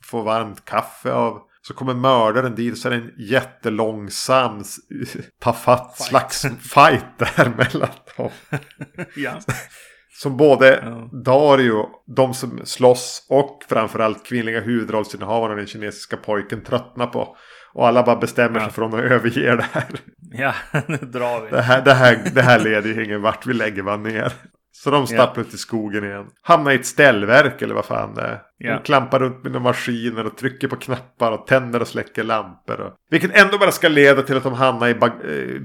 får 0.05 0.23
varmt 0.23 0.65
kaffe 0.65 1.13
av. 1.13 1.48
Så 1.69 1.75
kommer 1.75 1.95
mördaren 1.95 2.55
dit 2.55 2.79
så 2.79 2.89
är 2.89 2.91
det 2.91 2.97
en 2.97 3.13
jättelångsam 3.17 4.65
tafatt 5.41 5.99
slags 5.99 6.43
fight 6.61 7.05
där 7.19 7.53
mellan 7.57 7.89
dem. 8.17 8.31
ja. 9.17 9.39
Som 10.13 10.37
både 10.37 10.81
ja. 10.83 11.11
Dario, 11.25 11.89
de 12.17 12.35
som 12.35 12.61
slåss 12.65 13.27
och 13.29 13.63
framförallt 13.69 14.27
kvinnliga 14.27 14.61
huvudrollsinnehavarna 14.61 15.55
den 15.55 15.67
kinesiska 15.67 16.17
pojken 16.17 16.65
tröttnar 16.65 17.07
på. 17.07 17.37
Och 17.73 17.89
alla 17.89 18.03
bara 18.03 18.17
bestämmer 18.17 18.61
ja. 18.61 18.65
sig 18.65 18.75
för 18.75 18.83
att 18.83 18.95
överge 18.95 19.57
det 19.57 19.67
här. 19.73 20.01
Ja, 20.31 20.55
nu 20.87 20.97
drar 20.97 21.45
vi. 21.45 21.51
Det 21.51 21.63
här, 21.63 21.83
det 21.85 21.95
här, 21.95 22.31
det 22.35 22.43
här 22.43 22.61
leder 22.61 22.91
ju 22.91 23.05
ingen 23.05 23.23
vart, 23.23 23.47
vi 23.47 23.55
lägger 23.55 23.83
bara 23.83 23.97
ner. 23.97 24.33
Så 24.85 24.91
de 24.91 25.07
stapplar 25.07 25.45
ut 25.45 25.55
i 25.55 25.59
skogen 25.59 26.05
igen. 26.05 26.27
Hamnar 26.43 26.71
i 26.71 26.75
ett 26.75 26.87
ställverk 26.87 27.63
eller 27.63 27.75
vad 27.75 27.85
fan 27.85 28.15
det 28.15 28.23
är. 28.23 28.43
Yeah. 28.65 28.77
De 28.77 28.85
klampar 28.85 29.19
runt 29.19 29.43
med 29.43 29.53
några 29.53 29.65
maskiner 29.65 30.27
och 30.27 30.37
trycker 30.37 30.69
på 30.69 30.77
knappar 30.77 31.33
och 31.33 31.47
tänder 31.47 31.81
och 31.81 31.89
släcker 31.89 32.25
lampor. 32.25 32.81
Och... 32.81 32.93
Vilket 33.11 33.37
ändå 33.37 33.59
bara 33.59 33.73
ska 33.73 33.89
leda 33.89 34.23
till 34.23 34.37
att 34.37 34.43
de 34.43 34.53
hamnar 34.53 34.89
i, 34.89 34.91
eh, 34.91 35.61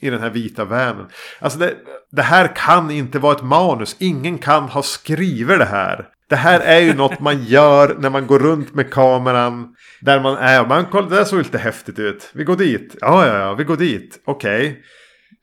i 0.00 0.10
den 0.10 0.20
här 0.20 0.30
vita 0.30 0.64
vanen. 0.64 1.06
Alltså 1.40 1.58
det, 1.58 1.74
det 2.10 2.22
här 2.22 2.56
kan 2.56 2.90
inte 2.90 3.18
vara 3.18 3.36
ett 3.36 3.42
manus. 3.42 3.96
Ingen 3.98 4.38
kan 4.38 4.62
ha 4.62 4.82
skrivit 4.82 5.58
det 5.58 5.64
här. 5.64 6.08
Det 6.28 6.36
här 6.36 6.60
är 6.60 6.80
ju 6.80 6.94
något 6.94 7.20
man 7.20 7.44
gör 7.46 7.96
när 7.98 8.10
man 8.10 8.26
går 8.26 8.38
runt 8.38 8.74
med 8.74 8.92
kameran. 8.92 9.74
Där 10.00 10.20
man 10.20 10.36
är. 10.36 10.66
Man 10.66 10.86
kollar, 10.86 11.10
det 11.10 11.16
där 11.16 11.24
såg 11.24 11.38
lite 11.38 11.58
häftigt 11.58 11.98
ut. 11.98 12.30
Vi 12.34 12.44
går 12.44 12.56
dit. 12.56 12.96
Ja, 13.00 13.26
ja, 13.26 13.38
ja, 13.38 13.54
vi 13.54 13.64
går 13.64 13.76
dit. 13.76 14.22
Okej. 14.24 14.68
Okay. 14.68 14.76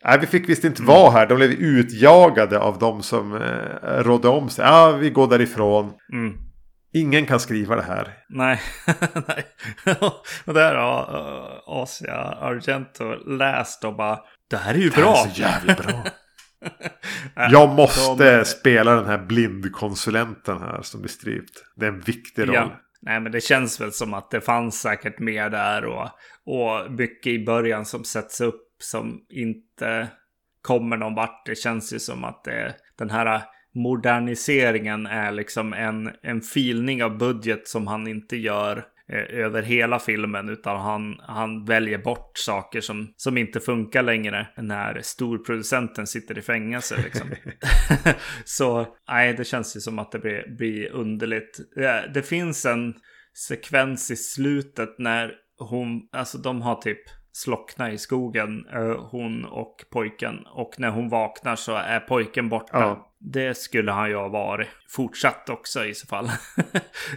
Nej, 0.05 0.19
vi 0.19 0.27
fick 0.27 0.49
visst 0.49 0.63
inte 0.63 0.81
mm. 0.81 0.95
vara 0.95 1.11
här. 1.11 1.27
De 1.27 1.35
blev 1.35 1.51
utjagade 1.51 2.59
av 2.59 2.79
de 2.79 3.03
som 3.03 3.33
eh, 3.33 4.03
rådde 4.03 4.27
om 4.27 4.49
sig. 4.49 4.65
Ja, 4.65 4.91
vi 4.91 5.09
går 5.09 5.27
därifrån. 5.27 5.93
Mm. 6.13 6.37
Ingen 6.93 7.25
kan 7.25 7.39
skriva 7.39 7.75
det 7.75 7.81
här. 7.81 8.13
Nej, 8.29 8.61
nej. 9.27 9.45
och 10.45 10.53
där 10.53 10.75
har 10.75 11.17
uh, 11.17 11.81
Asia 11.83 12.15
Argento 12.15 13.15
läst 13.37 13.83
och 13.83 13.95
bara. 13.95 14.19
Det 14.49 14.57
här 14.57 14.73
är 14.73 14.77
ju 14.77 14.89
bra. 14.89 15.13
Det 15.13 15.29
är 15.29 15.33
så 15.33 15.41
jävla 15.41 15.73
bra. 15.73 16.03
Jag 17.51 17.69
måste 17.69 18.37
de... 18.37 18.45
spela 18.45 18.95
den 18.95 19.05
här 19.05 19.17
blindkonsulenten 19.17 20.61
här 20.61 20.81
som 20.81 21.01
blir 21.01 21.11
strypt. 21.11 21.63
Det 21.75 21.85
är 21.85 21.89
en 21.89 21.99
viktig 21.99 22.47
roll. 22.47 22.55
Ja. 22.55 22.71
Nej, 23.01 23.19
men 23.19 23.31
det 23.31 23.41
känns 23.41 23.81
väl 23.81 23.91
som 23.91 24.13
att 24.13 24.31
det 24.31 24.41
fanns 24.41 24.81
säkert 24.81 25.19
mer 25.19 25.49
där 25.49 25.85
och, 25.85 26.09
och 26.45 26.91
mycket 26.91 27.31
i 27.31 27.45
början 27.45 27.85
som 27.85 28.03
sätts 28.03 28.41
upp 28.41 28.64
som 28.79 29.25
inte 29.29 30.07
kommer 30.61 30.97
någon 30.97 31.15
vart. 31.15 31.45
Det 31.45 31.55
känns 31.55 31.93
ju 31.93 31.99
som 31.99 32.23
att 32.23 32.43
det, 32.43 32.75
den 32.97 33.09
här 33.09 33.41
moderniseringen 33.75 35.05
är 35.05 35.31
liksom 35.31 35.73
en, 35.73 36.11
en 36.21 36.41
filning 36.41 37.03
av 37.03 37.17
budget 37.17 37.67
som 37.67 37.87
han 37.87 38.07
inte 38.07 38.37
gör 38.37 38.77
eh, 39.09 39.39
över 39.39 39.61
hela 39.61 39.99
filmen 39.99 40.49
utan 40.49 40.81
han, 40.81 41.19
han 41.19 41.65
väljer 41.65 41.97
bort 41.97 42.37
saker 42.37 42.81
som, 42.81 43.13
som 43.17 43.37
inte 43.37 43.59
funkar 43.59 44.03
längre 44.03 44.47
när 44.57 45.01
storproducenten 45.01 46.07
sitter 46.07 46.37
i 46.37 46.41
fängelse. 46.41 46.95
Liksom. 47.03 47.27
Så 48.45 48.87
nej, 49.07 49.33
det 49.33 49.43
känns 49.43 49.75
ju 49.75 49.79
som 49.79 49.99
att 49.99 50.11
det 50.11 50.19
blir, 50.19 50.55
blir 50.57 50.91
underligt. 50.91 51.59
Det, 51.75 52.11
det 52.13 52.23
finns 52.23 52.65
en 52.65 52.93
sekvens 53.47 54.11
i 54.11 54.15
slutet 54.15 54.89
när 54.97 55.33
hon, 55.57 56.09
alltså 56.11 56.37
de 56.37 56.61
har 56.61 56.75
typ 56.75 57.01
slockna 57.35 57.91
i 57.91 57.97
skogen, 57.97 58.65
eh, 58.73 59.05
hon 59.09 59.45
och 59.45 59.85
pojken. 59.89 60.45
Och 60.45 60.73
när 60.77 60.89
hon 60.89 61.09
vaknar 61.09 61.55
så 61.55 61.75
är 61.75 61.99
pojken 61.99 62.49
borta. 62.49 62.79
Ja. 62.79 63.11
Det 63.19 63.57
skulle 63.57 63.91
han 63.91 64.09
ju 64.09 64.15
ha 64.15 64.27
varit 64.27 64.67
fortsatt 64.89 65.49
också 65.49 65.85
i 65.85 65.93
så 65.93 66.07
fall. 66.07 66.31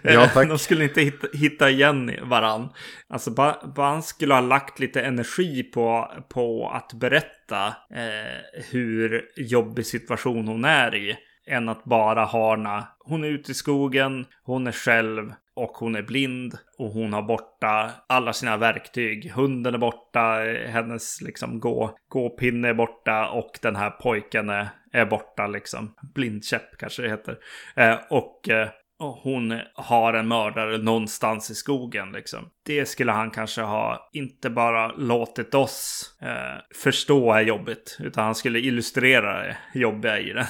Ja, 0.03 0.29
tack. 0.35 0.49
De 0.49 0.59
skulle 0.59 0.85
inte 0.85 1.01
hitta, 1.01 1.27
hitta 1.33 1.71
igen 1.71 2.13
varann. 2.23 2.69
Alltså 3.09 3.31
Ban 3.77 4.03
skulle 4.03 4.35
ha 4.35 4.41
lagt 4.41 4.79
lite 4.79 5.03
energi 5.03 5.63
på, 5.63 6.13
på 6.29 6.71
att 6.71 6.93
berätta 6.93 7.67
eh, 7.95 8.63
hur 8.71 9.25
jobbig 9.37 9.87
situation 9.87 10.49
hon 10.49 10.65
är 10.65 10.95
i 10.95 11.17
än 11.49 11.69
att 11.69 11.85
bara 11.85 12.25
harna. 12.25 12.87
Hon 12.99 13.25
är 13.25 13.29
ute 13.29 13.53
i 13.53 13.55
skogen, 13.55 14.27
hon 14.43 14.67
är 14.67 14.73
själv 14.73 15.33
och 15.55 15.71
hon 15.71 15.97
är 15.97 16.03
blind 16.03 16.59
och 16.79 16.91
hon 16.91 17.13
har 17.13 17.23
borta 17.23 17.91
alla 18.07 18.33
sina 18.33 18.57
verktyg. 18.57 19.33
Hunden 19.35 19.75
är 19.75 19.79
borta, 19.79 20.21
hennes 20.67 21.21
liksom 21.21 21.61
gå, 21.61 21.99
gåpinne 22.09 22.69
är 22.69 22.75
borta 22.75 23.29
och 23.29 23.59
den 23.63 23.77
här 23.77 23.91
pojken 23.91 24.51
är, 24.51 24.69
är 24.93 25.07
borta 25.07 25.47
liksom. 25.47 25.95
Blindkäpp 26.15 26.79
kanske 26.79 27.03
det 27.03 27.09
heter. 27.09 27.39
Eh, 27.77 27.97
och 28.11 28.49
eh, 28.49 28.69
hon 28.99 29.61
har 29.75 30.15
en 30.15 30.29
mördare 30.29 30.79
någonstans 30.79 31.51
i 31.51 31.55
skogen. 31.55 32.13
Liksom. 32.13 32.49
Det 32.67 32.87
skulle 32.89 33.13
han 33.13 33.31
kanske 33.31 33.63
ha 33.63 34.11
inte 34.13 34.51
bara 34.51 34.93
låtit 34.93 35.55
oss 35.55 36.05
eh, 36.23 36.63
förstå 36.75 37.33
är 37.33 37.41
jobbigt. 37.41 37.97
Utan 38.01 38.25
han 38.25 38.35
skulle 38.35 38.59
illustrera 38.59 39.43
det 39.43 39.57
jobbiga 39.75 40.19
i 40.19 40.33
det. 40.33 40.49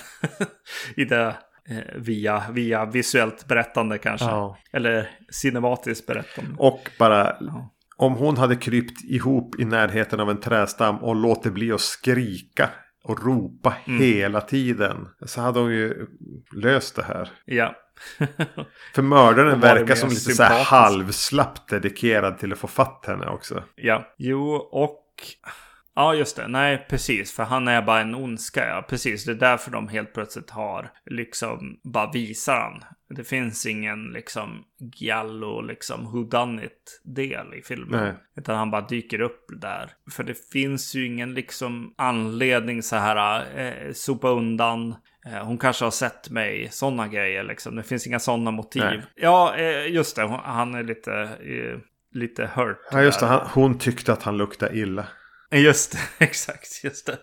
I 0.96 1.04
det 1.04 1.36
eh, 1.68 1.94
via, 1.96 2.44
via 2.50 2.84
visuellt 2.84 3.48
berättande 3.48 3.98
kanske. 3.98 4.26
Ja. 4.26 4.58
Eller 4.72 5.10
cinematiskt 5.32 6.06
berättande. 6.06 6.54
Och 6.58 6.90
bara... 6.98 7.36
Ja. 7.40 7.74
Om 8.00 8.14
hon 8.14 8.36
hade 8.36 8.56
krypt 8.56 9.04
ihop 9.04 9.60
i 9.60 9.64
närheten 9.64 10.20
av 10.20 10.30
en 10.30 10.40
trästam 10.40 10.96
och 10.96 11.16
låtit 11.16 11.52
bli 11.52 11.72
att 11.72 11.80
skrika 11.80 12.70
och 13.04 13.26
ropa 13.26 13.74
mm. 13.86 14.00
hela 14.02 14.40
tiden. 14.40 15.08
Så 15.26 15.40
hade 15.40 15.60
hon 15.60 15.72
ju 15.72 16.06
löst 16.56 16.96
det 16.96 17.02
här. 17.02 17.30
Ja. 17.44 17.74
För 18.94 19.02
mördaren 19.02 19.60
verkar 19.60 19.94
som 19.94 20.08
lite 20.08 20.20
så 20.20 20.42
här 20.42 20.64
halvslappt 20.64 21.68
dedikerad 21.68 22.38
till 22.38 22.52
att 22.52 22.58
få 22.58 22.66
fatt 22.68 23.04
henne 23.06 23.26
också. 23.26 23.62
Ja, 23.76 24.14
jo 24.18 24.52
och... 24.54 25.04
Ja, 25.94 26.14
just 26.14 26.36
det. 26.36 26.48
Nej, 26.48 26.86
precis. 26.90 27.32
För 27.32 27.42
han 27.42 27.68
är 27.68 27.82
bara 27.82 28.00
en 28.00 28.14
ondska. 28.14 28.68
Ja, 28.68 28.86
precis. 28.88 29.24
Det 29.24 29.32
är 29.32 29.34
därför 29.34 29.70
de 29.70 29.88
helt 29.88 30.14
plötsligt 30.14 30.50
har 30.50 30.90
liksom 31.06 31.80
bara 31.84 32.10
visar 32.10 32.60
han. 32.60 32.82
Det 33.16 33.24
finns 33.24 33.66
ingen 33.66 34.04
liksom 34.04 34.64
giallo 34.94 35.60
liksom 35.60 36.04
whodunit 36.12 37.00
del 37.04 37.54
i 37.54 37.62
filmen. 37.62 38.04
Nej. 38.04 38.14
Utan 38.36 38.56
han 38.56 38.70
bara 38.70 38.86
dyker 38.86 39.20
upp 39.20 39.44
där. 39.60 39.90
För 40.10 40.24
det 40.24 40.48
finns 40.52 40.94
ju 40.94 41.06
ingen 41.06 41.34
liksom 41.34 41.94
anledning 41.96 42.82
så 42.82 42.96
här 42.96 43.46
eh, 43.60 43.92
sopa 43.92 44.28
undan. 44.28 44.94
Eh, 45.26 45.44
hon 45.46 45.58
kanske 45.58 45.84
har 45.84 45.90
sett 45.90 46.30
mig, 46.30 46.68
sådana 46.70 47.08
grejer 47.08 47.42
liksom. 47.42 47.76
Det 47.76 47.82
finns 47.82 48.06
inga 48.06 48.18
sådana 48.18 48.50
motiv. 48.50 48.82
Nej. 48.82 49.02
Ja, 49.14 49.56
eh, 49.56 49.92
just 49.92 50.16
det. 50.16 50.40
Han 50.44 50.74
är 50.74 50.82
lite, 50.82 51.12
eh, 51.22 51.78
lite 52.14 52.50
hurt. 52.54 52.78
Ja, 52.90 53.02
just 53.02 53.20
det. 53.20 53.26
Han, 53.26 53.48
hon 53.54 53.78
tyckte 53.78 54.12
att 54.12 54.22
han 54.22 54.36
luktade 54.36 54.78
illa. 54.78 55.06
Just 55.50 55.92
det, 55.92 55.98
exakt. 56.24 56.84
Just 56.84 57.06
det. 57.06 57.18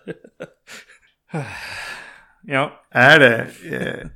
Ja. 2.48 2.86
Är 2.90 3.18
det 3.18 3.46
eh, 3.70 4.08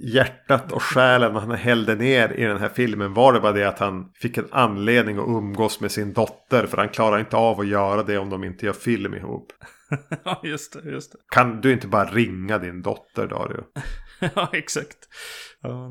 hjärtat 0.00 0.72
och 0.72 0.82
själen 0.82 1.36
han 1.36 1.50
hällde 1.50 1.94
ner 1.94 2.32
i 2.32 2.44
den 2.44 2.58
här 2.58 2.68
filmen? 2.68 3.14
Var 3.14 3.32
det 3.32 3.40
bara 3.40 3.52
det 3.52 3.68
att 3.68 3.78
han 3.78 4.10
fick 4.14 4.38
en 4.38 4.48
anledning 4.50 5.18
att 5.18 5.28
umgås 5.28 5.80
med 5.80 5.92
sin 5.92 6.12
dotter? 6.12 6.66
För 6.66 6.76
han 6.76 6.88
klarar 6.88 7.18
inte 7.18 7.36
av 7.36 7.60
att 7.60 7.66
göra 7.66 8.02
det 8.02 8.18
om 8.18 8.30
de 8.30 8.44
inte 8.44 8.66
gör 8.66 8.72
film 8.72 9.14
ihop. 9.14 9.52
ja, 10.24 10.40
just 10.44 10.72
det, 10.72 10.90
just 10.90 11.12
det. 11.12 11.18
Kan 11.28 11.60
du 11.60 11.72
inte 11.72 11.86
bara 11.86 12.04
ringa 12.04 12.58
din 12.58 12.82
dotter 12.82 13.26
Dario? 13.26 13.64
ja, 14.34 14.50
exakt. 14.52 14.96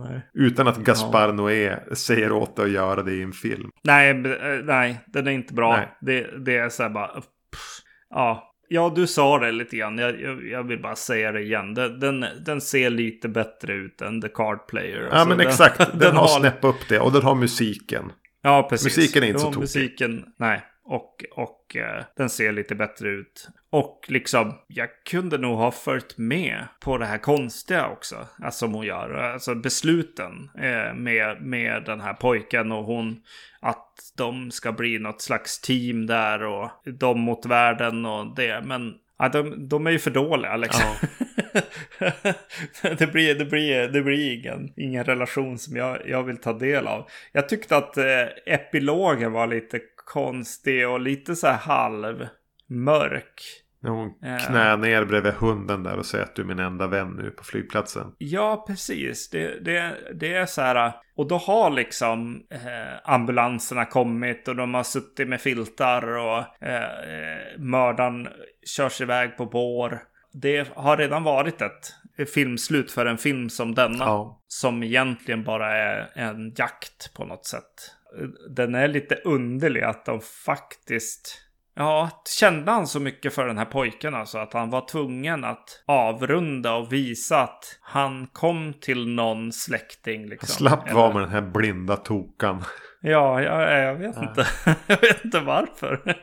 Nej. 0.06 0.30
Utan 0.34 0.68
att 0.68 0.78
Gaspar 0.78 1.28
ja. 1.28 1.34
Noé 1.34 1.80
säger 1.94 2.32
åt 2.32 2.56
dig 2.56 2.66
att 2.66 2.72
göra 2.72 3.04
det 3.04 3.14
i 3.14 3.22
en 3.22 3.32
film. 3.32 3.70
Nej, 3.84 4.10
eh, 4.10 4.64
nej, 4.64 5.00
den 5.08 5.28
är 5.28 5.32
inte 5.32 5.54
bra. 5.54 5.98
Det, 6.02 6.46
det 6.46 6.58
är 6.58 6.70
så 6.70 6.84
här 6.84 6.90
bara... 6.90 7.08
Pff, 7.08 7.80
ja, 8.10 8.52
Ja, 8.68 8.94
du 8.96 9.08
sa 9.08 9.40
det 9.40 9.52
lite 9.52 9.78
grann. 9.78 9.98
Jag, 9.98 10.22
jag, 10.22 10.48
jag, 10.48 10.64
vill 10.64 10.82
bara 10.82 10.96
säga 10.96 11.32
det 11.32 11.42
igen. 11.42 11.74
Den, 11.74 12.00
den, 12.00 12.26
den, 12.46 12.62
ser 12.62 12.90
lite 12.90 13.30
bättre 13.30 13.74
ut 13.74 14.02
än 14.02 14.22
The 14.22 14.28
Card 14.28 14.68
Player. 14.68 15.02
Ja, 15.02 15.10
alltså, 15.10 15.28
men 15.28 15.38
den, 15.38 15.48
exakt. 15.48 15.92
Den, 16.00 16.16
har 16.16 16.28
snäppat 16.28 16.76
upp 16.76 16.90
det. 16.90 17.00
Och 17.00 17.12
den 17.12 17.22
har 17.22 17.36
musiken. 17.36 18.12
Ja, 18.42 18.68
precis. 18.70 18.98
Musiken 18.98 19.24
är 19.24 19.28
inte 19.28 19.40
så 19.40 19.46
tokig. 19.46 19.60
Musiken, 19.60 20.26
nej. 20.40 20.64
Och, 20.88 21.26
och 21.32 21.76
eh, 21.76 22.04
den 22.18 22.30
ser 22.30 22.52
lite 22.52 22.76
bättre 22.76 23.10
ut. 23.10 23.50
Och 23.70 24.06
liksom, 24.08 24.54
jag 24.68 24.90
kunde 25.06 25.38
nog 25.38 25.58
ha 25.58 25.72
följt 25.72 26.18
med 26.18 26.68
på 26.80 26.98
det 26.98 27.06
här 27.06 27.18
konstiga 27.18 27.88
också. 27.88 28.28
Alltså 28.44 28.66
som 28.66 28.74
hon 28.74 28.86
gör. 28.86 29.14
Alltså 29.14 29.56
besluten 29.56 30.50
eh, 30.58 30.94
med, 30.94 31.42
med 31.42 31.84
den 31.86 32.02
här 32.02 32.14
pojken 32.14 32.72
och 32.72 32.84
hon. 32.84 33.22
Att 33.60 34.14
de 34.18 34.52
ska 34.52 34.72
bli 34.72 35.00
något 35.00 35.22
slags 35.22 35.62
team 35.62 36.06
där 36.06 36.44
och 36.44 36.72
de 36.86 37.20
mot 37.20 37.46
världen 37.46 38.06
och 38.06 38.36
det. 38.36 38.62
Men 38.66 38.94
ja, 39.20 39.30
de, 39.30 39.68
de 39.68 39.88
är 39.88 39.92
ju 39.92 40.00
för 40.00 40.12
dåliga 40.12 40.58
liksom. 40.58 40.86
Ja. 41.02 41.10
det, 42.98 43.12
blir, 43.12 43.36
det, 43.36 43.46
blir, 43.46 43.88
det 43.88 44.02
blir 44.02 44.40
ingen, 44.40 44.74
ingen 44.76 45.04
relation 45.04 45.58
som 45.58 45.76
jag, 45.76 46.10
jag 46.10 46.24
vill 46.24 46.38
ta 46.38 46.54
del 46.54 46.88
av. 46.88 47.10
Jag 47.32 47.50
tyckte 47.50 47.78
att 47.78 47.98
eh, 47.98 48.26
epilogen 48.46 49.32
var 49.32 49.48
lite 49.48 49.80
konstig 50.06 50.90
och 50.90 51.00
lite 51.00 51.36
så 51.36 51.48
här 51.48 51.58
halv 51.58 52.28
mörk. 52.70 53.42
När 53.80 53.92
hon 53.92 54.14
knä 54.48 54.76
ner 54.76 55.06
bredvid 55.06 55.34
hunden 55.34 55.84
där 55.84 55.98
och 55.98 56.06
säger 56.06 56.24
att 56.24 56.36
du 56.36 56.42
är 56.42 56.46
min 56.46 56.60
enda 56.60 56.88
vän 56.88 57.08
nu 57.08 57.32
på 57.32 57.44
flygplatsen. 57.44 58.12
Ja, 58.18 58.64
precis. 58.68 59.30
Det, 59.30 59.66
det, 59.66 59.96
det 60.14 60.34
är 60.34 60.46
så 60.46 60.62
här. 60.62 60.94
Och 61.16 61.28
då 61.28 61.38
har 61.38 61.70
liksom 61.70 62.44
eh, 62.50 63.12
ambulanserna 63.12 63.86
kommit 63.86 64.48
och 64.48 64.56
de 64.56 64.74
har 64.74 64.84
suttit 64.84 65.28
med 65.28 65.42
filtar 65.42 66.18
och 66.18 66.64
eh, 66.64 66.84
eh 66.84 67.58
mördaren 67.58 68.28
körs 68.66 69.02
iväg 69.02 69.38
på 69.38 69.46
bår. 69.46 70.00
Det 70.34 70.68
har 70.76 70.98
redan 70.98 71.24
varit 71.24 71.62
ett 71.62 71.94
filmslut 72.34 72.92
för 72.92 73.06
en 73.06 73.18
film 73.18 73.50
som 73.50 73.76
denna. 73.76 74.06
Ja. 74.06 74.42
Som 74.48 74.84
egentligen 74.84 75.44
bara 75.44 75.78
är 75.78 76.10
en 76.16 76.54
jakt 76.58 77.14
på 77.14 77.26
något 77.26 77.46
sätt 77.46 77.96
den 78.50 78.76
är 78.76 78.88
lite 78.88 79.16
underlig 79.16 79.82
att 79.82 80.06
de 80.06 80.22
faktiskt... 80.22 81.42
Ja, 81.78 82.24
kände 82.40 82.72
han 82.72 82.88
så 82.88 83.00
mycket 83.00 83.34
för 83.34 83.48
den 83.48 83.58
här 83.58 83.66
pojken 83.66 84.16
alltså 84.16 84.38
att 84.38 84.54
han 84.54 84.70
var 84.70 84.88
tvungen 84.88 85.44
att 85.44 85.84
avrunda 85.86 86.76
och 86.76 86.94
visa 86.94 87.42
att 87.42 87.80
han 87.82 88.28
kom 88.28 88.74
till 88.74 89.08
någon 89.08 89.52
släkting. 89.52 90.28
Liksom. 90.28 90.48
Slapp 90.48 90.94
vara 90.94 91.14
med 91.14 91.22
den 91.22 91.30
här 91.30 91.42
blinda 91.42 91.96
tokan. 91.96 92.64
Ja, 93.02 93.42
jag, 93.42 93.84
jag 93.84 93.96
vet 93.96 94.16
ja. 94.16 94.30
inte. 94.30 94.48
jag 94.88 95.02
vet 95.02 95.26
inte 95.26 95.40
varför 95.40 96.16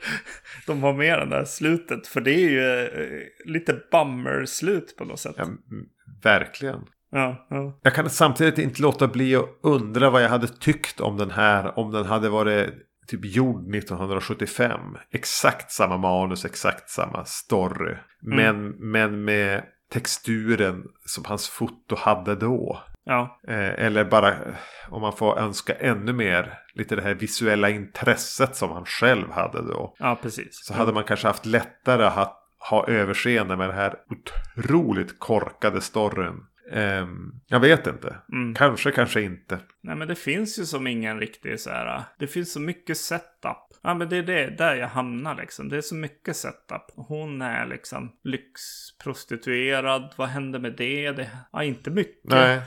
de 0.66 0.82
har 0.82 0.92
med 0.92 1.18
den 1.18 1.30
där 1.30 1.44
slutet. 1.44 2.06
För 2.06 2.20
det 2.20 2.30
är 2.30 2.50
ju 2.50 2.86
eh, 2.86 3.52
lite 3.52 3.80
bummer-slut 3.90 4.96
på 4.96 5.04
något 5.04 5.20
sätt. 5.20 5.34
Ja, 5.38 5.46
verkligen. 6.22 6.84
Ja, 7.12 7.46
ja. 7.50 7.78
Jag 7.82 7.94
kan 7.94 8.10
samtidigt 8.10 8.58
inte 8.58 8.82
låta 8.82 9.08
bli 9.08 9.36
att 9.36 9.48
undra 9.62 10.10
vad 10.10 10.22
jag 10.22 10.28
hade 10.28 10.48
tyckt 10.48 11.00
om 11.00 11.16
den 11.16 11.30
här. 11.30 11.78
Om 11.78 11.90
den 11.90 12.06
hade 12.06 12.28
varit 12.28 12.70
typ 13.06 13.24
gjord 13.24 13.74
1975. 13.74 14.80
Exakt 15.10 15.72
samma 15.72 15.96
manus, 15.96 16.44
exakt 16.44 16.90
samma 16.90 17.24
story. 17.24 17.94
Mm. 18.26 18.36
Men, 18.36 18.68
men 18.90 19.24
med 19.24 19.62
texturen 19.92 20.84
som 21.06 21.24
hans 21.24 21.48
foto 21.48 21.96
hade 21.96 22.34
då. 22.34 22.82
Ja. 23.04 23.40
Eh, 23.48 23.84
eller 23.86 24.04
bara 24.04 24.34
om 24.88 25.00
man 25.00 25.12
får 25.12 25.38
önska 25.38 25.74
ännu 25.74 26.12
mer. 26.12 26.58
Lite 26.74 26.96
det 26.96 27.02
här 27.02 27.14
visuella 27.14 27.70
intresset 27.70 28.56
som 28.56 28.70
han 28.70 28.84
själv 28.84 29.30
hade 29.30 29.62
då. 29.62 29.94
Ja, 29.98 30.18
precis. 30.22 30.64
Så 30.64 30.74
hade 30.74 30.92
man 30.92 31.04
kanske 31.04 31.26
haft 31.26 31.46
lättare 31.46 32.04
att 32.04 32.38
ha 32.70 32.86
överseende 32.86 33.56
med 33.56 33.68
den 33.68 33.76
här 33.76 33.94
otroligt 34.10 35.18
korkade 35.18 35.80
storyn. 35.80 36.40
Um, 36.70 37.40
jag 37.46 37.60
vet 37.60 37.86
inte. 37.86 38.16
Mm. 38.32 38.54
Kanske, 38.54 38.90
kanske 38.90 39.22
inte. 39.22 39.58
Nej, 39.80 39.96
men 39.96 40.08
det 40.08 40.14
finns 40.14 40.58
ju 40.58 40.66
som 40.66 40.86
ingen 40.86 41.20
riktig 41.20 41.60
så 41.60 41.70
här. 41.70 42.02
Det 42.18 42.26
finns 42.26 42.52
så 42.52 42.60
mycket 42.60 42.98
setup. 42.98 43.72
Ja, 43.82 43.94
men 43.94 44.08
det 44.08 44.16
är 44.16 44.22
det 44.22 44.50
där 44.50 44.74
jag 44.74 44.88
hamnar 44.88 45.34
liksom. 45.34 45.68
Det 45.68 45.76
är 45.76 45.80
så 45.80 45.94
mycket 45.94 46.36
setup. 46.36 46.84
Hon 46.94 47.42
är 47.42 47.66
liksom 47.66 48.12
lyxprostituerad. 48.24 50.14
Vad 50.16 50.28
händer 50.28 50.58
med 50.58 50.74
det? 50.76 51.12
det 51.12 51.30
ja, 51.52 51.64
inte 51.64 51.90
mycket. 51.90 52.24
Nej. 52.24 52.60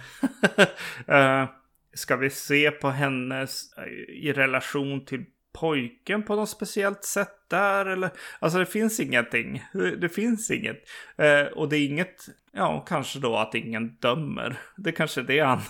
uh, 1.10 1.50
ska 1.94 2.16
vi 2.16 2.30
se 2.30 2.72
på 2.72 2.90
hennes 2.90 3.74
i 4.08 4.34
relation 4.34 5.06
till 5.06 5.26
pojken 5.60 6.24
på 6.24 6.36
något 6.36 6.50
speciellt 6.50 7.04
sätt 7.04 7.36
där? 7.48 7.86
Eller? 7.86 8.10
Alltså 8.40 8.60
det 8.60 8.66
finns 8.66 9.00
ingenting. 9.00 9.64
Det 9.74 10.10
finns 10.10 10.52
inget. 10.52 10.84
Eh, 11.18 11.42
och 11.42 11.70
det 11.70 11.78
är 11.78 11.86
inget, 11.86 12.26
ja 12.52 12.86
kanske 12.88 13.20
då 13.20 13.38
att 13.38 13.56
ingen 13.56 13.96
dömer. 13.96 14.60
Det 14.78 14.92
kanske 14.92 15.22
är 15.22 15.26
det 15.26 15.40
han... 15.40 15.62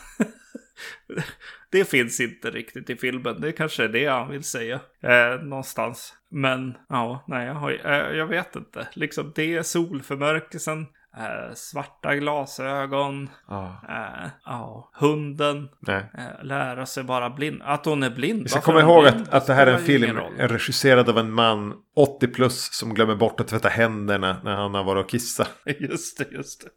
det 1.70 1.90
finns 1.90 2.20
inte 2.20 2.52
riktigt 2.52 2.90
i 2.90 2.96
filmen. 2.96 3.42
Det 3.42 3.52
kanske 3.52 3.84
är 3.84 3.90
det 3.90 4.06
han 4.06 4.32
vill 4.32 4.44
säga. 4.44 4.80
Eh, 5.02 5.42
någonstans. 5.44 6.14
Men 6.30 6.78
ja, 6.90 7.26
nej, 7.28 7.48
jag, 7.48 7.54
har, 7.54 7.72
eh, 7.72 8.18
jag 8.18 8.28
vet 8.28 8.56
inte. 8.56 8.88
Liksom 8.94 9.32
det 9.36 9.56
är 9.56 9.64
solförmörkelsen. 9.64 10.86
Eh, 11.18 11.54
svarta 11.54 12.16
glasögon. 12.16 13.30
Ja. 13.48 13.82
Eh, 13.90 14.30
ja. 14.46 14.92
Hunden. 14.94 15.70
Eh, 15.88 16.04
lära 16.44 16.86
sig 16.86 17.04
vara 17.04 17.30
blind. 17.30 17.62
Att 17.66 17.86
hon 17.86 18.04
är 18.04 18.10
blind. 18.10 18.44
Vi 18.44 18.50
ska 18.50 18.62
komma 18.62 18.82
ihåg 18.82 19.08
att, 19.08 19.34
att 19.34 19.48
det 19.48 19.54
här 19.54 19.68
är 19.68 19.74
en 19.74 19.80
film 19.80 20.18
regisserad 20.38 21.10
av 21.10 21.18
en 21.18 21.32
man 21.32 21.74
80 21.96 22.28
plus 22.28 22.70
som 22.74 22.94
glömmer 22.94 23.16
bort 23.16 23.40
att 23.40 23.48
tvätta 23.48 23.70
händerna 23.70 24.38
när 24.44 24.56
han 24.56 24.74
har 24.74 24.84
varit 24.84 25.04
och 25.04 25.10
kissat. 25.10 25.50
Just 25.80 26.18
det, 26.18 26.32
just 26.32 26.64
det. 26.64 26.70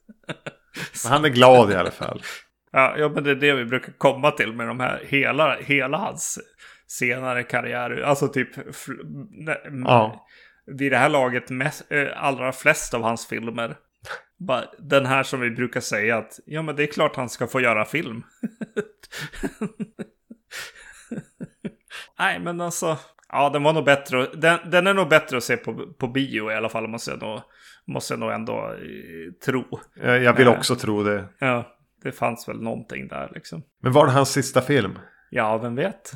Men 1.05 1.13
han 1.13 1.25
är 1.25 1.29
glad 1.29 1.73
i 1.73 1.75
alla 1.75 1.91
fall. 1.91 2.23
Ja, 2.73 2.95
ja, 2.99 3.09
men 3.09 3.25
det 3.25 3.31
är 3.31 3.35
det 3.35 3.53
vi 3.53 3.65
brukar 3.65 3.93
komma 3.93 4.31
till 4.31 4.53
med 4.53 4.69
de 4.69 4.81
här, 4.81 5.03
hela, 5.07 5.57
hela 5.61 5.99
hans 5.99 6.39
senare 6.87 7.43
karriär. 7.43 8.03
Alltså 8.03 8.29
typ, 8.29 8.49
ja. 9.85 10.27
vid 10.67 10.93
det 10.93 10.99
här 10.99 11.09
laget, 11.09 11.51
mest, 11.51 11.93
äh, 11.93 12.07
allra 12.17 12.53
flest 12.53 12.95
av 12.95 13.03
hans 13.03 13.27
filmer. 13.27 13.77
Den 14.79 15.07
här 15.07 15.23
som 15.23 15.41
vi 15.41 15.51
brukar 15.51 15.81
säga 15.81 16.19
att, 16.19 16.41
ja 16.47 16.63
men 16.63 16.77
det 16.77 16.83
är 16.83 16.87
klart 16.87 17.17
han 17.17 17.29
ska 17.29 17.47
få 17.47 17.61
göra 17.61 17.85
film. 17.85 18.23
Nej, 22.19 22.41
men 22.41 22.61
alltså, 22.61 22.99
ja 23.29 23.51
den 23.51 23.63
var 23.63 23.73
nog 23.73 23.85
bättre, 23.85 24.27
den, 24.35 24.71
den 24.71 24.87
är 24.87 24.95
nog 24.95 25.09
bättre 25.09 25.37
att 25.37 25.45
se 25.45 25.57
på, 25.57 25.93
på 25.99 26.09
bio 26.09 26.53
i 26.53 26.55
alla 26.55 26.69
fall, 26.69 26.89
måste 26.89 27.11
jag 27.11 27.21
nog, 27.21 27.41
måste 27.87 28.13
jag 28.13 28.21
nog 28.21 28.33
ändå 28.33 28.73
eh, 28.73 29.33
tro. 29.45 29.65
Jag 29.95 30.37
vill 30.37 30.49
också 30.49 30.73
eh, 30.73 30.79
tro 30.79 31.03
det. 31.03 31.29
Ja 31.39 31.75
det 32.03 32.13
fanns 32.13 32.49
väl 32.49 32.63
någonting 32.63 33.09
där 33.09 33.31
liksom. 33.35 33.63
Men 33.83 33.93
var 33.93 34.07
det 34.07 34.13
hans 34.13 34.33
sista 34.33 34.63
film? 34.63 34.99
Ja, 35.31 35.59
vem 35.59 35.75
vet? 35.75 36.13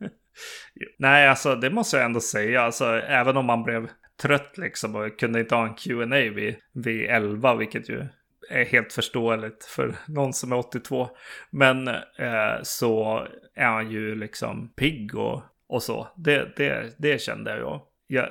Nej, 0.98 1.28
alltså 1.28 1.54
det 1.54 1.70
måste 1.70 1.96
jag 1.96 2.06
ändå 2.06 2.20
säga. 2.20 2.62
Alltså, 2.62 2.84
även 2.98 3.36
om 3.36 3.46
man 3.46 3.62
blev 3.62 3.88
trött 4.22 4.58
liksom 4.58 4.96
och 4.96 5.18
kunde 5.18 5.40
inte 5.40 5.54
ha 5.54 5.66
en 5.66 5.74
Q&A 5.74 6.30
vid, 6.34 6.56
vid 6.72 7.10
11, 7.10 7.54
vilket 7.54 7.88
ju 7.88 8.06
är 8.50 8.64
helt 8.64 8.92
förståeligt 8.92 9.64
för 9.64 9.94
någon 10.08 10.32
som 10.32 10.52
är 10.52 10.56
82. 10.56 11.08
Men 11.50 11.88
eh, 11.88 12.62
så 12.62 13.26
är 13.54 13.66
han 13.66 13.90
ju 13.90 14.14
liksom 14.14 14.72
pigg 14.76 15.14
och, 15.14 15.42
och 15.68 15.82
så. 15.82 16.08
Det, 16.16 16.56
det, 16.56 16.94
det 16.98 17.20
kände 17.20 17.58
jag. 17.58 17.82
Jag, 18.06 18.28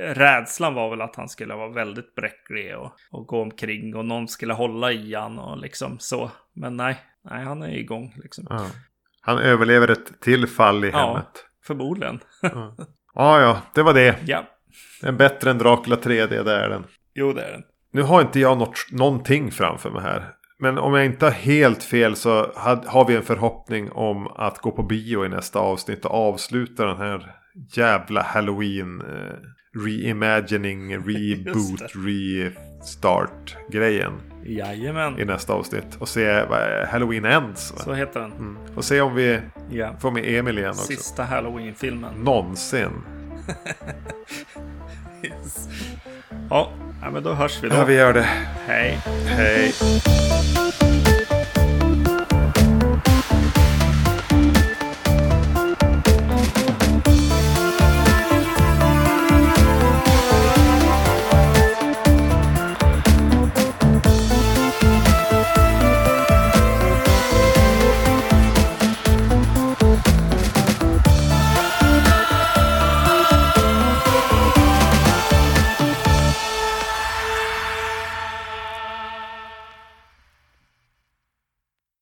rädslan 0.00 0.74
var 0.74 0.90
väl 0.90 1.00
att 1.00 1.16
han 1.16 1.28
skulle 1.28 1.54
vara 1.54 1.68
väldigt 1.68 2.14
bräcklig 2.14 2.76
och, 2.76 2.92
och 3.10 3.26
gå 3.26 3.42
omkring 3.42 3.96
och 3.96 4.04
någon 4.04 4.28
skulle 4.28 4.54
hålla 4.54 4.92
i 4.92 5.14
han 5.14 5.38
och 5.38 5.58
liksom 5.58 5.98
så. 5.98 6.30
Men 6.52 6.76
nej, 6.76 6.96
nej 7.24 7.44
han 7.44 7.62
är 7.62 7.76
igång 7.76 8.14
liksom. 8.22 8.46
Ja. 8.50 8.66
Han 9.20 9.38
överlever 9.38 9.88
ett 9.88 10.20
till 10.20 10.46
fall 10.46 10.84
i 10.84 10.90
ja, 10.90 10.98
hemmet. 10.98 11.46
Förmodligen. 11.62 12.20
ja. 12.42 12.76
ja, 13.14 13.40
ja, 13.40 13.62
det 13.74 13.82
var 13.82 13.94
det. 13.94 14.16
Ja. 14.26 14.46
Den 15.00 15.14
är 15.14 15.18
bättre 15.18 15.50
än 15.50 15.58
Dracula 15.58 15.96
3D, 15.96 16.44
det 16.44 16.52
är 16.52 16.68
den. 16.68 16.84
Jo, 17.14 17.32
det 17.32 17.42
är 17.42 17.52
den. 17.52 17.62
Nu 17.92 18.02
har 18.02 18.20
inte 18.20 18.40
jag 18.40 18.58
något, 18.58 18.86
någonting 18.90 19.50
framför 19.50 19.90
mig 19.90 20.02
här. 20.02 20.30
Men 20.58 20.78
om 20.78 20.94
jag 20.94 21.04
inte 21.04 21.26
har 21.26 21.32
helt 21.32 21.82
fel 21.82 22.16
så 22.16 22.52
har 22.86 23.06
vi 23.06 23.16
en 23.16 23.22
förhoppning 23.22 23.92
om 23.92 24.26
att 24.26 24.58
gå 24.58 24.70
på 24.70 24.82
bio 24.82 25.24
i 25.24 25.28
nästa 25.28 25.58
avsnitt 25.58 26.04
och 26.04 26.14
avsluta 26.14 26.86
den 26.86 26.96
här 26.96 27.34
jävla 27.76 28.22
halloween 28.22 29.00
eh, 29.00 29.80
reimagining, 29.84 30.98
reboot, 31.06 31.82
restart 31.94 33.56
grejen. 33.70 34.12
Jajamän. 34.44 35.18
I 35.18 35.24
nästa 35.24 35.52
avsnitt. 35.52 35.96
Och 35.98 36.08
se 36.08 36.44
vad 36.44 36.88
Halloween 36.88 37.24
Ends. 37.24 37.72
Va? 37.72 37.78
Så 37.78 37.92
heter 37.92 38.20
den. 38.20 38.32
Mm. 38.32 38.56
Och 38.76 38.84
se 38.84 39.00
om 39.00 39.14
vi 39.14 39.40
yeah. 39.72 39.98
får 39.98 40.10
med 40.10 40.38
Emil 40.38 40.58
igen 40.58 40.70
också. 40.70 40.82
Sista 40.82 41.22
Halloween-filmen. 41.22 42.14
Någonsin. 42.14 42.90
yes. 45.22 45.68
Ja, 46.50 46.70
men 47.12 47.22
då 47.22 47.32
hörs 47.32 47.58
vi 47.62 47.68
då. 47.68 47.74
Ja, 47.74 47.84
vi 47.84 47.94
gör 47.94 48.12
det. 48.12 48.28
Hej. 48.66 48.98
Hej. 49.26 49.74